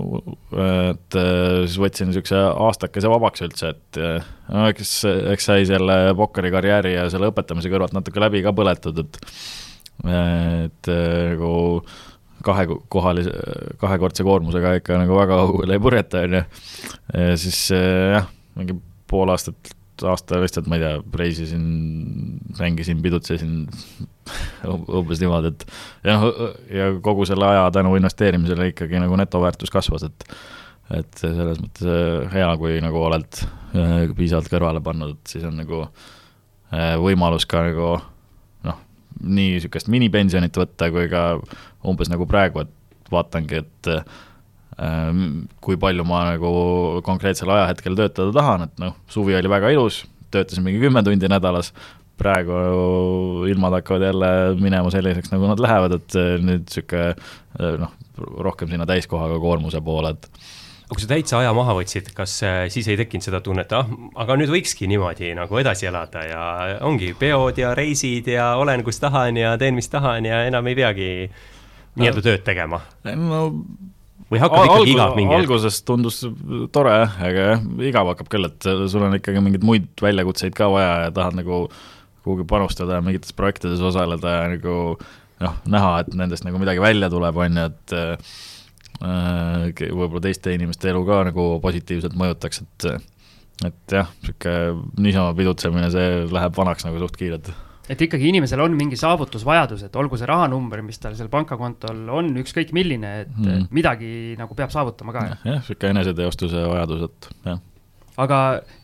et 0.90 1.18
äh, 1.20 1.62
siis 1.66 1.80
võtsin 1.82 2.10
niisuguse 2.10 2.42
aastakese 2.50 3.12
vabaks 3.12 3.46
üldse, 3.46 3.74
et 3.76 4.02
no 4.50 4.68
eks, 4.72 5.00
eks 5.36 5.50
sai 5.52 5.70
selle 5.70 6.02
pokkerikarjääri 6.18 6.98
ja 6.98 7.08
selle 7.14 7.32
õpetamise 7.32 7.72
kõrvalt 7.72 7.96
natuke 7.96 8.22
läbi 8.24 8.44
ka 8.46 8.56
põletud, 8.58 9.06
et 9.06 9.24
et 10.00 10.88
nagu 10.88 11.50
kahekohalise, 12.46 13.34
kahekordse 13.82 14.26
koormusega 14.28 14.78
ikka 14.80 15.00
nagu 15.02 15.18
väga 15.18 15.42
õuele 15.48 15.76
ei 15.76 15.84
purjeta, 15.84 16.24
on 16.28 16.38
ju. 16.40 16.46
siis 17.42 17.66
jah, 17.74 18.30
mingi 18.60 18.78
pool 19.10 19.32
aastat, 19.34 19.74
aasta 20.06 20.40
lihtsalt, 20.40 20.70
ma 20.72 20.78
ei 20.78 20.84
tea, 20.86 21.00
reisisin, 21.22 21.66
mängisin, 22.60 23.02
pidutsesin 23.04 23.58
umbes 25.00 25.22
niimoodi, 25.24 25.52
et 25.54 25.66
ja 26.06 26.16
noh, 26.20 26.30
ja 26.74 26.94
kogu 27.04 27.28
selle 27.30 27.50
aja 27.50 27.68
tänu 27.76 27.96
investeerimisele 28.00 28.72
ikkagi 28.74 29.02
nagu 29.02 29.20
netoväärtus 29.20 29.74
kasvas, 29.74 30.08
et 30.08 30.32
et 30.90 31.20
selles 31.22 31.60
mõttes 31.62 32.32
hea, 32.34 32.48
kui 32.58 32.80
nagu 32.82 33.02
oled 33.06 33.42
piisavalt 34.18 34.50
kõrvale 34.50 34.82
pannud, 34.82 35.14
et 35.14 35.34
siis 35.36 35.44
on 35.46 35.60
nagu 35.60 35.84
võimalus 37.04 37.46
ka 37.50 37.62
nagu 37.68 37.92
nii 39.20 39.54
niisugust 39.56 39.90
minipensionit 39.92 40.56
võtta 40.58 40.90
kui 40.94 41.10
ka 41.12 41.24
umbes 41.88 42.12
nagu 42.12 42.28
praegu, 42.30 42.66
et 42.66 43.12
vaatangi, 43.14 43.62
et 43.64 43.92
äh, 43.94 45.22
kui 45.64 45.80
palju 45.80 46.06
ma 46.08 46.26
nagu 46.34 46.52
konkreetsel 47.06 47.52
ajahetkel 47.54 47.98
töötada 48.00 48.36
tahan, 48.36 48.68
et 48.68 48.84
noh, 48.84 48.98
suvi 49.12 49.36
oli 49.38 49.52
väga 49.52 49.74
ilus, 49.76 50.04
töötasin 50.34 50.66
mingi 50.66 50.82
kümme 50.84 51.04
tundi 51.06 51.32
nädalas, 51.32 51.74
praegu 52.20 53.46
ilmad 53.48 53.78
hakkavad 53.78 54.10
jälle 54.10 54.32
minema 54.60 54.92
selliseks, 54.92 55.32
nagu 55.32 55.48
nad 55.48 55.62
lähevad, 55.64 55.96
et 56.00 56.18
nüüd 56.44 56.66
niisugune 56.68 57.78
noh, 57.80 57.94
rohkem 58.50 58.72
sinna 58.72 58.88
täiskohaga 58.90 59.40
koormuse 59.40 59.82
poole, 59.84 60.16
et 60.16 60.30
aga 60.90 60.98
kui 60.98 61.04
sa 61.04 61.10
täitsa 61.12 61.38
aja 61.38 61.52
maha 61.54 61.76
võtsid, 61.78 62.08
kas 62.18 62.32
äh, 62.42 62.64
siis 62.74 62.88
ei 62.90 62.98
tekkinud 62.98 63.28
seda 63.28 63.44
tunnet, 63.46 63.70
ah, 63.78 63.86
aga 64.24 64.38
nüüd 64.40 64.50
võikski 64.50 64.90
niimoodi 64.90 65.36
nagu 65.38 65.60
edasi 65.62 65.86
elada 65.86 66.24
ja 66.26 66.42
ongi 66.88 67.12
peod 67.18 67.62
ja 67.62 67.76
reisid 67.78 68.32
ja 68.34 68.56
olen, 68.58 68.82
kus 68.88 68.98
tahan 69.04 69.38
ja 69.38 69.54
teen, 69.62 69.78
mis 69.78 69.92
tahan 69.94 70.26
ja 70.26 70.42
enam 70.50 70.66
ei 70.72 70.80
peagi 70.80 71.12
nii-öelda 72.00 72.26
tööd 72.26 72.44
tegema 72.48 72.82
no,? 73.06 73.44
või 74.30 74.42
hakkab 74.42 74.66
ikkagi 74.66 74.80
algus, 74.80 74.92
igav 74.96 75.16
mingi 75.18 75.38
alguses 75.38 75.80
tundus 75.86 76.20
tore 76.74 76.98
aga 77.06 77.46
jah, 77.52 77.64
igav 77.86 78.10
hakkab 78.12 78.34
küll, 78.34 78.50
et 78.50 78.68
sul 78.90 79.06
on 79.06 79.18
ikkagi 79.18 79.46
mingeid 79.46 79.66
muid 79.66 79.88
väljakutseid 80.02 80.58
ka 80.58 80.68
vaja 80.74 80.92
ja 81.06 81.14
tahad 81.14 81.38
nagu 81.38 81.68
kuhugi 82.26 82.50
panustada 82.50 82.98
ja 82.98 83.06
mingites 83.06 83.34
projektides 83.38 83.82
osaleda 83.86 84.36
ja 84.36 84.52
nagu 84.58 84.76
noh, 84.98 85.58
näha, 85.70 85.96
et 86.02 86.14
nendest 86.18 86.46
nagu 86.46 86.62
midagi 86.62 86.82
välja 86.82 87.10
tuleb, 87.14 87.38
on 87.46 87.62
ju, 87.62 87.72
et 87.72 87.96
Äh, 87.96 88.18
võib-olla 89.00 90.26
teiste 90.26 90.54
inimeste 90.56 90.92
elu 90.92 91.06
ka 91.08 91.24
nagu 91.30 91.48
positiivselt 91.64 92.18
mõjutaks, 92.20 92.66
et 92.66 92.92
et 93.68 93.92
jah, 93.92 94.12
niisugune 94.24 95.02
niisama 95.04 95.34
pidutsemine, 95.36 95.90
see 95.92 96.12
läheb 96.32 96.56
vanaks 96.56 96.86
nagu 96.88 97.02
suht 97.02 97.18
kiirelt 97.20 97.50
et 97.90 98.04
ikkagi 98.06 98.30
inimesel 98.30 98.62
on 98.62 98.76
mingi 98.78 98.98
saavutusvajadus, 99.00 99.82
et 99.88 99.96
olgu 99.98 100.20
see 100.20 100.30
rahanumber, 100.30 100.84
mis 100.86 101.02
tal 101.02 101.16
seal 101.18 101.32
pangakontol 101.34 102.04
on, 102.20 102.30
ükskõik 102.44 102.74
milline, 102.78 103.14
et 103.24 103.32
mm. 103.34 103.66
midagi 103.76 104.12
nagu 104.40 104.56
peab 104.58 104.74
saavutama 104.74 105.16
ka. 105.16 105.26
jah, 105.32 105.42
niisugune 105.48 105.96
eneseteostuse 105.96 106.68
vajadus, 106.70 107.08
et 107.10 107.30
jah. 107.50 107.64
aga 108.26 108.40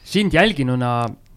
sind 0.08 0.34
jälginuna 0.36 0.96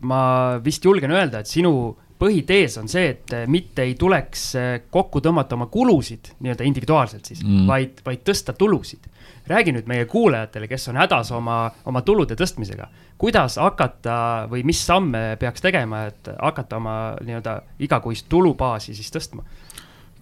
ma 0.08 0.22
vist 0.64 0.84
julgen 0.86 1.12
öelda, 1.12 1.42
et 1.42 1.50
sinu 1.50 1.72
põhitees 2.18 2.76
on 2.80 2.90
see, 2.90 3.12
et 3.14 3.34
eh, 3.36 3.46
mitte 3.50 3.84
ei 3.86 3.94
tuleks 3.98 4.44
eh, 4.58 4.68
kokku 4.90 5.22
tõmmata 5.24 5.56
oma 5.56 5.68
kulusid 5.70 6.32
nii-öelda 6.42 6.66
individuaalselt 6.66 7.30
siis 7.30 7.44
mm., 7.44 7.66
vaid, 7.68 8.02
vaid 8.06 8.24
tõsta 8.26 8.54
tulusid. 8.58 9.06
räägi 9.48 9.72
nüüd 9.72 9.86
meie 9.88 10.04
kuulajatele, 10.04 10.68
kes 10.68 10.88
on 10.90 10.98
hädas 11.00 11.30
oma, 11.32 11.70
oma 11.88 12.02
tulude 12.04 12.36
tõstmisega, 12.36 12.88
kuidas 13.18 13.56
hakata 13.56 14.46
või 14.50 14.64
mis 14.64 14.80
samme 14.86 15.36
peaks 15.40 15.64
tegema, 15.64 16.04
et 16.10 16.30
hakata 16.36 16.76
oma 16.76 16.94
nii-öelda 17.24 17.60
igakuist 17.78 18.28
tulubaasi 18.28 18.94
siis 18.94 19.12
tõstma? 19.14 19.46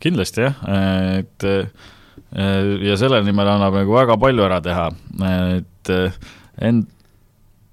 kindlasti 0.01 0.45
jah, 0.45 0.59
et 1.19 1.49
eh, 1.49 1.87
ja 2.85 2.99
selle 3.01 3.23
nimel 3.25 3.49
annab 3.49 3.81
nagu 3.81 3.97
väga 3.97 4.19
palju 4.21 4.45
ära 4.45 4.61
teha, 4.61 4.91
et 5.57 5.93
end, 6.61 6.85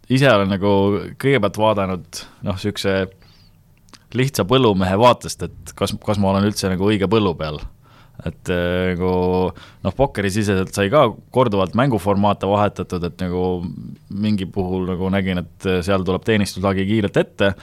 ise 0.10 0.32
olen 0.32 0.50
nagu 0.56 0.72
kõigepealt 1.20 1.60
vaadanud 1.60 2.24
noh, 2.48 2.56
niisuguse 2.56 2.96
lihtsa 4.18 4.46
põllumehe 4.50 4.98
vaatest, 5.00 5.46
et 5.48 5.74
kas, 5.78 5.96
kas 6.06 6.20
ma 6.22 6.32
olen 6.32 6.48
üldse 6.50 6.72
nagu 6.72 6.90
õige 6.90 7.10
põllu 7.12 7.34
peal. 7.40 7.62
et 8.24 8.50
äh, 8.54 8.94
nagu 8.94 9.12
noh, 9.84 9.94
pokkerisiseselt 9.98 10.76
sai 10.76 10.92
ka 10.94 11.08
korduvalt 11.34 11.74
mänguformaate 11.76 12.48
vahetatud, 12.48 13.04
et 13.10 13.24
nagu 13.24 13.46
mingi 14.10 14.46
puhul 14.46 14.86
nagu 14.92 15.10
nägin, 15.10 15.42
et 15.42 15.70
seal 15.84 16.06
tuleb 16.06 16.24
teenistuslagi 16.28 16.86
kiirelt 16.88 17.18
ette, 17.18 17.54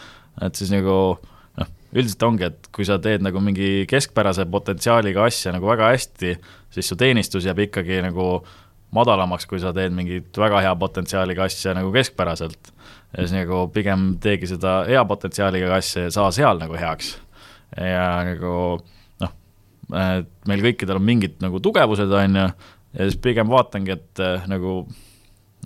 et 0.42 0.59
siis 0.59 0.72
nagu 0.74 0.96
noh, 1.61 1.70
üldiselt 1.94 2.26
ongi, 2.26 2.51
et 2.51 2.66
kui 2.74 2.88
sa 2.88 2.98
teed 2.98 3.22
nagu 3.22 3.40
mingi 3.44 3.86
keskpärase 3.90 4.48
potentsiaaliga 4.51 5.28
asja 5.30 5.55
nagu 5.55 5.70
väga 5.70 5.92
hästi, 5.94 6.34
siis 6.74 6.90
su 6.90 6.98
teenistus 6.98 7.46
jääb 7.46 7.62
ikkagi 7.68 8.03
nagu 8.05 8.40
madalamaks, 8.95 9.47
kui 9.47 9.61
sa 9.62 9.72
teed 9.74 9.95
mingit 9.95 10.38
väga 10.38 10.62
hea 10.64 10.72
potentsiaaliga 10.78 11.47
asja 11.47 11.74
nagu 11.76 11.93
keskpäraselt 11.95 12.72
ja 13.12 13.22
siis 13.22 13.34
nagu 13.34 13.64
pigem 13.74 14.14
teegi 14.22 14.51
seda 14.51 14.80
hea 14.88 15.03
potentsiaaliga 15.07 15.74
asja 15.78 16.07
ja 16.09 16.14
saa 16.14 16.30
seal 16.34 16.61
nagu 16.62 16.76
heaks. 16.78 17.14
ja 17.76 18.09
nagu 18.26 18.53
noh, 19.22 19.32
meil 19.91 20.66
kõikidel 20.66 20.99
on 20.99 21.07
mingid 21.07 21.38
nagu 21.43 21.62
tugevused, 21.62 22.11
on 22.11 22.43
ju, 22.43 22.51
ja 22.99 23.09
siis 23.09 23.18
pigem 23.22 23.51
vaatangi, 23.51 23.97
et 23.99 24.22
äh, 24.22 24.47
nagu 24.51 24.82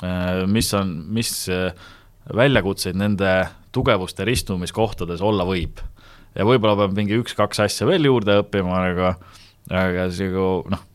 äh, 0.05 0.45
mis 0.51 0.73
on, 0.77 0.95
mis 1.17 1.33
äh, 1.53 1.73
väljakutseid 2.35 2.97
nende 2.97 3.35
tugevuste 3.75 4.25
ristumiskohtades 4.25 5.25
olla 5.25 5.45
võib. 5.49 5.81
ja 6.35 6.45
võib-olla 6.45 6.77
peab 6.77 6.97
mingi 6.97 7.17
üks-kaks 7.21 7.65
asja 7.65 7.89
veel 7.89 8.05
juurde 8.09 8.41
õppima, 8.43 8.85
aga, 8.93 9.15
aga 9.71 10.11
siis 10.11 10.29
nagu 10.29 10.65
noh 10.73 10.91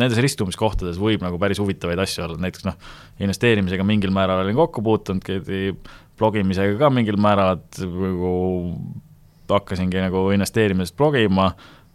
nendes 0.00 0.18
ristumiskohtades 0.22 0.98
võib 1.00 1.22
nagu 1.24 1.38
päris 1.40 1.60
huvitavaid 1.62 2.00
asju 2.02 2.24
olla, 2.26 2.38
näiteks 2.42 2.66
noh, 2.66 2.78
investeerimisega 3.22 3.86
mingil 3.86 4.14
määral 4.14 4.42
olin 4.42 4.58
kokku 4.58 4.82
puutunud, 4.84 5.28
blogimisega 6.18 6.76
ka 6.80 6.90
mingil 6.94 7.18
määral, 7.20 7.58
et 7.60 7.80
nagu 7.84 8.34
hakkasingi 9.50 10.02
nagu 10.06 10.26
investeerimisest 10.34 10.96
blogima, 10.98 11.50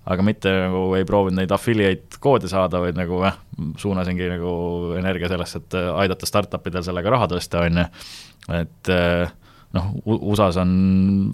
aga 0.09 0.25
mitte 0.25 0.51
nagu 0.65 0.85
ei 0.97 1.05
proovinud 1.07 1.41
neid 1.41 1.51
affiliate 1.53 2.21
koode 2.23 2.49
saada, 2.51 2.81
vaid 2.83 2.97
nagu 2.97 3.19
jah, 3.25 3.35
suunasingi 3.81 4.29
nagu 4.31 4.53
energia 4.99 5.29
sellesse, 5.31 5.61
et 5.63 5.77
aidata 5.91 6.29
startup 6.29 6.65
idel 6.69 6.85
sellega 6.85 7.13
raha 7.13 7.27
tõsta, 7.33 7.65
on 7.67 7.81
ju, 7.81 7.85
et 8.61 8.93
noh, 9.75 9.91
USA-s 10.05 10.57
on 10.61 10.71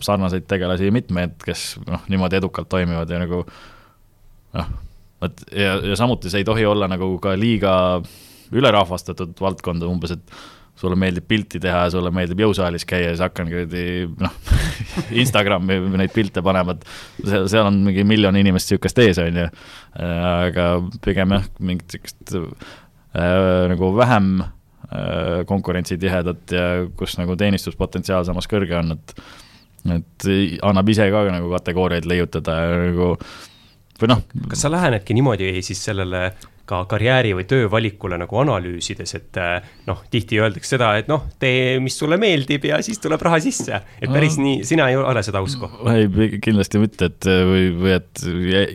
sarnaseid 0.04 0.48
tegelasi 0.50 0.92
mitmeid, 0.92 1.38
kes 1.46 1.76
noh, 1.88 2.04
niimoodi 2.12 2.42
edukalt 2.42 2.70
toimivad 2.72 3.12
ja 3.12 3.22
nagu 3.22 3.44
noh, 4.56 4.74
vot 5.26 5.46
ja, 5.52 5.78
ja 5.92 5.98
samuti 6.00 6.32
see 6.32 6.44
ei 6.44 6.48
tohi 6.48 6.66
olla 6.70 6.90
nagu 6.92 7.16
ka 7.24 7.36
liiga 7.40 7.76
ülerahvastatud 8.56 9.36
valdkonda, 9.42 9.88
umbes 9.90 10.16
et 10.16 10.36
sulle 10.76 10.98
meeldib 11.00 11.24
pilti 11.28 11.60
teha 11.64 11.86
ja 11.86 11.92
sulle 11.94 12.12
meeldib 12.14 12.42
jõusaalis 12.44 12.84
käia 12.88 13.14
siis 13.14 13.24
hakkan 13.24 13.48
kuradi 13.48 13.86
noh 14.20 14.34
Instagrami 15.24 15.78
neid 15.96 16.12
pilte 16.16 16.44
panema, 16.46 16.76
et 16.76 16.84
seal, 17.24 17.48
seal 17.52 17.70
on 17.70 17.80
mingi 17.88 18.04
miljon 18.08 18.36
inimest 18.40 18.72
sihukest 18.72 19.00
ees, 19.04 19.22
on 19.24 19.40
ju. 19.40 19.48
aga 20.02 20.68
pigem 21.06 21.38
jah, 21.38 21.48
mingit 21.64 21.96
sihukest 21.96 22.36
äh, 22.36 23.64
nagu 23.72 23.94
vähem 23.96 24.30
äh, 24.44 25.42
konkurentsitihedat 25.48 26.56
ja 26.56 26.68
kus 27.00 27.16
nagu 27.22 27.40
teenistuspotentsiaal 27.40 28.28
samas 28.28 28.52
kõrge 28.52 28.80
on, 28.82 28.98
et 29.00 29.18
et 29.86 30.26
annab 30.66 30.88
ise 30.90 31.06
ka 31.14 31.28
nagu 31.30 31.52
kategooriaid 31.52 32.08
leiutada 32.10 32.56
ja 32.58 32.78
nagu 32.88 33.12
äh, 33.14 33.34
või 34.02 34.12
noh. 34.12 34.26
kas 34.52 34.66
sa 34.66 34.72
lähenedki 34.74 35.16
niimoodi 35.18 35.54
siis 35.66 35.84
sellele 35.92 36.30
ka 36.66 36.80
karjääri 36.90 37.34
või 37.38 37.46
töövalikule 37.50 38.18
nagu 38.18 38.40
analüüsides, 38.42 39.14
et 39.18 39.40
eh, 39.42 39.68
noh, 39.86 40.02
tihti 40.12 40.40
öeldakse 40.42 40.76
seda, 40.76 40.92
et 41.00 41.10
noh, 41.10 41.28
tee, 41.42 41.78
mis 41.84 41.98
sulle 42.00 42.18
meeldib 42.22 42.66
ja 42.70 42.80
siis 42.86 43.00
tuleb 43.04 43.22
raha 43.26 43.40
sisse. 43.44 43.82
et 44.02 44.10
päris 44.12 44.40
nii, 44.42 44.64
sina 44.68 44.90
ei 44.90 44.98
ole 44.98 45.24
seda 45.26 45.44
usku? 45.46 45.70
ei, 45.94 46.10
kindlasti 46.42 46.82
mitte, 46.82 47.12
et 47.12 47.30
või, 47.30 47.70
või 47.78 47.96
et 48.00 48.26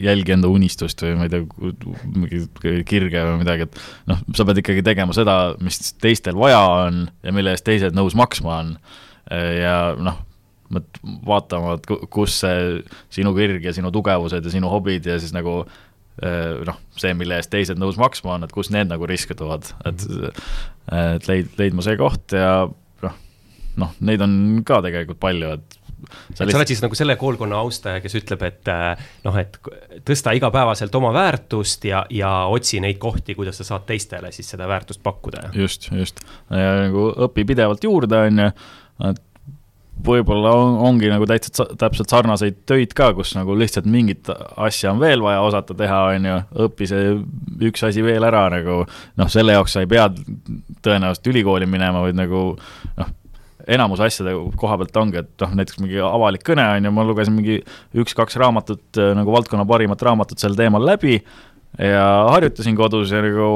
jälgi 0.06 0.36
enda 0.36 0.50
unistust 0.52 1.02
või 1.02 1.18
ma 1.18 1.26
ei 1.26 1.34
tea, 1.34 1.74
mingi 2.06 2.84
kirge 2.88 3.26
või 3.26 3.42
midagi, 3.42 3.66
et 3.66 3.82
noh, 4.10 4.22
sa 4.38 4.46
pead 4.46 4.62
ikkagi 4.62 4.86
tegema 4.86 5.16
seda, 5.16 5.38
mis 5.62 5.82
teistel 5.98 6.38
vaja 6.38 6.62
on 6.86 7.04
ja 7.26 7.34
mille 7.34 7.56
eest 7.56 7.66
teised 7.66 7.96
nõus 7.98 8.14
maksma 8.18 8.60
on. 8.62 8.74
ja 9.30 9.76
noh 9.98 10.26
vaatama, 11.26 11.76
et 11.78 12.08
kus 12.12 12.40
see 12.44 12.80
sinu 13.12 13.34
kirg 13.36 13.64
ja 13.66 13.74
sinu 13.76 13.90
tugevused 13.94 14.44
ja 14.44 14.52
sinu 14.52 14.70
hobid 14.72 15.08
ja 15.10 15.18
siis 15.22 15.34
nagu 15.36 15.62
noh, 16.20 16.78
see, 17.00 17.14
mille 17.16 17.38
eest 17.40 17.48
teised 17.52 17.78
nõus 17.80 17.96
maksma 18.00 18.34
on, 18.36 18.44
et 18.44 18.52
kus 18.52 18.68
need 18.74 18.90
nagu 18.90 19.06
riskeduvad, 19.08 19.70
et, 19.88 20.06
et 20.92 21.28
leid-, 21.30 21.54
leidma 21.56 21.84
see 21.86 21.96
koht 22.00 22.34
ja 22.36 22.66
noh, 23.04 23.14
noh, 23.80 23.94
neid 24.04 24.20
on 24.26 24.34
ka 24.66 24.82
tegelikult 24.84 25.20
palju, 25.22 25.54
et 25.56 25.78
sa 26.34 26.44
oled 26.46 26.70
siis 26.70 26.82
nagu 26.84 26.96
selle 26.96 27.16
koolkonna 27.20 27.60
austaja, 27.60 28.00
kes 28.04 28.16
ütleb, 28.20 28.44
et 28.46 28.70
noh, 29.24 29.38
et 29.40 29.58
tõsta 30.06 30.34
igapäevaselt 30.36 30.94
oma 31.00 31.12
väärtust 31.16 31.84
ja, 31.88 32.04
ja 32.12 32.30
otsi 32.52 32.80
neid 32.84 33.00
kohti, 33.02 33.36
kuidas 33.38 33.60
sa 33.60 33.66
saad 33.72 33.86
teistele 33.88 34.32
siis 34.34 34.48
seda 34.54 34.68
väärtust 34.70 35.02
pakkuda. 35.04 35.48
just, 35.56 35.90
just, 35.96 36.22
nagu 36.50 37.10
õpi 37.28 37.46
pidevalt 37.48 37.84
juurde, 37.84 38.24
on 38.28 38.44
ju, 38.44 38.52
et 39.10 39.24
võib-olla 40.06 40.52
on, 40.56 40.74
ongi 40.90 41.10
nagu 41.10 41.26
täitsa 41.28 41.66
täpselt 41.78 42.12
sarnaseid 42.12 42.62
töid 42.68 42.94
ka, 42.96 43.10
kus 43.16 43.34
nagu 43.36 43.54
lihtsalt 43.58 43.88
mingit 43.90 44.30
asja 44.30 44.94
on 44.94 45.00
veel 45.02 45.22
vaja 45.24 45.42
osata 45.46 45.76
teha, 45.76 46.00
on 46.14 46.28
ju, 46.30 46.40
õpi 46.66 46.88
see 46.90 47.14
üks 47.70 47.86
asi 47.86 48.04
veel 48.04 48.26
ära 48.26 48.46
nagu, 48.52 48.82
noh, 49.20 49.32
selle 49.32 49.56
jaoks 49.56 49.76
sa 49.76 49.84
ei 49.84 49.90
pea 49.90 50.08
tõenäoliselt 50.84 51.32
ülikooli 51.32 51.68
minema, 51.70 52.04
vaid 52.04 52.18
nagu 52.18 52.44
noh, 52.98 53.12
enamus 53.70 54.02
asjade 54.04 54.32
koha 54.60 54.78
pealt 54.80 54.96
ongi, 55.02 55.22
et 55.22 55.44
noh, 55.44 55.54
näiteks 55.60 55.80
mingi 55.82 56.00
avalik 56.04 56.44
kõne 56.46 56.66
on 56.76 56.88
ju, 56.88 56.94
ma 56.96 57.06
lugesin 57.06 57.36
mingi 57.36 57.60
üks-kaks 58.00 58.38
raamatut 58.40 59.00
nagu 59.18 59.34
valdkonna 59.34 59.66
parimat 59.68 60.02
raamatut 60.08 60.42
sel 60.42 60.56
teemal 60.58 60.84
läbi 60.86 61.18
ja 61.78 62.06
harjutasin 62.32 62.78
kodus 62.78 63.12
ja 63.14 63.20
nagu 63.24 63.50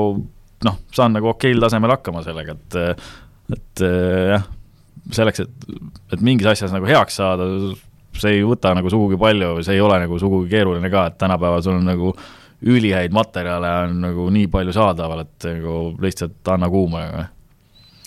noh, 0.64 0.76
saan 0.94 1.16
nagu 1.16 1.32
okeil 1.32 1.60
tasemel 1.62 1.96
hakkama 1.96 2.22
sellega, 2.24 2.54
et, 2.54 3.08
et 3.56 3.84
jah, 3.84 4.46
selleks, 5.12 5.44
et, 5.44 5.66
et 6.14 6.24
mingis 6.24 6.48
asjas 6.54 6.72
nagu 6.72 6.88
heaks 6.88 7.20
saada, 7.20 7.48
see 8.16 8.38
ei 8.38 8.46
võta 8.46 8.72
nagu 8.76 8.90
sugugi 8.92 9.18
palju, 9.20 9.58
see 9.66 9.76
ei 9.76 9.84
ole 9.84 9.98
nagu 10.04 10.18
sugugi 10.22 10.52
keeruline 10.52 10.90
ka, 10.92 11.08
et 11.10 11.20
tänapäeval 11.20 11.64
sul 11.64 11.78
on 11.80 11.86
nagu 11.88 12.14
ülihäid 12.64 13.12
materjale 13.12 13.70
on 13.84 13.98
nagu 14.06 14.26
nii 14.32 14.48
palju 14.52 14.72
saadaval, 14.72 15.24
et 15.26 15.48
nagu 15.50 15.78
lihtsalt 16.00 16.54
anna 16.54 16.70
kuuma 16.72 17.04
nagu 17.04 17.24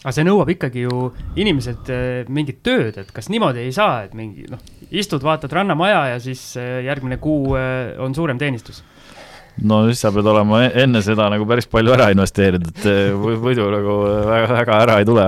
aga 0.07 0.13
see 0.15 0.23
nõuab 0.27 0.51
ikkagi 0.53 0.85
ju 0.85 1.09
inimeselt 1.39 1.89
äh, 1.91 2.27
mingit 2.31 2.61
tööd, 2.65 2.95
et 3.01 3.09
kas 3.13 3.27
niimoodi 3.33 3.65
ei 3.65 3.73
saa, 3.75 4.05
et 4.05 4.13
mingi 4.17 4.45
noh, 4.51 4.61
istud, 4.87 5.23
vaatad 5.25 5.51
Rannamaja 5.51 6.03
ja 6.13 6.21
siis 6.23 6.43
äh, 6.59 6.77
järgmine 6.85 7.17
kuu 7.19 7.57
äh, 7.59 7.97
on 8.03 8.15
suurem 8.15 8.39
teenistus? 8.39 8.83
no 9.57 9.81
siis 9.87 10.03
sa 10.05 10.13
pead 10.13 10.29
olema 10.29 10.61
e-, 10.67 10.71
enne 10.83 11.01
seda 11.03 11.27
nagu 11.33 11.47
päris 11.49 11.67
palju 11.71 11.95
ära 11.97 12.11
investeerinud, 12.13 12.71
et 12.71 12.87
muidu 13.43 13.67
nagu 13.73 13.97
väga, 14.29 14.47
väga 14.61 14.79
ära 14.85 14.99
ei 15.01 15.09
tule. 15.09 15.27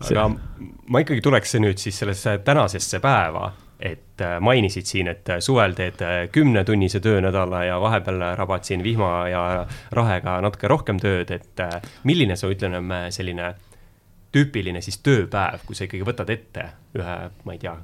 Aga 0.00 0.26
ma 0.90 1.02
ikkagi 1.02 1.22
tuleks 1.24 1.56
nüüd 1.62 1.80
siis 1.80 1.98
sellesse 2.02 2.38
tänasesse 2.44 3.00
päeva, 3.04 3.50
et 3.80 4.22
mainisid 4.40 4.88
siin, 4.88 5.10
et 5.12 5.28
suvel 5.44 5.74
teed 5.76 6.00
kümnetunnise 6.32 7.00
töönädala 7.04 7.64
ja 7.66 7.80
vahepeal 7.80 8.22
rabad 8.38 8.64
siin 8.64 8.84
vihma 8.84 9.10
ja 9.28 9.42
rahega 9.92 10.38
natuke 10.44 10.68
rohkem 10.72 11.00
tööd, 11.02 11.32
et 11.34 11.64
milline 12.08 12.38
su, 12.40 12.48
ütleme, 12.54 13.06
selline 13.12 13.52
tüüpiline 14.32 14.80
siis 14.84 14.98
tööpäev, 15.04 15.64
kui 15.66 15.76
sa 15.76 15.86
ikkagi 15.86 16.06
võtad 16.06 16.30
ette 16.32 16.70
ühe, 16.96 17.18
ma 17.44 17.56
ei 17.56 17.60
tea, 17.62 17.74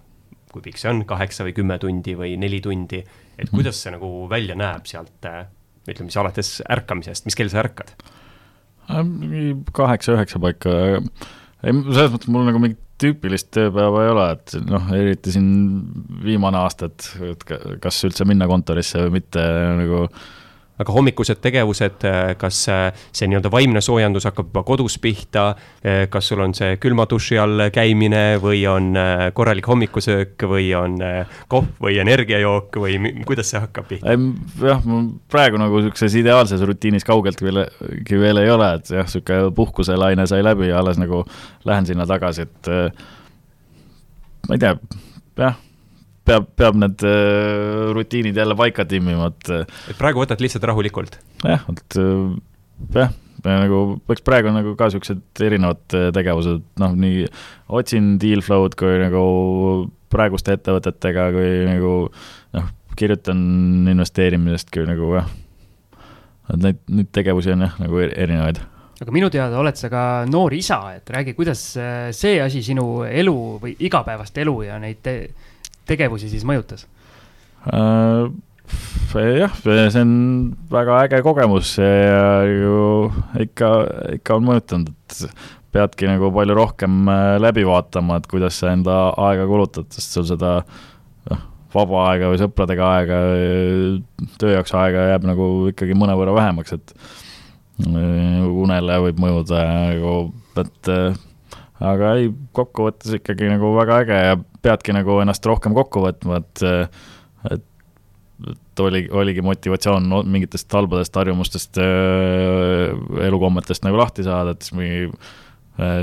kui 0.52 0.64
pikk 0.64 0.80
see 0.80 0.90
on, 0.92 1.04
kaheksa 1.08 1.46
või 1.46 1.54
kümme 1.56 1.78
tundi 1.80 2.16
või 2.18 2.34
neli 2.40 2.60
tundi, 2.64 3.02
et 3.02 3.46
mhm. 3.48 3.54
kuidas 3.56 3.82
see 3.82 3.92
nagu 3.94 4.10
välja 4.30 4.56
näeb 4.58 4.88
sealt, 4.88 5.28
ütleme 5.88 6.08
siis 6.10 6.20
alates 6.22 6.56
ärkamisest, 6.70 7.28
mis 7.28 7.38
kell 7.38 7.52
sa 7.52 7.62
ärkad? 7.64 7.94
kaheksa-üheksa 9.72 10.40
paika, 10.42 10.72
ei 11.62 11.74
selles 11.74 12.12
mõttes 12.14 12.30
mul 12.32 12.46
nagu 12.48 12.60
mingit 12.62 12.80
tüüpilist 13.02 13.50
tööpäeva 13.54 14.04
ei 14.04 14.12
ole, 14.12 14.26
et 14.36 14.54
noh, 14.68 14.90
eriti 14.94 15.34
siin 15.34 15.48
viimane 16.22 16.60
aasta, 16.60 16.88
et 16.90 17.46
kas 17.82 17.98
üldse 18.06 18.26
minna 18.28 18.46
kontorisse 18.50 19.02
või 19.06 19.18
mitte, 19.18 19.42
nagu 19.80 20.04
aga 20.82 20.94
hommikused 20.94 21.40
tegevused, 21.42 22.04
äh, 22.08 22.32
kas 22.38 22.64
äh, 22.70 23.04
see 23.14 23.28
nii-öelda 23.30 23.50
vaimne 23.52 23.82
soojendus 23.84 24.26
hakkab 24.28 24.50
juba 24.50 24.64
kodus 24.66 24.98
pihta, 25.02 25.52
äh, 25.84 26.04
kas 26.12 26.30
sul 26.30 26.42
on 26.44 26.54
see 26.56 26.76
külma 26.82 27.06
duši 27.10 27.38
all 27.42 27.66
käimine 27.74 28.22
või 28.42 28.62
on 28.70 28.92
korralik 29.36 29.66
hommikusöök 29.70 30.46
või 30.50 30.68
on 30.76 30.98
kohv 31.52 31.82
või 31.82 31.98
energiajook 32.02 32.78
või 32.82 32.98
kuidas 33.28 33.52
see 33.52 33.62
hakkab 33.62 33.88
pihta? 33.90 34.16
jah, 34.62 34.86
praegu 35.32 35.60
nagu 35.60 35.80
niisuguses 35.80 36.18
ideaalses 36.20 36.62
rutiinis 36.66 37.06
kaugeltki 37.08 37.48
veel, 37.48 37.64
veel 38.10 38.42
ei 38.42 38.52
ole, 38.52 38.74
et 38.78 38.92
jah, 38.92 39.08
niisugune 39.08 39.52
puhkuselaine 39.56 40.26
sai 40.30 40.44
läbi 40.44 40.70
ja 40.70 40.80
alles 40.82 41.00
nagu 41.00 41.24
lähen 41.68 41.86
sinna 41.88 42.06
tagasi, 42.08 42.46
et 42.48 42.72
ma 44.48 44.56
ei 44.56 44.62
tea, 44.62 44.76
jah 45.40 45.60
peab, 46.28 46.48
peab 46.58 46.78
need 46.78 47.02
äh, 47.06 47.90
rutiinid 47.96 48.38
jälle 48.38 48.56
paika 48.58 48.86
timmima, 48.88 49.30
et. 49.32 49.50
Äh, 49.50 49.82
et 49.92 49.98
praegu 49.98 50.22
võtad 50.22 50.42
lihtsalt 50.42 50.66
rahulikult? 50.68 51.18
jah, 51.42 51.64
et 51.72 51.98
äh, 52.00 52.96
jah, 52.98 53.14
nagu, 53.44 53.82
eks 54.12 54.24
praegu 54.26 54.52
on 54.52 54.60
nagu 54.60 54.76
ka 54.78 54.90
niisugused 54.90 55.42
erinevad 55.42 55.82
tegevused, 56.14 56.64
noh, 56.82 56.96
nii 56.98 57.26
otsin 57.72 58.16
deal 58.22 58.44
flow'd 58.44 58.76
kui 58.78 58.98
nagu 59.02 59.22
praeguste 60.12 60.54
ettevõtetega, 60.58 61.30
kui 61.34 61.54
nagu 61.66 61.94
noh, 62.58 62.74
kirjutan 62.98 63.40
investeerimisest, 63.90 64.70
kui 64.74 64.84
nagu 64.86 65.16
jah, 65.16 65.32
et 66.52 66.60
neid, 66.68 66.84
neid 66.92 67.10
tegevusi 67.14 67.54
on 67.56 67.66
jah, 67.66 67.80
nagu 67.82 68.04
erinevaid 68.04 68.62
aga 69.02 69.10
minu 69.10 69.26
teada 69.34 69.58
oled 69.58 69.74
sa 69.74 69.88
ka 69.90 70.02
noor 70.30 70.54
isa, 70.54 70.76
et 70.94 71.08
räägi, 71.10 71.32
kuidas 71.34 71.62
see 72.14 72.36
asi 72.38 72.60
sinu 72.62 73.02
elu 73.08 73.34
või 73.58 73.72
igapäevast 73.82 74.36
elu 74.38 74.60
ja 74.68 74.76
neid 74.78 75.00
te 75.02 75.16
tegevusi 75.93 76.32
siis 76.32 76.47
mõjutas 76.49 76.88
uh,? 77.68 78.32
jah, 79.12 79.57
see 79.62 80.01
on 80.01 80.12
väga 80.72 81.03
äge 81.07 81.20
kogemus 81.24 81.74
ja 81.78 82.43
ju 82.49 83.11
ikka, 83.45 83.72
ikka 84.16 84.38
on 84.38 84.47
mõjutanud, 84.47 84.93
et 84.93 85.26
peadki 85.72 86.09
nagu 86.09 86.30
palju 86.34 86.57
rohkem 86.57 87.09
äh, 87.11 87.36
läbi 87.43 87.64
vaatama, 87.68 88.18
et 88.20 88.28
kuidas 88.30 88.61
sa 88.61 88.72
enda 88.72 88.99
aega 89.28 89.47
kulutad, 89.49 89.88
sest 89.95 90.16
sul 90.16 90.26
seda 90.28 90.61
noh, 91.30 91.43
vaba 91.74 92.07
aega 92.11 92.30
või 92.32 92.40
sõpradega 92.40 92.88
aega, 92.99 93.20
töö 94.40 94.55
jaoks 94.57 94.74
aega 94.78 95.09
jääb 95.12 95.28
nagu 95.28 95.51
ikkagi 95.72 95.97
mõnevõrra 95.99 96.36
vähemaks, 96.36 96.76
et 96.76 96.97
äh, 97.88 98.40
unele 98.49 99.01
võib 99.09 99.22
mõjuda 99.24 99.64
nagu, 99.93 100.16
et 100.62 100.93
aga 101.82 102.14
ei, 102.20 102.30
kokkuvõttes 102.56 103.18
ikkagi 103.18 103.50
nagu 103.50 103.72
väga 103.76 104.00
äge 104.04 104.18
ja 104.28 104.38
peadki 104.62 104.94
nagu 104.94 105.18
ennast 105.22 105.46
rohkem 105.48 105.74
kokku 105.76 106.04
võtma, 106.06 106.42
et, 106.42 106.64
et 107.50 107.68
et 108.50 108.80
oli, 108.82 109.04
oligi 109.14 109.42
motivatsioon 109.44 110.08
mingitest 110.26 110.72
halbadest 110.74 111.14
harjumustest, 111.14 111.78
elukommetest 113.22 113.84
nagu 113.86 114.00
lahti 114.00 114.24
saada, 114.26 114.54
et 114.54 114.66
siis 114.66 114.74
mingi 114.74 115.04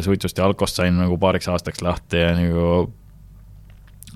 suitsust 0.06 0.40
ja 0.40 0.46
alkost 0.48 0.80
sain 0.80 0.96
nagu 0.96 1.18
paariks 1.20 1.50
aastaks 1.52 1.84
lahti 1.84 2.22
ja 2.22 2.30
nagu, 2.38 2.70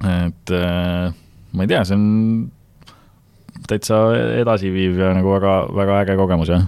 et 0.08 0.54
ma 0.54 1.66
ei 1.66 1.74
tea, 1.74 1.82
see 1.84 1.98
on 1.98 2.08
täitsa 3.68 4.00
edasiviiv 4.40 5.04
ja 5.04 5.12
nagu 5.18 5.36
väga, 5.36 5.58
väga 5.82 6.00
äge 6.06 6.18
kogemus, 6.20 6.54
jah 6.54 6.64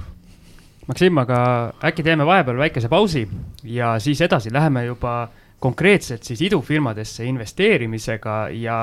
Maksim, 0.85 1.17
aga 1.17 1.37
äkki 1.81 2.03
teeme 2.05 2.25
vahepeal 2.29 2.59
väikese 2.61 2.89
pausi 2.91 3.23
ja 3.65 3.95
siis 3.99 4.19
edasi 4.21 4.51
läheme 4.53 4.83
juba 4.85 5.31
konkreetselt 5.59 6.23
siis 6.23 6.43
idufirmadesse 6.45 7.25
investeerimisega 7.25 8.35
ja 8.53 8.77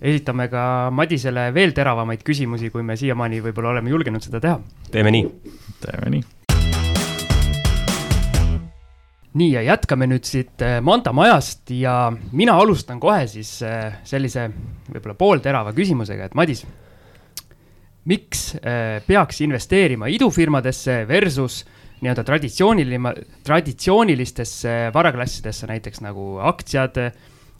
esitame 0.00 0.46
ka 0.48 0.62
Madisele 0.94 1.50
veel 1.52 1.74
teravamaid 1.76 2.24
küsimusi, 2.24 2.70
kui 2.72 2.82
me 2.82 2.96
siiamaani 2.96 3.42
võib-olla 3.44 3.74
oleme 3.74 3.92
julgenud 3.92 4.24
seda 4.24 4.40
teha. 4.40 4.56
teeme 4.90 5.12
nii. 5.12 5.28
teeme 5.84 6.14
nii. 6.16 6.24
nii 9.38 9.52
ja 9.52 9.68
jätkame 9.68 10.08
nüüd 10.08 10.24
siit 10.24 10.64
äh, 10.64 10.78
Manta 10.80 11.12
majast 11.12 11.68
ja 11.76 12.08
mina 12.32 12.56
alustan 12.56 13.00
kohe 13.04 13.26
siis 13.28 13.58
äh, 13.68 14.00
sellise 14.08 14.48
võib-olla 14.88 15.18
poolterava 15.18 15.76
küsimusega, 15.76 16.32
et 16.32 16.38
Madis 16.38 16.64
miks 18.08 18.54
äh, 18.60 18.98
peaks 19.06 19.40
investeerima 19.44 20.08
idufirmadesse 20.12 21.02
versus 21.08 21.64
nii-öelda 21.98 22.22
traditsiooniline, 22.24 23.14
traditsioonilistesse 23.46 24.76
varaklassidesse, 24.94 25.66
näiteks 25.66 26.02
nagu 26.04 26.36
aktsiad, 26.46 27.00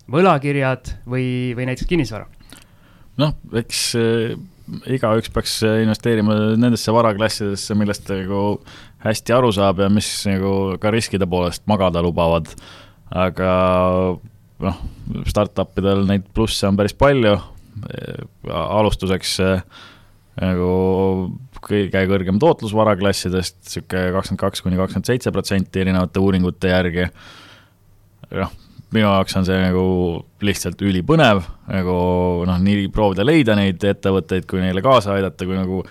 võlakirjad 0.09 0.95
või, 1.11 1.57
või 1.59 1.67
näiteks 1.73 1.89
kinnisvara? 1.91 2.29
noh, 3.19 3.35
eks 3.59 3.83
äh, 3.99 4.37
igaüks 4.95 5.33
peaks 5.35 5.59
investeerima 5.67 6.37
nendesse 6.61 6.93
varaklassidesse, 6.95 7.77
millest 7.79 8.07
ta 8.07 8.19
nagu 8.19 8.61
hästi 9.05 9.35
aru 9.35 9.51
saab 9.55 9.83
ja 9.85 9.89
mis 9.93 10.09
nagu 10.29 10.79
ka 10.81 10.93
riskide 10.95 11.27
poolest 11.31 11.65
magada 11.71 12.03
lubavad. 12.05 12.51
aga 13.09 13.51
noh, 14.61 14.81
startup 15.27 15.79
idel 15.81 16.05
neid 16.09 16.27
plusse 16.35 16.67
on 16.69 16.77
päris 16.77 16.95
palju. 16.95 17.39
alustuseks 18.53 19.39
äh, 19.41 19.63
nagu 20.39 20.71
kõige 21.65 22.05
kõrgem 22.11 22.39
tootlus 22.43 22.75
varaklassidest, 22.77 23.61
niisugune 23.65 24.15
kakskümmend 24.15 24.43
kaks 24.45 24.65
kuni 24.65 24.79
kakskümmend 24.79 25.11
seitse 25.11 25.35
protsenti 25.35 25.83
erinevate 25.83 26.23
uuringute 26.23 26.71
järgi. 26.71 27.09
noh, 28.39 28.53
minu 28.95 29.07
jaoks 29.07 29.37
on 29.41 29.49
see 29.49 29.59
nagu 29.63 29.85
lihtsalt 30.45 30.83
ülipõnev, 30.87 31.43
nagu 31.73 31.97
noh, 32.49 32.61
nii 32.63 32.87
proovida 32.95 33.27
leida 33.27 33.57
neid 33.59 33.83
ettevõtteid, 33.83 34.47
kui 34.49 34.63
neile 34.63 34.85
kaasa 34.85 35.17
aidata, 35.17 35.49
kui 35.49 35.59
nagu 35.59 35.83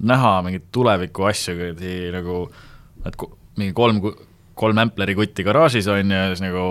näha 0.00 0.34
mingeid 0.44 0.68
tuleviku 0.72 1.26
asju 1.28 1.56
kuradi 1.58 2.10
nagu, 2.14 2.44
et 3.06 3.24
mingi 3.60 3.74
kolm, 3.76 4.00
kolm 4.58 4.84
ämpleri 4.84 5.16
kutti 5.18 5.44
garaažis 5.46 5.88
on 5.92 6.14
ja 6.14 6.28
siis 6.30 6.44
nagu 6.44 6.64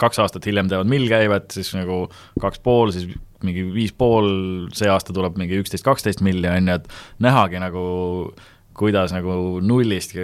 kaks 0.00 0.20
aastat 0.22 0.46
hiljem 0.46 0.68
teevad 0.70 0.88
millkäivet, 0.90 1.50
siis 1.54 1.72
nagu 1.76 2.04
kaks 2.40 2.60
pool, 2.64 2.92
siis 2.94 3.08
mingi 3.46 3.66
viis 3.74 3.94
pool, 3.96 4.28
see 4.76 4.90
aasta 4.90 5.14
tuleb 5.16 5.38
mingi 5.40 5.60
üksteist, 5.62 5.84
kaksteist 5.86 6.24
milli, 6.24 6.48
on 6.50 6.72
ju, 6.72 6.80
et 6.80 7.24
nähagi 7.24 7.62
nagu 7.62 7.84
kuidas 8.74 9.12
nagu 9.14 9.60
nullist 9.62 10.16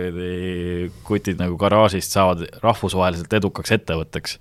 kutid 1.07 1.39
nagu 1.39 1.55
garaažist 1.61 2.17
saavad 2.17 2.43
rahvusvaheliselt 2.65 3.39
edukaks 3.39 3.77
ettevõtteks 3.79 4.39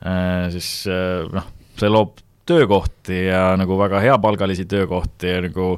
äh,. 0.00 0.48
siis 0.54 0.70
äh, 0.88 1.28
noh, 1.32 1.48
see 1.76 1.92
loob 1.92 2.22
töökohti 2.48 3.26
ja 3.26 3.50
nagu 3.60 3.76
väga 3.78 4.00
heapalgalisi 4.00 4.64
töökohti 4.64 5.34
ja 5.34 5.42
nagu 5.44 5.74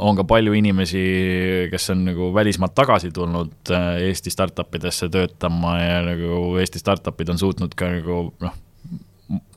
on 0.00 0.16
ka 0.16 0.24
palju 0.24 0.54
inimesi, 0.56 1.02
kes 1.70 1.90
on 1.92 2.04
nagu 2.06 2.30
välismaalt 2.34 2.74
tagasi 2.74 3.10
tulnud 3.14 3.72
äh, 3.74 3.88
Eesti 4.08 4.32
startup 4.32 4.74
idesse 4.78 5.10
töötama 5.12 5.76
ja 5.80 5.98
nagu 6.06 6.54
Eesti 6.60 6.80
startup'id 6.80 7.34
on 7.34 7.42
suutnud 7.42 7.74
ka 7.76 7.90
nagu 7.98 8.20
noh, 8.40 8.54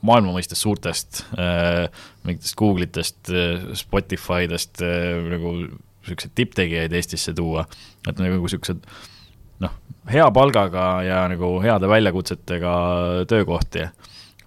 maailma 0.02 0.32
mõistes 0.32 0.62
suurtest 0.64 1.22
äh, 1.36 1.88
mingitest 2.26 2.56
Google 2.58 2.88
itest 2.88 3.30
äh,, 3.32 3.68
Spotify 3.78 4.48
dest 4.50 4.82
äh, 4.84 5.18
nagu 5.28 5.54
siukseid 6.08 6.32
tipptegijaid 6.38 6.94
Eestisse 6.96 7.34
tuua, 7.36 7.66
et 8.08 8.20
nagu 8.22 8.48
siuksed 8.48 8.86
noh, 9.64 9.74
hea 10.08 10.28
palgaga 10.32 10.86
ja 11.04 11.24
nagu 11.28 11.58
heade 11.60 11.90
väljakutsetega 11.90 12.76
töökohti 13.28 13.84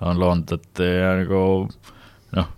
on 0.01 0.17
loonud, 0.17 0.55
et 0.57 0.81
ja 0.81 1.11
nagu 1.19 1.43
noh, 2.37 2.49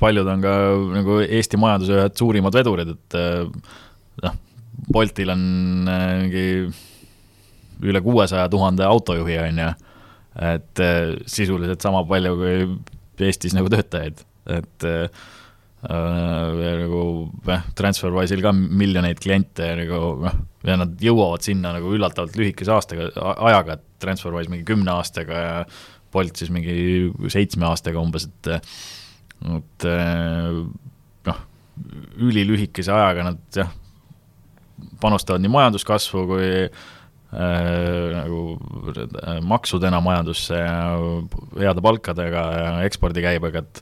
paljud 0.00 0.30
on 0.32 0.44
ka 0.44 0.54
nagu 0.94 1.18
Eesti 1.26 1.60
majanduse 1.60 1.98
ühed 1.98 2.16
suurimad 2.16 2.56
vedurid, 2.56 2.94
et 2.96 3.20
noh, 4.24 4.40
Boltil 4.92 5.30
on 5.32 5.42
äh, 5.88 6.06
mingi 6.22 6.46
üle 7.82 8.00
kuuesaja 8.02 8.48
tuhande 8.50 8.86
autojuhi, 8.86 9.38
on 9.42 9.60
ju, 9.62 9.70
et 10.40 10.80
äh, 10.80 11.12
sisuliselt 11.28 11.84
sama 11.84 12.02
palju 12.08 12.34
kui 12.40 12.56
Eestis 13.22 13.54
nagu 13.54 13.68
töötajaid, 13.70 14.18
et 14.50 14.84
äh, 14.88 15.22
nagu 15.86 17.02
noh, 17.46 17.66
TransferWise'il 17.78 18.42
ka 18.42 18.50
miljoneid 18.54 19.20
kliente 19.22 19.68
nagu 19.78 20.00
noh, 20.24 20.38
ja 20.66 20.78
nad 20.80 20.96
jõuavad 21.02 21.44
sinna 21.46 21.74
nagu 21.76 21.92
üllatavalt 21.94 22.38
lühikese 22.38 22.72
aastaga, 22.74 23.10
ajaga, 23.34 23.76
et 23.76 24.02
TransferWise 24.02 24.50
mingi 24.50 24.66
kümne 24.68 24.94
aastaga 24.96 25.42
ja 25.42 25.54
Bolt 26.12 26.36
siis 26.36 26.50
mingi 26.52 26.74
seitsme 27.32 27.64
aastaga 27.70 28.02
umbes, 28.02 28.26
et 28.28 28.50
et 29.48 29.86
noh, 31.28 31.38
ülilühikese 32.20 32.92
ajaga 32.92 33.30
nad 33.30 33.60
jah, 33.62 33.70
panustavad 35.00 35.40
nii 35.42 35.54
majanduskasvu 35.54 36.26
kui 36.28 36.50
äh, 36.66 36.90
nagu 37.32 38.40
äh, 38.92 39.38
maksudena 39.48 40.02
majandusse 40.04 40.58
ja 40.58 40.98
heade 41.56 41.84
palkadega 41.84 42.42
ja 42.52 42.74
ekspordikäibega, 42.84 43.62
et 43.64 43.80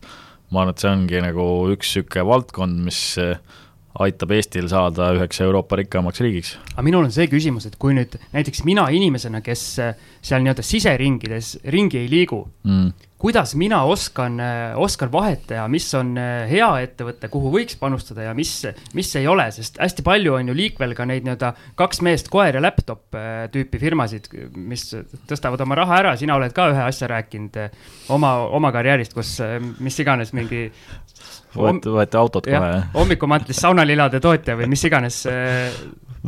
ma 0.50 0.62
arvan, 0.62 0.74
et 0.74 0.82
see 0.84 0.92
ongi 0.92 1.24
nagu 1.24 1.48
üks 1.74 1.96
niisugune 1.96 2.26
valdkond, 2.30 2.78
mis 2.86 3.02
äh, 3.18 3.40
aitab 4.00 4.30
Eestil 4.36 4.68
saada 4.70 5.10
üheks 5.16 5.42
Euroopa 5.42 5.80
rikkamaks 5.80 6.22
riigiks. 6.22 6.54
aga 6.76 6.86
minul 6.86 7.08
on 7.08 7.14
see 7.14 7.26
küsimus, 7.30 7.66
et 7.66 7.78
kui 7.80 7.96
nüüd 7.96 8.14
näiteks 8.30 8.62
mina 8.68 8.86
inimesena, 8.94 9.42
kes 9.42 9.64
äh, 9.82 9.94
seal 10.22 10.44
nii-öelda 10.44 10.64
siseringides 10.66 11.56
ringi 11.74 12.04
ei 12.04 12.10
liigu 12.12 12.44
mm., 12.62 13.09
kuidas 13.20 13.54
mina 13.58 13.82
oskan, 13.84 14.38
äh, 14.40 14.78
oskan 14.80 15.12
vahet 15.12 15.44
teha, 15.50 15.66
mis 15.68 15.88
on 15.98 16.14
äh, 16.20 16.46
hea 16.50 16.68
ettevõte, 16.86 17.28
kuhu 17.32 17.52
võiks 17.54 17.76
panustada 17.80 18.24
ja 18.28 18.34
mis, 18.36 18.52
mis 18.96 19.10
ei 19.20 19.28
ole, 19.30 19.46
sest 19.54 19.80
hästi 19.82 20.04
palju 20.06 20.38
on 20.38 20.52
ju 20.52 20.56
liikvel 20.56 20.94
ka 20.98 21.06
neid 21.08 21.26
nii-öelda 21.26 21.52
kaks 21.78 22.00
meest, 22.06 22.30
koer 22.32 22.56
ja 22.56 22.64
laptop 22.64 23.18
tüüpi 23.52 23.80
firmasid, 23.82 24.30
mis 24.56 24.86
tõstavad 25.28 25.60
oma 25.66 25.78
raha 25.82 26.00
ära, 26.00 26.16
sina 26.20 26.38
oled 26.38 26.54
ka 26.56 26.70
ühe 26.72 26.82
asja 26.86 27.10
rääkinud 27.10 27.58
oma, 28.14 28.34
oma 28.56 28.72
karjäärist, 28.74 29.14
kus 29.16 29.36
mis 29.80 29.98
iganes 30.00 30.32
mingi 30.36 30.68
võeti, 31.56 31.90
võeti 31.94 32.20
autot 32.20 32.46
kohe, 32.46 32.84
hommikumantlis 32.94 33.60
saunalilade 33.62 34.20
tootja 34.22 34.56
või 34.58 34.70
mis 34.70 34.84
iganes 34.86 35.24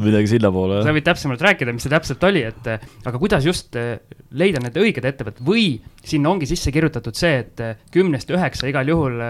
midagi 0.01 0.31
sinnapoole, 0.31 0.79
jah. 0.79 0.87
sa 0.87 0.95
võid 0.97 1.05
täpsemalt 1.05 1.43
rääkida, 1.45 1.73
mis 1.77 1.85
see 1.85 1.93
täpselt 1.93 2.23
oli, 2.25 2.43
et 2.49 2.69
aga 2.73 3.19
kuidas 3.21 3.45
just 3.45 3.77
eh, 3.77 4.01
leida 4.39 4.63
need 4.65 4.79
õiged 4.81 5.05
ettevõtted 5.09 5.45
või 5.45 5.67
sinna 6.01 6.33
ongi 6.33 6.49
sisse 6.49 6.73
kirjutatud 6.73 7.19
see, 7.19 7.43
et 7.43 7.63
kümnest 7.93 8.33
üheksa 8.33 8.71
igal 8.71 8.89
juhul 8.89 9.21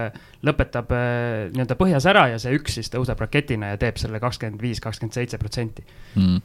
lõpetab 0.47 0.95
nii-öelda 0.95 1.79
põhjas 1.79 2.07
ära 2.11 2.29
ja 2.33 2.41
see 2.43 2.55
üks 2.59 2.79
siis 2.79 2.91
tõuseb 2.95 3.19
raketina 3.23 3.75
ja 3.75 3.83
teeb 3.83 3.99
selle 3.99 4.23
kakskümmend 4.23 4.63
viis, 4.63 4.81
kakskümmend 4.83 5.19
seitse 5.19 5.39
protsenti. 5.43 5.85
Hmm. 6.15 6.39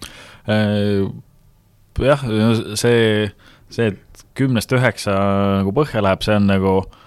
jah, 2.01 2.25
see, 2.73 3.29
see, 3.69 3.91
et 3.93 4.25
kümnest 4.37 4.73
üheksa 4.73 5.13
nagu 5.61 5.73
põhja 5.77 6.01
läheb, 6.01 6.25
see 6.25 6.37
on 6.37 6.49
nagu 6.49 6.79
äh, 6.81 6.89
Äh, 6.89 7.05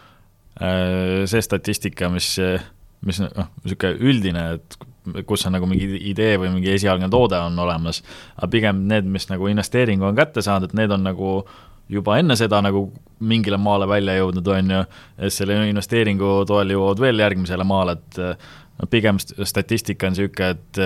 see 0.61 1.43
statistika, 1.45 2.11
mis, 2.13 2.35
mis 3.07 3.21
noh, 3.25 3.51
niisugune 3.65 4.11
üldine, 4.11 4.47
et 4.59 5.25
kus 5.27 5.47
on 5.49 5.55
nagu 5.57 5.69
mingi 5.69 5.89
idee 6.11 6.37
või 6.41 6.53
mingi 6.55 6.75
esialgne 6.75 7.09
toode 7.13 7.39
on 7.41 7.57
olemas, 7.65 8.03
aga 8.37 8.51
pigem 8.53 8.85
need, 8.91 9.09
mis 9.09 9.27
nagu 9.31 9.49
investeeringu 9.51 10.07
on 10.11 10.19
kätte 10.19 10.45
saanud, 10.45 10.69
et 10.69 10.77
need 10.77 10.93
on 10.93 11.07
nagu 11.09 11.35
juba 11.91 12.19
enne 12.21 12.37
seda 12.39 12.61
nagu 12.63 12.85
mingile 13.27 13.59
maale 13.61 13.89
välja 13.91 14.19
jõudnud, 14.21 14.51
on 14.55 14.75
ju, 14.77 14.83
selle 15.33 15.57
investeeringu 15.71 16.41
toel 16.49 16.75
jõuavad 16.77 17.03
veel 17.03 17.25
järgmisele 17.25 17.67
maale, 17.67 17.97
et 17.99 18.21
no 18.81 18.89
pigem 18.93 19.19
statistika 19.21 20.09
on 20.09 20.15
niisugune, 20.15 20.53
et 20.55 20.83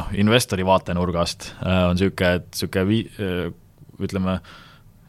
noh, 0.00 0.14
investori 0.22 0.66
vaatenurgast 0.66 1.50
on 1.66 1.98
niisugune, 1.98 2.38
et 2.40 2.48
niisugune 2.54 2.86
vii-, 2.90 3.08
ütleme, 4.06 4.38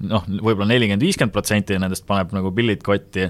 noh, 0.03 0.25
võib-olla 0.27 0.67
nelikümmend, 0.73 1.03
viiskümmend 1.05 1.33
protsenti 1.33 1.77
nendest 1.79 2.05
paneb 2.07 2.33
nagu 2.35 2.51
pillid 2.55 2.83
kotti, 2.83 3.29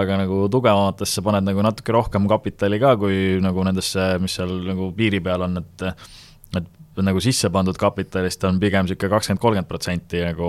aga 0.00 0.18
nagu 0.22 0.42
tugevamatesse 0.52 1.22
paned 1.26 1.46
nagu 1.46 1.62
natuke 1.66 1.94
rohkem 1.94 2.26
kapitali 2.30 2.80
ka, 2.82 2.96
kui 3.00 3.38
nagu 3.42 3.64
nendesse, 3.66 4.12
mis 4.22 4.34
seal 4.38 4.52
nagu 4.66 4.90
piiri 4.96 5.22
peal 5.24 5.46
on, 5.46 5.62
et 5.62 5.86
et 6.60 7.04
nagu 7.06 7.20
sisse 7.22 7.46
pandud 7.54 7.76
kapitalist 7.78 8.42
on 8.48 8.58
pigem 8.60 8.84
niisugune 8.84 9.12
kakskümmend, 9.14 9.40
kolmkümmend 9.40 9.68
protsenti 9.70 10.24
nagu 10.26 10.48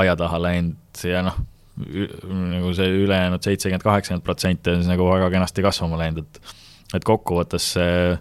aia 0.00 0.16
taha 0.16 0.40
läinud 0.40 1.02
ja 1.04 1.20
noh, 1.26 1.36
nagu 1.76 2.72
see 2.76 2.88
ülejäänud 3.04 3.44
seitsekümmend, 3.44 3.84
kaheksakümmend 3.84 4.24
protsenti 4.24 4.72
on 4.72 4.80
siis 4.80 4.90
nagu 4.90 5.06
väga 5.10 5.28
kenasti 5.36 5.64
kasvama 5.64 6.00
läinud, 6.00 6.24
et 6.24 6.56
et 6.96 7.04
kokkuvõttes 7.06 7.68
see 7.76 8.16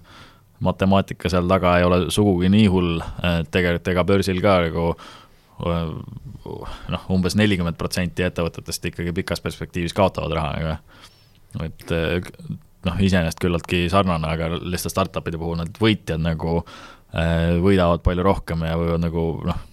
matemaatika 0.62 1.32
seal 1.32 1.48
taga 1.50 1.78
ei 1.80 1.86
ole 1.88 2.00
sugugi 2.14 2.52
nii 2.52 2.68
hull, 2.70 3.00
et 3.26 3.48
tegelikult 3.50 3.88
ega 3.94 4.04
börsil 4.06 4.42
ka 4.44 4.60
nagu 4.68 4.92
noh, 6.94 7.06
umbes 7.14 7.38
nelikümmend 7.40 7.78
protsenti 7.80 8.26
ettevõtetest 8.26 8.90
ikkagi 8.92 9.14
pikas 9.22 9.44
perspektiivis 9.46 9.96
kaotavad 9.98 10.36
raha, 10.38 10.52
aga 10.60 11.66
et 11.66 11.94
noh, 12.88 13.02
iseenesest 13.04 13.42
küllaltki 13.42 13.88
sarnane, 13.92 14.30
aga 14.30 14.52
lihtsalt 14.60 14.94
startup'ide 14.94 15.40
puhul 15.40 15.60
need 15.60 15.80
võitjad 15.82 16.22
nagu 16.24 16.60
äh, 16.62 17.58
võidavad 17.64 18.04
palju 18.06 18.26
rohkem 18.26 18.64
ja 18.68 18.78
võivad 18.80 19.04
nagu 19.04 19.26
noh, 19.50 19.66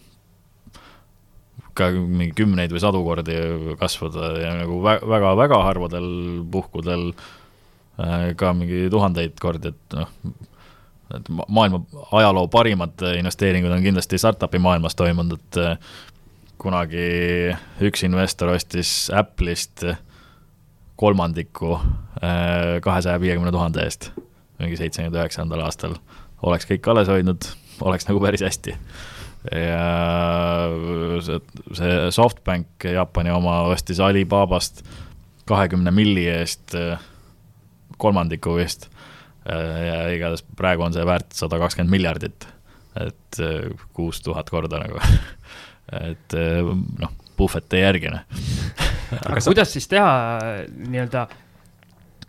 ka 1.77 1.91
mingi 1.93 2.33
kümneid 2.37 2.73
või 2.73 2.83
sadu 2.83 3.03
kordi 3.05 3.37
kasvada 3.81 4.33
ja 4.41 4.55
nagu 4.63 4.81
väga-väga 4.83 5.61
harvadel 5.69 6.11
puhkudel 6.53 7.11
äh, 7.13 8.33
ka 8.39 8.53
mingi 8.57 8.87
tuhandeid 8.93 9.39
kordi, 9.43 9.75
et 9.75 9.99
noh, 9.99 10.11
et 11.15 11.31
maailma 11.31 11.85
ajaloo 12.19 12.49
parimad 12.51 13.05
investeeringud 13.15 13.71
on 13.71 13.85
kindlasti 13.85 14.19
startup'i 14.19 14.59
maailmas 14.59 14.99
toimunud, 14.99 15.39
et 15.39 15.61
kunagi 16.61 17.07
üks 17.85 18.05
investor 18.07 18.55
ostis 18.55 19.09
Apple'ist 19.15 19.85
kolmandiku 20.97 21.75
äh, 21.77 22.79
kahesaja 22.85 23.21
viiekümne 23.21 23.53
tuhande 23.53 23.85
eest, 23.85 24.11
mingi 24.61 24.79
seitsmekümne 24.81 25.21
üheksandal 25.21 25.65
aastal. 25.67 25.99
oleks 26.43 26.69
kõik 26.69 26.89
alles 26.91 27.09
hoidnud, 27.13 27.49
oleks 27.85 28.09
nagu 28.09 28.21
päris 28.23 28.45
hästi. 28.47 28.77
ja 29.53 29.83
see, 31.23 31.41
see 31.77 31.99
SoftBank, 32.11 32.89
Jaapani 32.93 33.31
oma, 33.31 33.61
ostis 33.73 34.01
Alibabast 34.01 34.83
kahekümne 35.47 35.93
milli 35.95 36.27
eest 36.33 36.75
äh, 36.75 36.99
kolmandiku 37.97 38.57
vist 38.57 38.91
ja 39.47 39.99
igatahes 40.11 40.43
praegu 40.59 40.83
on 40.83 40.95
see 40.95 41.05
väärt 41.07 41.37
sada 41.37 41.59
kakskümmend 41.61 41.93
miljardit, 41.95 42.49
et 42.99 43.41
äh, 43.43 43.69
kuus 43.95 44.23
tuhat 44.25 44.51
korda 44.51 44.81
nagu 44.83 44.99
et 45.93 46.37
äh, 46.37 46.75
noh, 47.01 47.17
puhvet 47.37 47.77
ei 47.77 47.85
järgi, 47.85 48.13
noh. 48.15 48.23
aga 49.23 49.43
kuidas 49.45 49.75
siis 49.75 49.87
teha 49.91 50.13
nii-öelda 50.67 51.27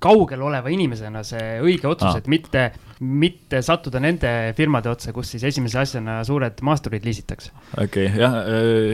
kaugel 0.04 0.44
oleva 0.46 0.70
inimesena 0.70 1.24
see 1.26 1.58
õige 1.64 1.88
otsus 1.90 2.12
ah., 2.12 2.20
et 2.20 2.28
mitte, 2.30 2.68
mitte 3.02 3.64
sattuda 3.66 4.02
nende 4.04 4.30
firmade 4.58 4.92
otsa, 4.92 5.14
kus 5.16 5.32
siis 5.34 5.48
esimese 5.50 5.80
asjana 5.82 6.20
suured 6.28 6.62
maasturid 6.66 7.08
liisitakse? 7.08 7.50
okei 7.74 8.06
okay,, 8.12 8.22
jah, 8.22 8.38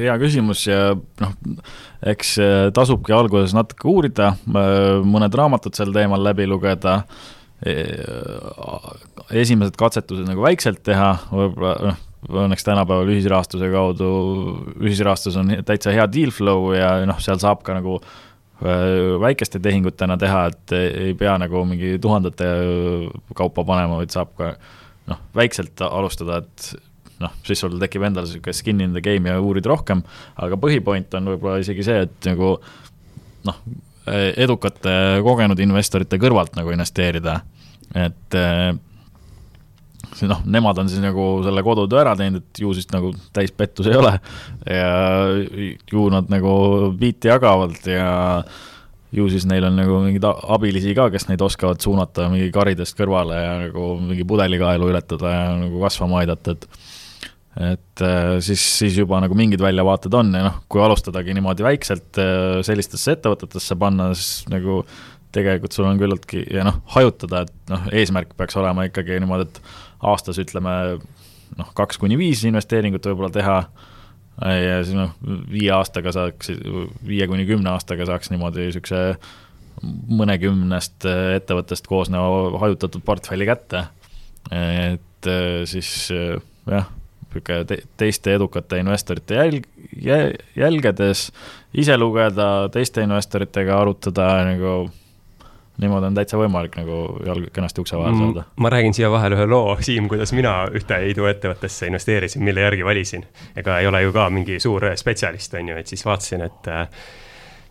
hea 0.06 0.16
küsimus 0.22 0.64
ja 0.70 0.94
noh, 0.96 1.36
eks 2.14 2.38
tasubki 2.76 3.16
alguses 3.16 3.56
natuke 3.58 3.90
uurida, 3.92 4.32
mõned 4.48 5.36
raamatud 5.40 5.76
sel 5.76 5.92
teemal 5.96 6.24
läbi 6.24 6.48
lugeda, 6.48 7.02
esimesed 9.44 9.76
katsetused 9.80 10.28
nagu 10.28 10.44
väikselt 10.44 10.84
teha, 10.88 11.14
võib-olla 11.32 11.76
noh, 11.92 12.02
õnneks 12.30 12.66
tänapäeval 12.66 13.10
ühisrahastuse 13.14 13.70
kaudu, 13.74 14.12
ühisrahastus 14.84 15.38
on 15.40 15.52
täitsa 15.66 15.94
hea 15.96 16.06
deal 16.12 16.32
flow 16.36 16.72
ja 16.78 16.96
noh, 17.10 17.20
seal 17.24 17.42
saab 17.42 17.64
ka 17.66 17.76
nagu 17.78 17.98
äh, 18.00 19.18
väikeste 19.24 19.62
tehingutena 19.64 20.18
teha, 20.22 20.46
et 20.52 20.76
ei 20.78 21.14
pea 21.20 21.36
nagu 21.42 21.66
mingi 21.68 21.98
tuhandete 22.02 22.50
kaupa 23.36 23.66
panema, 23.68 24.00
vaid 24.02 24.14
saab 24.16 24.34
ka 24.40 24.54
noh, 25.12 25.24
väikselt 25.36 25.84
alustada, 25.90 26.42
et 26.44 26.70
noh, 27.24 27.34
siis 27.48 27.64
sul 27.64 27.76
tekib 27.82 28.06
endal 28.08 28.28
niisugune 28.28 28.56
skin 28.56 28.84
in 28.84 28.96
the 28.96 29.04
game 29.04 29.30
ja 29.30 29.42
uurid 29.42 29.68
rohkem, 29.70 30.04
aga 30.40 30.60
põhipoint 30.60 31.14
on 31.20 31.34
võib-olla 31.34 31.60
isegi 31.64 31.86
see, 31.86 32.06
et 32.08 32.32
nagu 32.32 32.56
noh, 33.48 33.60
edukate 34.04 34.96
kogenud 35.24 35.60
investorite 35.64 36.20
kõrvalt 36.20 36.58
nagu 36.60 36.74
investeerida, 36.76 37.38
et 37.96 38.40
äh, 38.40 38.74
noh, 40.30 40.44
nemad 40.46 40.84
on 40.84 40.92
siis 40.92 41.02
nagu 41.04 41.28
selle 41.46 41.64
kodutöö 41.66 42.04
ära 42.04 42.14
teinud, 42.20 42.44
et 42.44 42.62
ju 42.64 42.74
siis 42.76 42.90
nagu 42.94 43.14
täispettus 43.36 43.90
ei 43.90 43.98
ole. 44.00 44.14
Ja 44.70 44.92
ju 45.92 46.06
nad 46.14 46.30
nagu 46.32 46.54
biiti 47.00 47.32
jagavad 47.32 47.80
ja 47.90 48.44
ju 49.14 49.28
siis 49.30 49.46
neil 49.50 49.68
on 49.68 49.78
nagu 49.78 50.00
mingeid 50.06 50.26
abilisi 50.26 50.96
ka, 50.98 51.10
kes 51.14 51.28
neid 51.30 51.42
oskavad 51.46 51.82
suunata 51.84 52.28
mingi 52.34 52.50
karidest 52.54 52.98
kõrvale 52.98 53.38
ja 53.38 53.54
nagu 53.68 53.94
mingi 54.02 54.26
pudelikaelu 54.28 54.90
ületada 54.90 55.34
ja 55.34 55.48
nagu 55.60 55.82
kasvama 55.86 56.24
aidata, 56.24 56.58
et 56.58 56.68
et 57.54 58.02
äh, 58.02 58.40
siis, 58.42 58.62
siis 58.80 58.96
juba 58.98 59.20
nagu 59.22 59.36
mingid 59.38 59.62
väljavaated 59.62 60.16
on 60.18 60.32
ja 60.34 60.48
noh, 60.48 60.56
kui 60.66 60.82
alustadagi 60.82 61.36
niimoodi 61.38 61.62
väikselt 61.62 62.18
äh, 62.18 62.62
sellistesse 62.66 63.14
ettevõtetesse 63.14 63.78
panna, 63.78 64.10
siis 64.18 64.48
nagu 64.50 64.80
tegelikult 65.34 65.76
sul 65.76 65.86
on 65.90 66.02
küllaltki 66.02 66.44
ja 66.54 66.66
noh, 66.66 66.80
hajutada, 66.96 67.44
et 67.46 67.72
noh, 67.72 67.86
eesmärk 67.94 68.34
peaks 68.38 68.58
olema 68.58 68.88
ikkagi 68.90 69.20
niimoodi, 69.22 69.46
et 69.50 69.62
aastas 70.04 70.40
ütleme 70.42 70.76
noh, 71.58 71.74
kaks 71.78 72.00
kuni 72.02 72.18
viis 72.20 72.44
investeeringut 72.48 73.06
võib-olla 73.10 73.32
teha 73.34 73.58
ja 74.42 74.80
siis 74.84 74.98
noh, 74.98 75.14
viie 75.52 75.72
aastaga 75.76 76.14
saaks, 76.16 76.54
viie 77.06 77.28
kuni 77.30 77.46
kümne 77.50 77.74
aastaga 77.76 78.08
saaks 78.10 78.32
niimoodi 78.34 78.68
niisuguse 78.68 79.04
mõnekümnest 79.84 81.06
ettevõttest 81.10 81.88
koosneva 81.90 82.58
hajutatud 82.62 83.04
portfelli 83.06 83.46
kätte. 83.50 83.88
et 84.52 85.32
siis 85.70 86.12
jah 86.14 86.92
niisugune 87.34 87.66
te 87.66 87.78
teiste 87.98 88.34
edukate 88.36 88.80
investorite 88.82 89.36
jälg, 89.36 89.66
jälgedes, 90.56 91.32
ise 91.74 91.98
lugeda, 91.98 92.70
teiste 92.74 93.02
investoritega 93.02 93.80
arutada 93.82 94.28
nagu 94.46 94.74
niimoodi 95.82 96.10
on 96.10 96.18
täitsa 96.18 96.38
võimalik 96.38 96.76
nagu 96.78 96.98
jalg 97.26 97.50
kenasti 97.54 97.82
ukse 97.82 97.98
vahele 97.98 98.18
saada. 98.20 98.46
ma 98.62 98.70
räägin 98.70 98.94
siia 98.94 99.10
vahele 99.12 99.38
ühe 99.40 99.48
loo, 99.50 99.78
Siim, 99.82 100.08
kuidas 100.12 100.34
mina 100.38 100.54
ühte 100.70 101.00
iduettevõttesse 101.10 101.90
investeerisin, 101.90 102.44
mille 102.46 102.62
järgi 102.62 102.86
valisin. 102.86 103.26
ega 103.58 103.80
ei 103.80 103.88
ole 103.88 104.04
ju 104.04 104.14
ka 104.14 104.30
mingi 104.30 104.60
suur 104.60 104.92
spetsialist, 104.96 105.54
on 105.58 105.74
ju, 105.74 105.78
et 105.78 105.90
siis 105.90 106.06
vaatasin, 106.06 106.46
et 106.46 106.70
äh, 106.70 106.84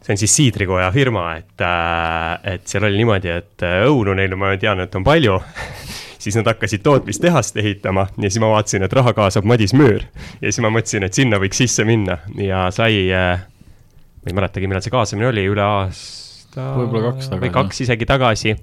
see 0.03 0.15
on 0.15 0.23
siis 0.25 0.37
siidrikoja 0.37 0.91
firma, 0.93 1.29
et, 1.39 1.61
äh, 1.63 2.55
et 2.55 2.67
seal 2.67 2.89
oli 2.89 2.99
niimoodi, 2.99 3.31
et 3.31 3.67
äh, 3.69 3.85
õunu 3.87 4.17
neil 4.19 4.35
ma 4.37 4.51
tean, 4.59 4.83
et 4.83 4.99
on 4.99 5.07
palju 5.07 5.39
siis 6.23 6.35
nad 6.39 6.51
hakkasid 6.51 6.83
tootmistehast 6.83 7.57
ehitama 7.63 8.09
ja 8.17 8.31
siis 8.31 8.43
ma 8.43 8.51
vaatasin, 8.57 8.83
et 8.83 8.99
raha 8.99 9.15
kaasab 9.15 9.47
Madis 9.47 9.75
Müür. 9.79 10.03
ja 10.41 10.51
siis 10.51 10.61
ma 10.65 10.75
mõtlesin, 10.75 11.07
et 11.07 11.15
sinna 11.15 11.39
võiks 11.43 11.63
sisse 11.63 11.87
minna 11.87 12.19
ja 12.39 12.67
sai, 12.75 13.07
ma 13.15 14.27
ei 14.27 14.37
mäletagi, 14.43 14.67
millal 14.67 14.83
see 14.83 14.95
kaasamine 14.95 15.31
oli, 15.31 15.47
üle 15.55 15.63
aasta. 15.63 16.32
Võib-olla 16.57 17.13
kaks 17.13 17.31
tagasi. 17.31 17.43
või 17.45 17.53
kaks 17.55 17.83
isegi 17.87 18.09
tagasi. 18.09 18.55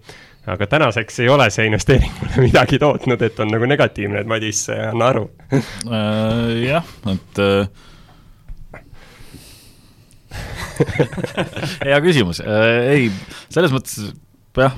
aga 0.49 0.67
tänaseks 0.71 1.19
ei 1.23 1.29
ole 1.29 1.49
see 1.53 1.67
investeering 1.69 2.13
mulle 2.21 2.43
midagi 2.47 2.79
tootnud, 2.81 3.21
et 3.21 3.39
on 3.39 3.53
nagu 3.53 3.69
negatiivne, 3.69 4.23
et 4.23 4.29
Madis, 4.29 4.65
anna 4.73 5.11
aru 5.13 5.29
jah, 6.69 6.91
et 7.13 7.43
hea 11.85 12.03
küsimus, 12.05 12.43
ei, 12.45 13.09
selles 13.49 13.73
mõttes 13.75 14.13
jah 14.59 14.77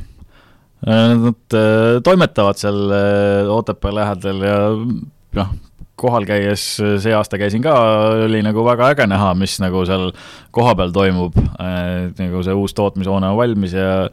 Nad 0.81 1.53
toimetavad 2.01 2.57
seal 2.57 2.89
Otepää 3.53 3.91
lähedal 3.93 4.39
ja 4.41 4.55
noh, 5.37 5.51
kohal 6.01 6.25
käies 6.27 6.63
see 7.03 7.13
aasta 7.15 7.39
käisin 7.41 7.63
ka, 7.63 7.73
oli 8.25 8.41
nagu 8.45 8.63
väga 8.65 8.91
äge 8.93 9.07
näha, 9.09 9.33
mis 9.37 9.57
nagu 9.63 9.83
seal 9.87 10.09
kohapeal 10.55 10.93
toimub. 10.95 11.37
nagu 12.19 12.43
see 12.45 12.55
uus 12.57 12.75
tootmishoone 12.77 13.29
on 13.31 13.37
valmis 13.39 13.75
ja 13.77 14.07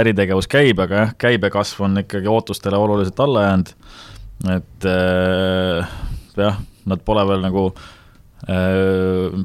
äritegevus 0.00 0.48
käib, 0.50 0.80
aga 0.84 1.02
jah, 1.02 1.12
käibekasv 1.26 1.84
on 1.86 2.02
ikkagi 2.04 2.30
ootustele 2.32 2.80
oluliselt 2.80 3.20
alla 3.20 3.48
jäänud. 3.48 3.74
et 4.56 4.88
jah, 6.36 6.58
nad 6.86 7.04
pole 7.04 7.28
veel 7.28 7.44
nagu 7.44 7.68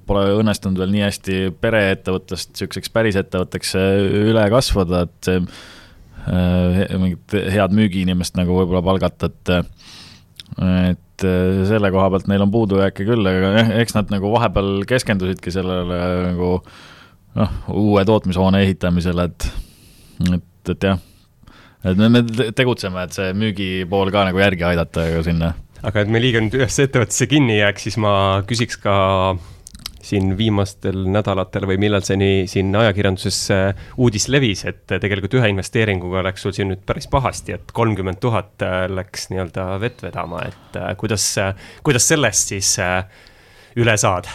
pole 0.06 0.24
õnnestunud 0.36 0.78
veel 0.82 0.92
nii 0.94 1.04
hästi 1.06 1.38
pereettevõttest 1.64 2.52
niisuguseks 2.52 2.92
päris 2.94 3.16
ettevõtteks 3.18 3.76
üle 3.80 4.44
kasvada, 4.52 5.06
et 5.08 5.30
see 5.30 7.00
mingit 7.02 7.38
head 7.56 7.74
müügiinimest 7.74 8.36
nagu 8.38 8.60
võib-olla 8.60 8.84
palgata, 8.86 9.32
et 9.32 9.54
et 10.92 11.00
selle 11.70 11.92
koha 11.94 12.10
pealt 12.14 12.30
neil 12.32 12.46
on 12.46 12.54
puudujääke 12.54 13.06
küll, 13.08 13.28
aga 13.28 13.54
jah, 13.58 13.72
eks 13.84 13.96
nad 13.98 14.12
nagu 14.14 14.32
vahepeal 14.34 14.86
keskendusidki 14.90 15.54
sellele 15.54 16.00
nagu 16.32 16.52
noh, 17.40 17.56
uue 17.74 18.04
tootmishoone 18.08 18.64
ehitamisele, 18.66 19.28
et, 19.30 19.48
et, 20.28 20.74
et 20.76 20.88
jah, 20.90 21.02
et 21.86 21.98
me, 21.98 22.12
me 22.18 22.52
tegutseme, 22.58 23.06
et 23.06 23.18
see 23.18 23.32
müügipool 23.38 24.14
ka 24.14 24.26
nagu 24.30 24.42
järgi 24.42 24.68
aidata 24.72 25.08
sinna. 25.26 25.54
aga 25.82 26.04
et 26.04 26.12
me 26.14 26.22
liiga 26.22 26.44
nüüd 26.44 26.60
ühesse 26.60 26.86
ettevõttesse 26.88 27.30
kinni 27.32 27.58
ei 27.58 27.64
jääks, 27.64 27.88
siis 27.88 27.98
ma 28.02 28.14
küsiks 28.48 28.78
ka 28.82 28.96
siin 30.12 30.36
viimastel 30.38 31.06
nädalatel 31.12 31.66
või 31.70 31.80
millal 31.82 32.04
see 32.06 32.18
nii 32.20 32.46
siin 32.52 32.72
ajakirjanduses 32.76 33.40
äh, 33.56 33.84
uudis 34.02 34.28
levis, 34.32 34.66
et 34.70 34.84
tegelikult 34.92 35.38
ühe 35.40 35.52
investeeringuga 35.54 36.26
läks 36.28 36.46
sul 36.46 36.56
siin 36.56 36.72
nüüd 36.74 36.84
päris 36.88 37.08
pahasti, 37.12 37.56
et 37.58 37.74
kolmkümmend 37.76 38.22
tuhat 38.24 38.66
äh, 38.66 38.86
läks 38.92 39.30
nii-öelda 39.32 39.68
vett 39.84 40.04
vedama, 40.04 40.46
et 40.50 40.80
äh, 40.80 40.94
kuidas, 41.00 41.28
kuidas 41.86 42.08
sellest 42.12 42.56
siis 42.56 42.74
üle 43.80 43.96
saad? 44.00 44.30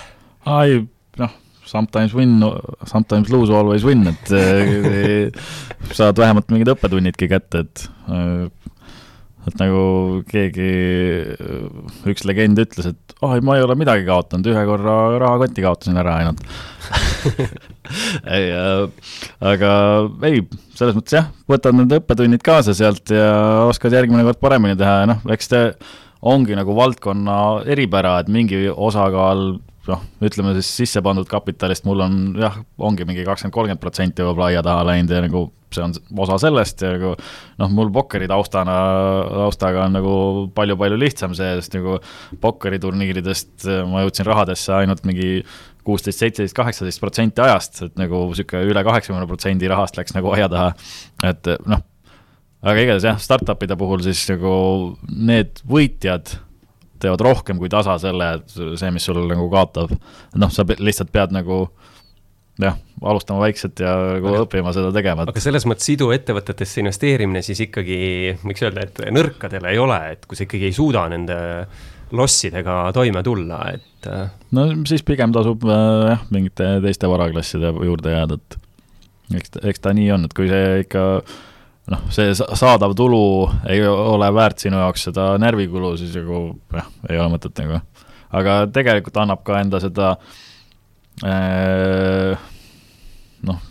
ai, 0.47 0.81
noh, 1.21 1.33
sometimes 1.67 2.15
win, 2.17 2.39
sometimes 2.87 3.33
lose, 3.35 3.53
always 3.53 3.85
win, 3.85 4.07
et 4.13 4.31
saad 5.99 6.23
vähemalt 6.23 6.53
mingid 6.55 6.71
õppetunnidki 6.77 7.29
kätte, 7.33 7.67
et 7.67 7.89
et 9.47 9.61
nagu 9.61 9.83
keegi, 10.27 10.71
üks 12.11 12.25
legend 12.27 12.59
ütles, 12.63 12.91
et 12.93 13.17
oh 13.23 13.35
ei, 13.37 13.43
ma 13.45 13.57
ei 13.57 13.65
ole 13.65 13.77
midagi 13.79 14.07
kaotanud, 14.09 14.49
ühe 14.51 14.65
korra 14.69 14.97
rahakoti 15.23 15.65
kaotasin 15.65 16.01
ära 16.03 16.19
ainult. 16.23 16.43
Ei 18.37 18.49
äh,, 18.51 19.13
aga 19.47 19.71
ei, 20.27 20.41
selles 20.75 20.97
mõttes 20.97 21.15
jah, 21.15 21.29
võtad 21.51 21.75
need 21.79 21.93
õppetunnid 22.01 22.43
kaasa 22.47 22.75
sealt 22.75 23.11
ja 23.15 23.29
oskad 23.71 23.95
järgmine 23.95 24.25
kord 24.27 24.41
paremini 24.43 24.75
teha 24.79 24.97
ja 25.05 25.09
noh, 25.13 25.21
eks 25.31 25.51
see 25.53 25.69
ongi 26.27 26.59
nagu 26.59 26.75
valdkonna 26.75 27.37
eripära, 27.71 28.17
et 28.23 28.31
mingi 28.33 28.67
osakaal 28.71 29.61
noh, 29.91 30.03
ütleme 30.25 30.55
siis 30.57 30.71
sisse 30.83 31.03
pandud 31.05 31.29
kapitalist 31.31 31.87
mul 31.87 32.03
on 32.07 32.19
jah, 32.41 32.57
ongi 32.79 33.07
mingi 33.09 33.27
kakskümmend, 33.27 33.55
kolmkümmend 33.55 33.83
protsenti 33.83 34.25
võib-olla 34.25 34.51
aia 34.53 34.65
taha 34.67 34.87
läinud 34.91 35.15
ja 35.15 35.23
nagu 35.25 35.47
see 35.75 35.83
on 35.85 35.95
osa 36.25 36.39
sellest 36.47 36.83
ja 36.85 36.93
nagu 36.95 37.15
noh, 37.61 37.73
mul 37.75 37.91
pokkeri 37.95 38.29
taustana, 38.31 38.77
taustaga 39.33 39.87
on 39.87 39.97
nagu 39.99 40.15
palju-palju 40.57 40.99
lihtsam 41.01 41.35
see, 41.37 41.57
sest 41.61 41.77
nagu 41.79 41.99
pokkeriturniiridest 42.43 43.67
ma 43.91 44.05
jõudsin 44.05 44.29
rahadesse 44.29 44.75
ainult 44.77 45.05
mingi 45.09 45.43
kuusteist, 45.87 46.19
seitseteist, 46.23 46.57
kaheksateist 46.57 47.03
protsenti 47.03 47.43
ajast, 47.45 47.83
et 47.87 48.01
nagu 48.01 48.25
niisugune 48.31 48.73
üle 48.73 48.83
kaheksakümne 48.87 49.29
protsendi 49.31 49.71
rahast 49.71 49.99
läks 49.99 50.17
nagu 50.17 50.33
aia 50.35 50.49
taha, 50.51 50.73
et 51.27 51.53
noh, 51.71 51.85
aga 52.67 52.83
igatahes 52.83 53.07
jah, 53.07 53.21
startup'ide 53.23 53.79
puhul 53.79 54.03
siis 54.07 54.25
nagu 54.33 54.57
need 55.07 55.63
võitjad 55.69 56.35
teevad 57.03 57.23
rohkem 57.25 57.61
kui 57.61 57.71
tasa 57.73 57.99
selle, 58.03 58.31
see, 58.51 58.91
mis 58.95 59.07
sul 59.09 59.23
nagu 59.29 59.49
kaotab. 59.53 59.93
noh, 60.35 60.53
sa 60.53 60.67
lihtsalt 60.67 61.13
pead 61.15 61.35
nagu 61.37 61.67
jah, 62.63 62.77
alustama 63.05 63.43
väikselt 63.45 63.81
ja 63.85 63.93
nagu 64.17 64.31
aga, 64.31 64.45
õppima 64.47 64.73
seda 64.77 64.93
tegema. 64.95 65.27
aga 65.29 65.43
selles 65.43 65.67
mõttes 65.69 65.89
iduettevõtetesse 65.93 66.81
investeerimine 66.83 67.43
siis 67.45 67.61
ikkagi, 67.67 67.99
võiks 68.45 68.65
öelda, 68.65 68.87
et 68.87 69.03
nõrkadele 69.15 69.75
ei 69.75 69.81
ole, 69.83 69.99
et 70.17 70.25
kui 70.29 70.39
sa 70.39 70.47
ikkagi 70.47 70.71
ei 70.71 70.77
suuda 70.77 71.07
nende 71.13 71.39
lossidega 72.17 72.85
toime 72.95 73.23
tulla, 73.27 73.61
et. 73.75 74.09
no 74.55 74.69
siis 74.89 75.03
pigem 75.07 75.35
tasub 75.35 75.67
jah, 75.67 76.23
mingite 76.33 76.77
teiste 76.85 77.11
varaklasside 77.11 77.75
juurde 77.75 78.15
jääda, 78.15 78.39
et 78.39 78.59
eks, 79.41 79.59
eks 79.73 79.83
ta 79.83 79.93
nii 79.97 80.09
on, 80.15 80.29
et 80.29 80.37
kui 80.37 80.49
see 80.51 80.87
ikka 80.87 81.05
noh, 81.93 82.03
see 82.15 82.35
saadav 82.35 82.95
tulu 82.99 83.47
ei 83.71 83.85
ole 83.87 84.29
väärt 84.35 84.65
sinu 84.65 84.81
jaoks 84.81 85.07
seda 85.09 85.29
närvikulu, 85.43 85.95
siis 86.01 86.17
nagu 86.19 86.41
jah, 86.75 86.91
ei 87.11 87.21
ole 87.21 87.31
mõtet 87.37 87.63
nagu. 87.63 87.81
aga 88.37 88.59
tegelikult 88.75 89.17
annab 89.23 89.45
ka 89.47 89.61
enda 89.63 89.81
seda 89.83 90.11
äh, 91.25 92.35
noh 93.47 93.63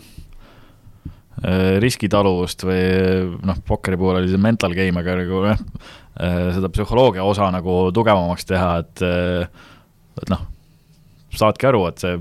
äh,, 1.44 1.76
riskitaluvust 1.84 2.64
või 2.66 2.82
noh, 3.46 3.60
pokkeri 3.68 4.00
puhul 4.00 4.22
oli 4.22 4.32
see 4.32 4.42
mental 4.42 4.76
game, 4.78 5.04
aga 5.04 5.20
nagu 5.20 5.44
jah 5.50 5.60
äh,, 5.60 6.50
seda 6.56 6.72
psühholoogia 6.72 7.28
osa 7.28 7.52
nagu 7.54 7.90
tugevamaks 7.96 8.48
teha, 8.48 8.72
et 8.86 9.06
et 10.16 10.32
noh, 10.32 10.48
saadki 11.36 11.68
aru, 11.68 11.84
et 11.92 12.00
see 12.00 12.16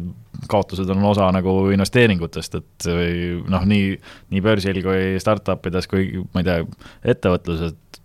kaotused 0.51 0.91
on 0.93 1.05
osa 1.11 1.31
nagu 1.35 1.57
investeeringutest, 1.75 2.61
et 2.61 2.89
või 2.89 3.15
noh, 3.51 3.67
nii, 3.69 3.95
nii 4.35 4.45
börsil 4.45 4.81
kui 4.85 5.15
startup 5.23 5.67
ides 5.71 5.91
kui 5.91 6.25
ma 6.35 6.45
ei 6.45 6.49
tea, 6.49 6.61
ettevõtluses, 7.15 7.75
et 7.75 8.01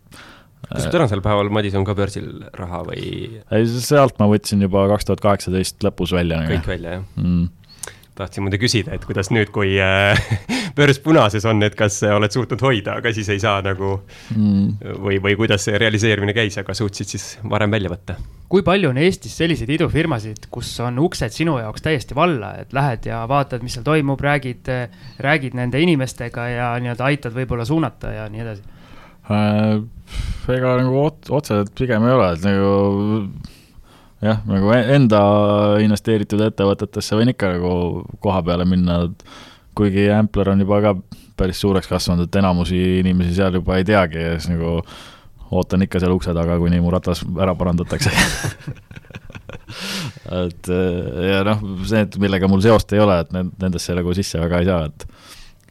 kas 0.70 0.86
sul 0.86 0.94
tänasel 0.94 1.24
päeval, 1.26 1.52
Madis, 1.54 1.78
on 1.78 1.86
ka 1.88 1.96
börsil 1.98 2.28
raha 2.58 2.84
või? 2.88 3.06
ei, 3.42 3.70
sealt 3.84 4.20
ma 4.22 4.30
võtsin 4.32 4.66
juba 4.66 4.88
kaks 4.94 5.10
tuhat 5.10 5.24
kaheksateist 5.26 5.86
lõpus 5.86 6.14
välja. 6.16 6.44
kõik 6.50 6.70
välja, 6.70 7.00
jah 7.00 7.08
mm.? 7.22 7.48
Tahtsin 8.20 8.46
muidu 8.46 8.60
küsida, 8.62 8.96
et 8.96 9.06
kuidas 9.08 9.32
nüüd, 9.34 9.52
kui 9.56 9.76
äh, 9.82 10.20
börs 10.78 11.00
punases 11.04 11.46
on, 11.50 11.64
et 11.66 11.76
kas 11.80 12.02
oled 12.08 12.34
suutnud 12.34 12.62
hoida, 12.64 13.00
aga 13.00 13.14
siis 13.16 13.30
ei 13.34 13.42
saa 13.42 13.60
nagu 13.66 13.96
mm. 14.36 14.96
või, 15.04 15.20
või 15.24 15.38
kuidas 15.40 15.68
see 15.68 15.80
realiseerimine 15.80 16.36
käis, 16.38 16.60
aga 16.62 16.76
suutsid 16.78 17.16
siis 17.16 17.32
varem 17.50 17.72
välja 17.72 17.92
võtta? 17.94 18.20
kui 18.50 18.64
palju 18.66 18.90
on 18.90 18.98
Eestis 18.98 19.36
selliseid 19.38 19.70
idufirmasid, 19.76 20.48
kus 20.50 20.72
on 20.82 20.98
uksed 21.04 21.36
sinu 21.36 21.60
jaoks 21.60 21.84
täiesti 21.86 22.18
valla, 22.18 22.56
et 22.64 22.74
lähed 22.74 23.06
ja 23.06 23.22
vaatad, 23.30 23.62
mis 23.62 23.76
seal 23.78 23.86
toimub, 23.86 24.22
räägid, 24.26 24.72
räägid 25.22 25.58
nende 25.60 25.82
inimestega 25.84 26.48
ja 26.50 26.72
nii-öelda 26.82 27.06
aitad 27.12 27.38
võib-olla 27.38 27.68
suunata 27.70 28.16
ja 28.16 28.26
nii 28.32 28.46
edasi 28.46 28.66
äh,? 29.30 29.80
ega 30.50 30.74
nagu 30.82 31.04
otseselt 31.06 31.76
pigem 31.78 32.08
ei 32.10 32.16
ole, 32.16 32.32
et 32.34 32.46
nagu 32.48 32.70
jah, 34.26 34.42
nagu 34.50 34.74
e-, 34.76 34.88
enda 34.96 35.22
investeeritud 35.84 36.44
ettevõtetesse 36.50 37.20
võin 37.20 37.34
ikka 37.34 37.54
nagu 37.58 37.74
koha 38.24 38.42
peale 38.46 38.68
minna, 38.70 39.02
kuigi 39.78 40.10
Ampler 40.14 40.54
on 40.54 40.66
juba 40.66 40.82
ka 40.84 40.96
päris 41.40 41.62
suureks 41.64 41.88
kasvanud, 41.88 42.28
et 42.28 42.42
enamusi 42.42 42.80
inimesi 43.00 43.38
seal 43.38 43.60
juba 43.62 43.80
ei 43.80 43.88
teagi 43.88 44.20
ja 44.20 44.36
siis 44.36 44.52
nagu 44.52 44.80
ootan 45.50 45.82
ikka 45.86 46.02
seal 46.02 46.14
ukse 46.14 46.36
taga, 46.36 46.60
kuni 46.62 46.82
mu 46.84 46.92
ratas 46.94 47.24
ära 47.40 47.56
parandatakse. 47.58 48.12
Et 50.44 50.70
ja 50.70 51.42
noh, 51.48 51.64
see, 51.88 52.04
et 52.06 52.18
millega 52.22 52.50
mul 52.50 52.62
seost 52.64 52.94
ei 52.96 53.02
ole, 53.04 53.20
et 53.24 53.34
nendesse 53.34 53.96
nagu 53.98 54.14
sisse 54.18 54.42
väga 54.42 54.62
ei 54.62 54.70
saa, 54.70 54.90
et 54.90 55.06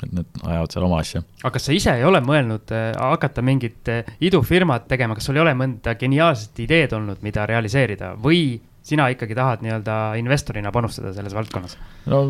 et 0.07 0.15
need 0.15 0.43
ajavad 0.45 0.75
seal 0.75 0.87
oma 0.87 1.01
asja. 1.03 1.23
aga 1.43 1.53
kas 1.57 1.69
sa 1.69 1.77
ise 1.77 1.95
ei 1.99 2.07
ole 2.09 2.21
mõelnud 2.25 2.75
äh, 2.75 2.91
hakata 2.97 3.45
mingit 3.45 3.91
äh, 3.93 4.09
idufirmat 4.25 4.89
tegema, 4.91 5.17
kas 5.19 5.29
sul 5.29 5.39
ei 5.39 5.45
ole 5.45 5.55
mõnda 5.59 5.95
geniaalset 5.99 6.65
ideed 6.65 6.95
olnud, 6.99 7.23
mida 7.27 7.47
realiseerida 7.49 8.15
või 8.23 8.59
sina 8.89 9.09
ikkagi 9.13 9.37
tahad 9.37 9.65
nii-öelda 9.65 9.97
investorina 10.21 10.73
panustada 10.75 11.13
selles 11.17 11.35
valdkonnas? 11.37 11.79
no 12.09 12.23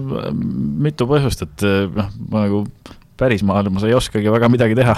mitu 0.88 1.08
põhjust, 1.10 1.44
et 1.46 1.66
äh, 1.66 1.84
noh, 1.94 2.14
ma 2.32 2.46
nagu 2.46 2.64
päris 3.18 3.42
maailmas 3.46 3.82
ei 3.86 3.96
oskagi 3.98 4.30
väga 4.30 4.48
midagi 4.52 4.78
teha 4.78 4.94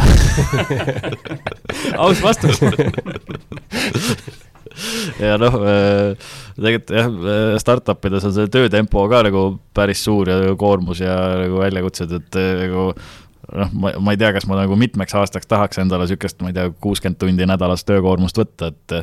aus 2.04 2.20
vastus 2.24 2.60
ja 5.24 5.36
noh, 5.40 5.56
äh, 5.66 6.28
tegelikult 6.58 6.92
jah, 6.94 7.08
äh, 7.08 7.56
startup 7.62 8.06
ides 8.08 8.26
on 8.28 8.34
see 8.36 8.50
töötempo 8.52 9.06
ka 9.10 9.22
nagu 9.26 9.44
päris 9.76 10.04
suur 10.06 10.30
ja 10.30 10.54
koormus 10.58 11.02
ja 11.02 11.16
nagu 11.42 11.60
väljakutsed, 11.62 12.14
et 12.20 12.40
äh, 12.40 12.50
nagu 12.64 12.86
noh, 12.92 13.74
ma, 13.74 13.94
ma 13.98 14.14
ei 14.14 14.20
tea, 14.20 14.32
kas 14.36 14.48
ma 14.50 14.58
nagu 14.60 14.78
mitmeks 14.80 15.16
aastaks 15.18 15.50
tahaks 15.50 15.82
endale 15.82 16.06
niisugust, 16.06 16.40
ma 16.44 16.52
ei 16.52 16.58
tea, 16.58 16.70
kuuskümmend 16.82 17.20
tundi 17.20 17.48
nädalas 17.48 17.86
töökoormust 17.88 18.40
võtta, 18.40 18.72
et 18.74 18.98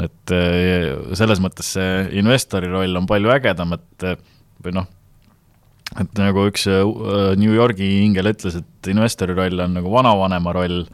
et 0.00 0.32
selles 1.18 1.42
mõttes 1.44 1.74
see 1.74 1.88
investori 2.16 2.70
roll 2.72 2.96
on 2.96 3.04
palju 3.10 3.28
ägedam, 3.34 3.74
et 3.76 4.04
või 4.64 4.72
noh, 4.72 4.86
et 6.00 6.14
nagu 6.16 6.46
üks 6.48 6.64
New 7.36 7.52
Yorgi 7.52 7.88
ingel 8.06 8.30
ütles, 8.30 8.56
et 8.62 8.88
investori 8.88 9.36
roll 9.36 9.60
on 9.60 9.74
nagu 9.76 9.92
vanavanema 9.92 10.54
roll 10.56 10.86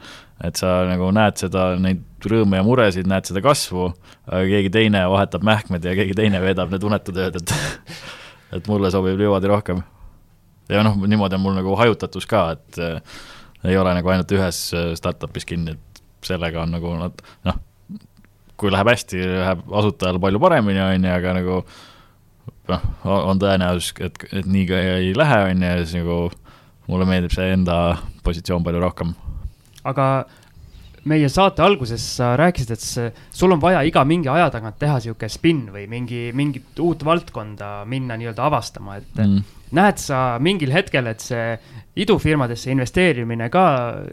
et 0.45 0.61
sa 0.61 0.83
nagu 0.89 1.09
näed 1.17 1.39
seda, 1.41 1.71
neid 1.81 2.03
rõõme 2.29 2.61
ja 2.61 2.65
muresid, 2.67 3.09
näed 3.09 3.29
seda 3.29 3.41
kasvu, 3.45 3.89
aga 4.29 4.45
keegi 4.51 4.73
teine 4.75 5.05
vahetab 5.09 5.45
mähkmed 5.47 5.85
ja 5.87 5.95
keegi 5.97 6.17
teine 6.19 6.43
veedab 6.43 6.73
need 6.73 6.85
unetud 6.85 7.17
ööd, 7.23 7.41
et 7.41 7.55
et 8.57 8.69
mulle 8.71 8.91
sobib 8.93 9.19
niimoodi 9.19 9.51
rohkem. 9.51 9.83
ja 10.69 10.83
noh, 10.85 10.99
niimoodi 11.07 11.39
on 11.39 11.45
mul 11.45 11.57
nagu 11.57 11.77
hajutatus 11.79 12.29
ka, 12.29 12.51
et 12.57 12.81
äh, 12.83 13.19
ei 13.65 13.79
ole 13.81 13.95
nagu 13.97 14.13
ainult 14.13 14.33
ühes 14.37 14.61
äh, 14.77 14.93
startup'is 14.99 15.49
kinni, 15.49 15.77
et 15.77 16.03
sellega 16.27 16.65
on 16.67 16.77
nagu 16.77 16.95
nad 17.01 17.23
noh, 17.49 17.61
kui 18.61 18.73
läheb 18.73 18.93
hästi, 18.93 19.21
läheb 19.41 19.67
asutajal 19.81 20.21
palju 20.21 20.41
paremini, 20.43 20.83
on 20.85 21.07
ju, 21.07 21.13
aga 21.17 21.37
nagu 21.39 21.61
noh, 22.73 22.89
on 23.17 23.41
tõenäosus, 23.41 23.95
et, 24.05 24.27
et 24.33 24.49
nii 24.49 24.67
ka 24.69 24.83
ei 24.99 25.15
lähe, 25.17 25.45
on 25.51 25.63
ju, 25.65 25.71
ja 25.71 25.85
siis 25.85 26.03
nagu 26.03 26.19
mulle 26.91 27.09
meeldib 27.09 27.33
see 27.35 27.55
enda 27.55 27.79
positsioon 28.27 28.67
palju 28.67 28.83
rohkem 28.83 29.17
aga 29.87 30.09
meie 31.07 31.29
saate 31.31 31.63
alguses 31.63 32.03
sa 32.19 32.33
rääkisid, 32.39 32.73
et 32.75 33.15
sul 33.35 33.55
on 33.55 33.63
vaja 33.63 33.83
iga 33.87 34.03
mingi 34.09 34.31
aja 34.31 34.49
tagant 34.55 34.79
teha 34.81 34.99
sihuke 35.05 35.29
spin 35.31 35.67
või 35.75 35.87
mingi, 35.91 36.31
mingit 36.37 36.81
uut 36.83 37.05
valdkonda 37.07 37.85
minna 37.89 38.19
nii-öelda 38.19 38.47
avastama, 38.49 38.99
et 38.99 39.23
mm. 39.23 39.55
näed 39.79 40.03
sa 40.03 40.25
mingil 40.43 40.75
hetkel, 40.75 41.07
et 41.11 41.23
see 41.23 41.55
idufirmadesse 42.03 42.73
investeerimine 42.75 43.49
ka 43.53 43.65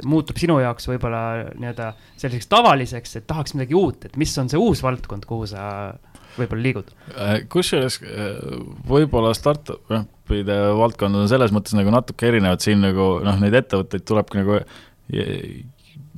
muutub 0.07 0.39
sinu 0.39 0.59
jaoks 0.61 0.87
võib-olla 0.91 1.23
nii-öelda 1.57 1.91
selliseks 2.13 2.51
tavaliseks, 2.53 3.17
et 3.19 3.27
tahaks 3.29 3.57
midagi 3.57 3.77
uut, 3.77 4.07
et 4.07 4.17
mis 4.21 4.37
on 4.39 4.51
see 4.51 4.61
uus 4.61 4.85
valdkond, 4.85 5.25
kuhu 5.29 5.49
sa 5.49 5.65
võib-olla 6.37 6.65
liigud? 6.67 6.93
Äh, 7.17 7.35
kusjuures 7.51 7.99
äh, 8.05 8.39
võib-olla 8.89 9.33
startup'ide 9.37 10.57
valdkond 10.77 11.23
on 11.23 11.29
selles 11.31 11.53
mõttes 11.55 11.75
nagu 11.77 11.93
natuke 11.93 12.29
erinev, 12.29 12.57
et 12.57 12.65
siin 12.65 12.81
nagu 12.85 13.15
noh, 13.25 13.37
neid 13.41 13.57
ettevõtteid 13.63 14.05
tulebki 14.07 14.41
nagu 14.41 14.61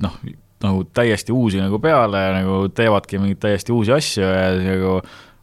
noh, 0.02 0.18
nagu 0.64 0.84
täiesti 0.96 1.34
uusi 1.34 1.60
nagu 1.60 1.78
peale 1.82 2.22
nagu 2.38 2.58
teevadki 2.74 3.20
mingeid 3.20 3.42
täiesti 3.44 3.74
uusi 3.74 3.92
asju 3.96 4.24
ja 4.24 4.50
nagu 4.56 4.96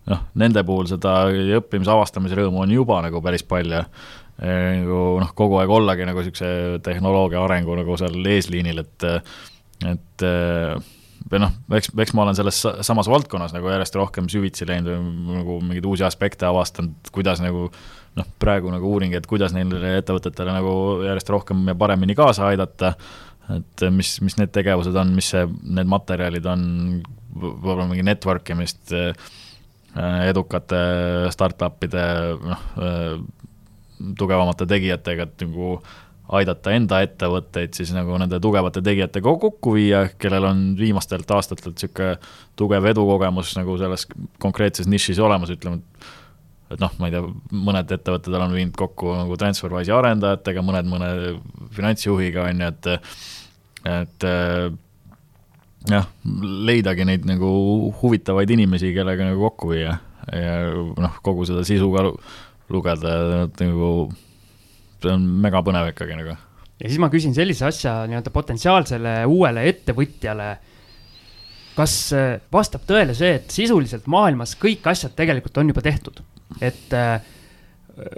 noh, 0.09 0.25
nende 0.39 0.63
puhul 0.67 0.89
seda 0.89 1.23
õppimise, 1.59 1.93
avastamise 1.93 2.37
rõõmu 2.39 2.63
on 2.65 2.73
juba 2.73 2.99
nagu 3.05 3.21
päris 3.23 3.45
palju. 3.47 3.85
nagu 4.43 4.99
noh, 5.21 5.31
kogu 5.37 5.59
aeg 5.61 5.69
ollagi 5.69 6.07
nagu 6.09 6.19
niisuguse 6.19 6.81
tehnoloogia 6.83 7.43
arengu 7.43 7.75
nagu 7.77 7.97
seal 8.01 8.17
eesliinil, 8.33 8.81
et 8.81 9.09
et 9.83 10.25
või 11.31 11.41
noh, 11.41 11.53
eks, 11.77 11.91
eks 12.03 12.13
ma 12.17 12.25
olen 12.25 12.37
selles 12.37 12.59
samas 12.85 13.07
valdkonnas 13.09 13.53
nagu 13.55 13.69
järjest 13.71 13.95
rohkem 13.95 14.27
süvitsi 14.31 14.67
läinud 14.67 14.89
või 14.89 15.37
nagu 15.37 15.57
mingeid 15.61 15.85
uusi 15.87 16.05
aspekte 16.07 16.47
avastanud, 16.49 17.11
kuidas 17.15 17.41
nagu 17.43 17.67
noh, 18.17 18.27
praegu 18.41 18.73
nagu 18.73 18.89
uuring, 18.89 19.15
et 19.17 19.27
kuidas 19.29 19.55
neile 19.55 19.95
ettevõtetele 19.99 20.55
nagu 20.57 20.73
järjest 21.07 21.31
rohkem 21.33 21.63
ja 21.71 21.77
paremini 21.77 22.17
kaasa 22.17 22.49
aidata 22.51 22.93
et 23.51 23.85
mis, 23.91 24.15
mis 24.23 24.37
need 24.39 24.53
tegevused 24.55 24.95
on, 24.95 25.11
mis 25.17 25.31
see, 25.33 25.43
need 25.75 25.89
materjalid 25.91 26.45
on, 26.47 26.63
võib-olla 27.33 27.87
mingi 27.89 28.05
network 28.07 28.53
imist 28.53 28.93
äh, 28.95 29.11
edukate 30.29 30.79
startup'ide, 31.33 32.05
noh, 32.43 32.63
äh, 32.79 33.17
tugevamate 34.19 34.67
tegijatega, 34.69 35.27
et 35.27 35.45
nagu 35.45 35.75
aidata 36.33 36.71
enda 36.73 37.01
ettevõtteid 37.03 37.75
siis 37.75 37.91
nagu 37.93 38.15
nende 38.19 38.39
tugevate 38.41 38.81
tegijatega 38.83 39.35
kokku 39.43 39.75
viia, 39.75 40.05
kellel 40.19 40.47
on 40.47 40.61
viimastelt 40.79 41.29
aastatelt 41.35 41.75
niisugune 41.75 42.15
tugev 42.59 42.87
edukogemus 42.93 43.53
nagu 43.59 43.75
selles 43.81 44.07
konkreetses 44.41 44.87
nišis 44.89 45.19
olemas, 45.23 45.51
ütleme, 45.53 45.81
et 45.81 46.13
noh, 46.81 46.95
ma 46.99 47.09
ei 47.09 47.15
tea, 47.15 47.23
mõned 47.69 47.93
ettevõtted 47.97 48.37
olen 48.37 48.55
viinud 48.55 48.77
kokku 48.79 49.13
nagu 49.17 49.37
TransferWise'i 49.39 49.93
arendajatega, 49.95 50.65
mõned 50.65 50.89
mõne 50.89 51.11
finantsjuhiga, 51.75 52.47
on 52.49 52.65
ju, 52.65 52.71
et 52.73 52.91
et 53.83 54.25
jah, 55.91 56.07
leidagi 56.69 57.05
neid 57.07 57.27
nagu 57.27 57.49
huvitavaid 57.99 58.53
inimesi, 58.55 58.93
kellega 58.95 59.27
nagu 59.27 59.49
kokku 59.49 59.73
viia 59.73 59.97
ja 60.31 60.57
noh, 60.71 61.17
kogu 61.25 61.47
seda 61.47 61.65
sisu 61.67 61.89
ka 61.93 62.05
lugeda, 62.71 63.15
et 63.45 63.63
nagu 63.65 63.89
see 65.03 65.11
on 65.11 65.25
mega 65.43 65.61
põnev 65.65 65.91
ikkagi 65.91 66.17
nagu. 66.17 66.35
ja 66.79 66.85
siis 66.89 67.01
ma 67.01 67.09
küsin 67.11 67.35
sellise 67.35 67.67
asja 67.67 68.03
nii-öelda 68.09 68.31
potentsiaalsele 68.33 69.17
uuele 69.29 69.65
ettevõtjale. 69.71 70.49
kas 71.75 71.95
äh, 72.13 72.37
vastab 72.53 72.85
tõele 72.87 73.15
see, 73.17 73.33
et 73.39 73.51
sisuliselt 73.51 74.07
maailmas 74.07 74.55
kõik 74.61 74.85
asjad 74.91 75.15
tegelikult 75.17 75.57
on 75.57 75.73
juba 75.73 75.81
tehtud, 75.81 76.21
et 76.61 76.93
äh, 76.97 77.33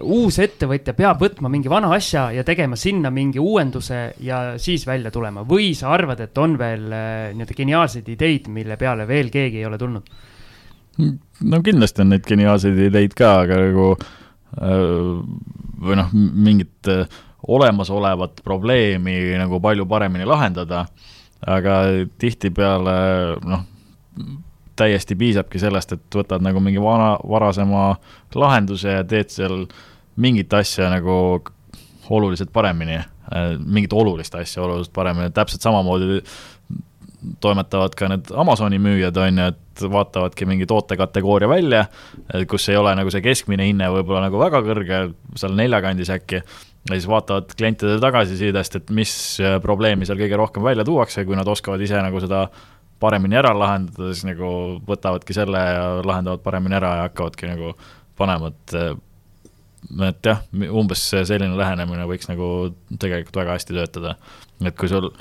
uus 0.04 0.38
ettevõtja 0.40 0.94
peab 0.96 1.20
võtma 1.20 1.50
mingi 1.52 1.70
vana 1.72 1.90
asja 1.96 2.30
ja 2.32 2.46
tegema 2.48 2.78
sinna 2.80 3.12
mingi 3.12 3.42
uuenduse 3.42 4.16
ja 4.24 4.56
siis 4.62 4.86
välja 4.88 5.12
tulema 5.12 5.44
või 5.48 5.74
sa 5.76 5.92
arvad, 5.96 6.22
et 6.24 6.38
on 6.38 6.56
veel 6.60 6.88
äh, 6.96 7.34
nii-öelda 7.36 7.58
geniaalseid 7.58 8.10
ideid, 8.16 8.48
mille 8.52 8.78
peale 8.80 9.08
veel 9.08 9.32
keegi 9.34 9.62
ei 9.62 9.68
ole 9.68 9.80
tulnud? 9.82 10.16
no 10.96 11.60
kindlasti 11.64 12.06
on 12.06 12.14
neid 12.14 12.24
geniaalseid 12.28 12.80
ideid 12.88 13.16
ka, 13.20 13.34
aga 13.44 13.60
nagu 13.66 13.90
äh, 13.96 14.80
või 15.86 16.00
noh, 16.00 16.14
mingit 16.16 16.92
äh, 16.92 17.04
olemasolevat 17.48 18.40
probleemi 18.46 19.36
nagu 19.38 19.60
palju 19.62 19.86
paremini 19.86 20.26
lahendada, 20.26 20.86
aga 21.46 21.82
tihtipeale 22.18 22.96
noh, 23.44 23.68
täiesti 24.76 25.16
piisabki 25.16 25.60
sellest, 25.62 25.96
et 25.96 26.18
võtad 26.20 26.44
nagu 26.46 26.62
mingi 26.64 26.82
vana, 26.82 27.16
varasema 27.30 27.96
lahenduse 28.36 29.00
ja 29.00 29.04
teed 29.08 29.32
seal 29.34 29.66
mingit 30.22 30.54
asja 30.54 30.90
nagu 30.92 31.44
oluliselt 32.10 32.52
paremini, 32.54 33.00
mingit 33.66 33.94
olulist 33.94 34.36
asja 34.36 34.64
oluliselt 34.64 34.94
paremini, 34.94 35.34
täpselt 35.36 35.66
samamoodi 35.66 36.22
toimetavad 37.42 37.96
ka 37.98 38.10
need 38.12 38.30
Amazoni 38.38 38.78
müüjad, 38.82 39.18
on 39.18 39.42
ju, 39.42 39.48
et 39.54 39.84
vaatavadki 39.92 40.46
mingi 40.48 40.68
tootekategooria 40.70 41.50
välja, 41.50 41.86
kus 42.50 42.70
ei 42.70 42.78
ole 42.78 42.94
nagu 42.96 43.12
see 43.12 43.24
keskmine 43.26 43.66
hinne 43.66 43.90
võib-olla 43.98 44.28
nagu 44.28 44.40
väga 44.40 44.62
kõrge, 44.66 45.02
seal 45.40 45.58
neljakandis 45.58 46.12
äkki, 46.14 46.44
ja 46.86 46.94
siis 46.94 47.08
vaatavad 47.10 47.56
klientide 47.58 47.98
tagasisidest, 48.04 48.80
et 48.80 48.94
mis 48.96 49.16
probleemi 49.64 50.08
seal 50.08 50.22
kõige 50.22 50.40
rohkem 50.40 50.66
välja 50.66 50.86
tuuakse, 50.88 51.26
kui 51.26 51.38
nad 51.38 51.50
oskavad 51.50 51.82
ise 51.82 51.98
nagu 51.98 52.22
seda 52.24 52.46
paremini 53.06 53.38
ära 53.40 53.54
lahendada, 53.56 54.12
siis 54.12 54.26
nagu 54.28 54.52
võtavadki 54.88 55.38
selle 55.38 55.62
ja 55.62 55.86
lahendavad 56.06 56.44
paremini 56.46 56.78
ära 56.80 56.96
ja 57.00 57.08
hakkavadki 57.08 57.52
nagu 57.54 57.76
panema, 58.18 58.52
et 58.54 58.78
et 60.02 60.26
jah, 60.26 60.42
umbes 60.74 61.02
selline 61.14 61.54
lähenemine 61.58 62.08
võiks 62.10 62.30
nagu 62.32 62.48
tegelikult 62.98 63.38
väga 63.44 63.58
hästi 63.58 63.76
töötada. 63.78 64.16
et 64.66 64.76
kui 64.76 64.90
sul 64.90 65.12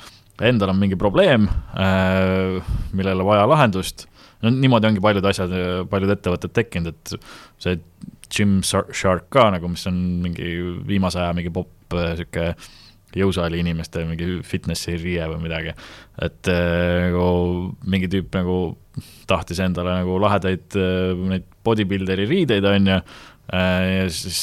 endal 0.41 0.73
on 0.73 0.79
mingi 0.79 0.97
probleem, 0.99 1.47
äh, 1.79 2.63
millele 2.95 3.23
vaja 3.23 3.45
lahendust, 3.47 4.07
no 4.41 4.51
niimoodi 4.51 4.89
ongi 4.89 5.03
paljud 5.03 5.27
asjad, 5.29 5.53
paljud 5.91 6.15
ettevõtted 6.15 6.55
tekkinud, 6.55 6.91
et 6.91 7.15
see 7.61 7.79
Gymshark 8.35 9.29
ka 9.29 9.49
nagu, 9.53 9.69
mis 9.71 9.85
on 9.87 9.99
mingi 10.23 10.57
viimase 10.87 11.21
aja 11.21 11.35
mingi 11.37 11.53
popp 11.53 11.95
äh, 11.95 12.15
sihuke 12.19 12.55
jõusaali 13.15 13.61
inimeste 13.63 14.03
mingi 14.07 14.41
fitnessi 14.47 14.97
riie 14.99 15.27
või 15.31 15.45
midagi. 15.47 15.75
et 16.21 16.51
äh, 16.51 17.09
nagu 17.09 17.75
mingi 17.83 18.11
tüüp 18.11 18.35
nagu 18.35 18.59
tahtis 19.27 19.59
endale 19.63 19.97
nagu 20.01 20.19
lahedaid 20.23 20.77
neid 21.31 21.47
bodybuilderi 21.65 22.27
riideid, 22.29 22.63
on 22.69 22.93
ju, 22.93 22.99
ja 23.51 24.05
siis 24.13 24.39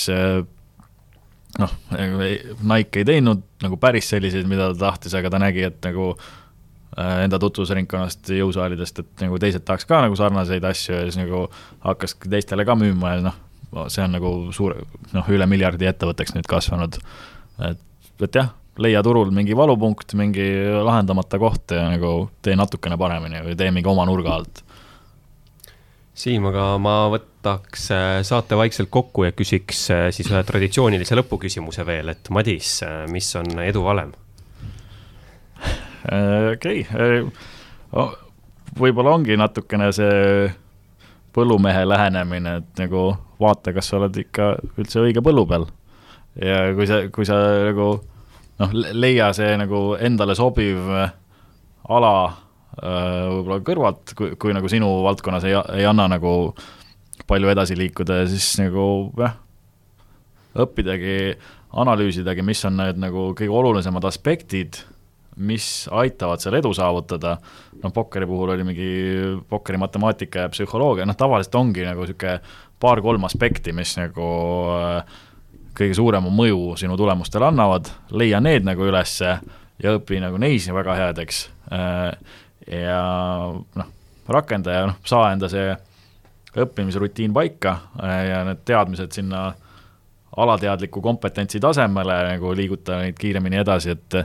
noh, 1.60 1.72
Nike 1.92 3.02
ei 3.02 3.08
teinud 3.08 3.42
nagu 3.62 3.78
päris 3.80 4.08
selliseid, 4.12 4.48
mida 4.48 4.70
ta 4.72 4.88
tahtis, 4.88 5.14
aga 5.18 5.32
ta 5.32 5.40
nägi, 5.42 5.64
et 5.68 5.78
nagu 5.84 6.10
äh, 6.16 7.24
enda 7.26 7.40
tutvusringkonnast, 7.42 8.32
jõusaalidest, 8.38 9.02
et 9.02 9.24
nagu 9.26 9.40
teised 9.42 9.64
tahaks 9.68 9.88
ka 9.88 10.02
nagu 10.06 10.16
sarnaseid 10.18 10.64
asju 10.68 10.96
ja 10.96 11.04
siis 11.06 11.20
nagu 11.20 11.44
hakkaski 11.84 12.32
teistele 12.32 12.66
ka 12.68 12.76
müüma 12.78 13.16
ja 13.16 13.26
noh, 13.28 13.38
see 13.92 14.04
on 14.04 14.16
nagu 14.16 14.32
suur, 14.56 14.76
noh, 15.12 15.32
üle 15.32 15.48
miljardi 15.50 15.88
ettevõtteks 15.90 16.36
nüüd 16.36 16.48
kasvanud. 16.50 16.98
et, 17.68 17.86
et 18.22 18.40
jah, 18.40 18.52
leia 18.80 19.02
turul 19.04 19.30
mingi 19.34 19.56
valupunkt, 19.56 20.14
mingi 20.16 20.46
lahendamata 20.84 21.38
koht 21.38 21.74
ja 21.76 21.90
nagu 21.92 22.30
tee 22.42 22.56
natukene 22.56 22.96
paremini 23.00 23.42
või 23.44 23.56
tee 23.58 23.72
mingi 23.74 23.90
oma 23.90 24.06
nurga 24.08 24.38
alt 24.38 24.62
Siim, 26.12 26.44
aga 26.50 26.74
ma 26.76 27.06
võtaks 27.08 27.86
äh, 27.94 28.18
saate 28.26 28.56
vaikselt 28.60 28.90
kokku 28.92 29.24
ja 29.24 29.32
küsiks 29.32 29.86
äh, 29.94 30.02
siis 30.12 30.28
ühe 30.28 30.42
traditsioonilise 30.44 31.16
lõpuküsimuse 31.16 31.86
veel, 31.88 32.12
et 32.12 32.28
Madis, 32.28 32.74
äh, 32.84 33.06
mis 33.08 33.30
on 33.40 33.48
edu 33.64 33.84
valem? 33.86 34.12
okei 36.02 36.82
okay., 36.82 37.22
võib-olla 38.76 39.14
ongi 39.14 39.38
natukene 39.38 39.88
see 39.94 40.50
põllumehe 41.32 41.86
lähenemine, 41.86 42.56
et 42.60 42.82
nagu 42.82 43.06
vaata, 43.40 43.72
kas 43.72 43.88
sa 43.88 44.00
oled 44.00 44.18
ikka 44.20 44.52
üldse 44.76 45.00
õige 45.00 45.22
põllu 45.24 45.46
peal. 45.48 45.68
ja 46.36 46.74
kui 46.76 46.90
sa, 46.90 47.04
kui 47.14 47.28
sa 47.28 47.38
nagu 47.70 47.88
noh, 48.62 48.78
leia 48.94 49.32
see 49.36 49.58
nagu 49.60 49.82
endale 49.98 50.38
sobiv 50.38 50.88
ala 51.92 52.14
Äh, 52.72 53.26
võib-olla 53.28 53.58
kõrvalt, 53.66 54.14
kui, 54.16 54.30
kui 54.40 54.54
nagu 54.56 54.68
sinu 54.72 54.86
valdkonnas 55.04 55.44
ei, 55.44 55.58
ei 55.76 55.84
anna 55.84 56.06
nagu 56.08 56.54
palju 57.28 57.50
edasi 57.52 57.76
liikuda 57.76 58.22
ja 58.22 58.30
siis 58.30 58.46
nagu 58.62 58.84
jah, 59.20 59.34
õppidagi, 60.64 61.34
analüüsidagi, 61.82 62.44
mis 62.46 62.64
on 62.64 62.78
need 62.80 63.02
nagu 63.02 63.26
kõige 63.36 63.52
olulisemad 63.60 64.08
aspektid, 64.08 64.80
mis 65.44 65.66
aitavad 65.92 66.40
seal 66.40 66.56
edu 66.56 66.72
saavutada, 66.76 67.34
noh, 67.82 67.92
pokkeri 67.92 68.28
puhul 68.28 68.54
oli 68.54 68.64
mingi 68.68 68.88
pokkeri 69.52 69.80
matemaatika 69.80 70.46
ja 70.46 70.52
psühholoogia, 70.52 71.04
noh, 71.08 71.16
tavaliselt 71.16 71.60
ongi 71.60 71.84
nagu 71.84 72.06
niisugune 72.06 72.38
paar-kolm 72.80 73.28
aspekti, 73.28 73.76
mis 73.76 73.98
nagu 74.00 74.30
äh, 74.78 75.20
kõige 75.76 75.96
suurema 75.96 76.30
mõju 76.32 76.76
sinu 76.80 76.96
tulemustele 77.00 77.48
annavad, 77.48 77.88
leia 78.10 78.40
need 78.44 78.66
nagu 78.66 78.84
ülesse 78.86 79.38
ja 79.82 79.96
õpi 79.96 80.20
nagu 80.22 80.38
neis 80.40 80.68
väga 80.72 80.96
headeks 80.98 81.46
äh, 81.72 82.12
ja 82.82 83.00
noh, 83.78 83.92
rakenda 84.28 84.76
ja 84.76 84.86
noh, 84.90 85.00
saa 85.08 85.32
enda 85.32 85.50
see 85.52 85.72
õppimisrutiin 86.62 87.32
paika 87.34 87.78
äh, 88.02 88.18
ja 88.30 88.42
need 88.48 88.64
teadmised 88.68 89.14
sinna 89.16 89.52
alateadliku 90.36 91.02
kompetentsi 91.04 91.60
tasemele 91.60 92.18
nagu 92.30 92.52
liiguta 92.56 93.02
neid 93.02 93.18
kiiremini 93.20 93.60
edasi, 93.60 93.96
et 93.96 94.20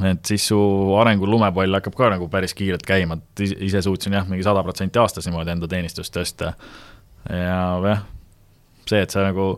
et 0.00 0.24
siis 0.24 0.46
su 0.48 0.58
arengu 0.96 1.26
lumepall 1.28 1.74
hakkab 1.76 1.96
ka 1.98 2.08
nagu 2.14 2.28
päris 2.32 2.54
kiirelt 2.56 2.84
käima, 2.88 3.18
et 3.18 3.42
ise 3.66 3.82
suutsin 3.84 4.14
jah, 4.16 4.24
mingi 4.28 4.44
sada 4.46 4.62
protsenti 4.64 4.98
aastas 5.02 5.26
niimoodi 5.28 5.52
enda 5.52 5.68
teenistust 5.68 6.14
tõsta. 6.16 6.54
ja 7.28 7.58
jah, 7.84 8.04
see, 8.88 9.02
et 9.02 9.12
sa 9.12 9.26
nagu 9.26 9.50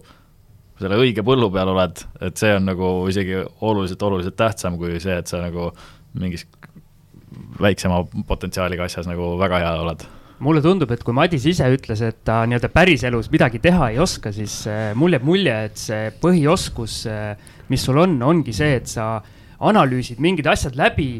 selle 0.80 0.98
õige 0.98 1.22
põllu 1.26 1.50
peal 1.54 1.70
oled, 1.70 2.02
et 2.26 2.40
see 2.40 2.54
on 2.56 2.66
nagu 2.66 2.90
isegi 3.10 3.38
oluliselt, 3.38 4.02
oluliselt 4.02 4.36
tähtsam 4.38 4.78
kui 4.80 4.98
see, 5.02 5.16
et 5.20 5.30
sa 5.30 5.42
nagu 5.44 5.70
mingis 6.18 6.46
väiksema 7.60 8.02
potentsiaaliga 8.28 8.86
asjas 8.86 9.08
nagu 9.10 9.34
väga 9.40 9.62
hea 9.62 9.72
oled. 9.82 10.06
Mulle 10.44 10.60
tundub, 10.64 10.90
et 10.90 11.02
kui 11.06 11.14
Madis 11.14 11.44
ise 11.46 11.66
ütles, 11.70 12.00
et 12.02 12.24
ta 12.26 12.40
nii-öelda 12.48 12.68
päriselus 12.74 13.30
midagi 13.30 13.60
teha 13.62 13.92
ei 13.92 14.00
oska, 14.02 14.32
siis 14.34 14.64
äh, 14.70 14.88
mul 14.98 15.14
jääb 15.14 15.26
mulje, 15.26 15.54
et 15.68 15.78
see 15.78 16.08
põhioskus, 16.20 17.04
äh, 17.10 17.52
mis 17.70 17.84
sul 17.86 18.00
on, 18.02 18.16
ongi 18.26 18.52
see, 18.56 18.74
et 18.80 18.90
sa 18.90 19.20
analüüsid 19.64 20.18
mingid 20.22 20.48
asjad 20.50 20.74
läbi 20.76 21.12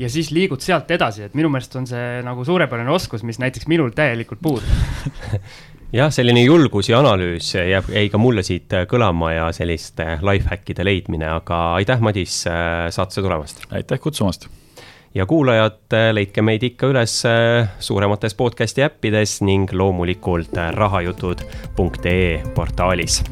ja 0.00 0.08
siis 0.10 0.32
liigud 0.32 0.64
sealt 0.64 0.90
edasi, 0.90 1.26
et 1.28 1.36
minu 1.36 1.50
meelest 1.52 1.76
on 1.78 1.86
see 1.88 2.22
nagu 2.24 2.46
suurepärane 2.48 2.90
oskus, 2.94 3.22
mis 3.28 3.38
näiteks 3.42 3.68
minul 3.70 3.92
täielikult 3.96 4.40
puudub 4.42 4.64
jah, 5.92 6.10
selline 6.12 6.42
julgus 6.44 6.88
ja 6.88 7.02
analüüs 7.02 7.52
jääb, 7.54 7.92
jäi 7.92 8.08
ka 8.12 8.20
mulle 8.20 8.44
siit 8.46 8.72
äh, 8.76 8.86
kõlama 8.90 9.34
ja 9.34 9.52
selliste 9.52 10.18
life 10.24 10.48
hack'ide 10.50 10.86
leidmine, 10.86 11.28
aga 11.40 11.62
aitäh, 11.78 12.00
Madis, 12.00 12.42
saatesse 12.46 13.22
tulemast! 13.22 13.64
aitäh 13.70 14.00
kutsumast! 14.00 14.48
ja 15.14 15.26
kuulajad, 15.26 15.92
leidke 16.12 16.42
meid 16.42 16.62
ikka 16.64 16.88
üles 16.92 17.18
äh, 17.28 17.68
suuremates 17.80 18.34
podcast'i 18.34 18.84
äppides 18.86 19.40
ning 19.44 19.72
loomulikult 19.72 20.56
äh, 20.56 20.72
rahajutud.ee 20.72 22.42
portaalis. 22.54 23.22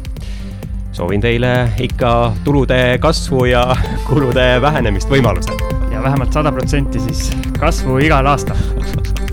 soovin 0.92 1.20
teile 1.20 1.70
ikka 1.80 2.34
tulude 2.44 2.98
kasvu 3.00 3.44
ja 3.44 3.64
kulude 4.08 4.60
vähenemist 4.60 5.08
võimalusel. 5.08 5.56
ja 5.92 6.02
vähemalt 6.02 6.32
sada 6.32 6.52
protsenti 6.52 7.00
siis 7.00 7.30
kasvu 7.58 7.98
igal 7.98 8.26
aastal 8.26 9.29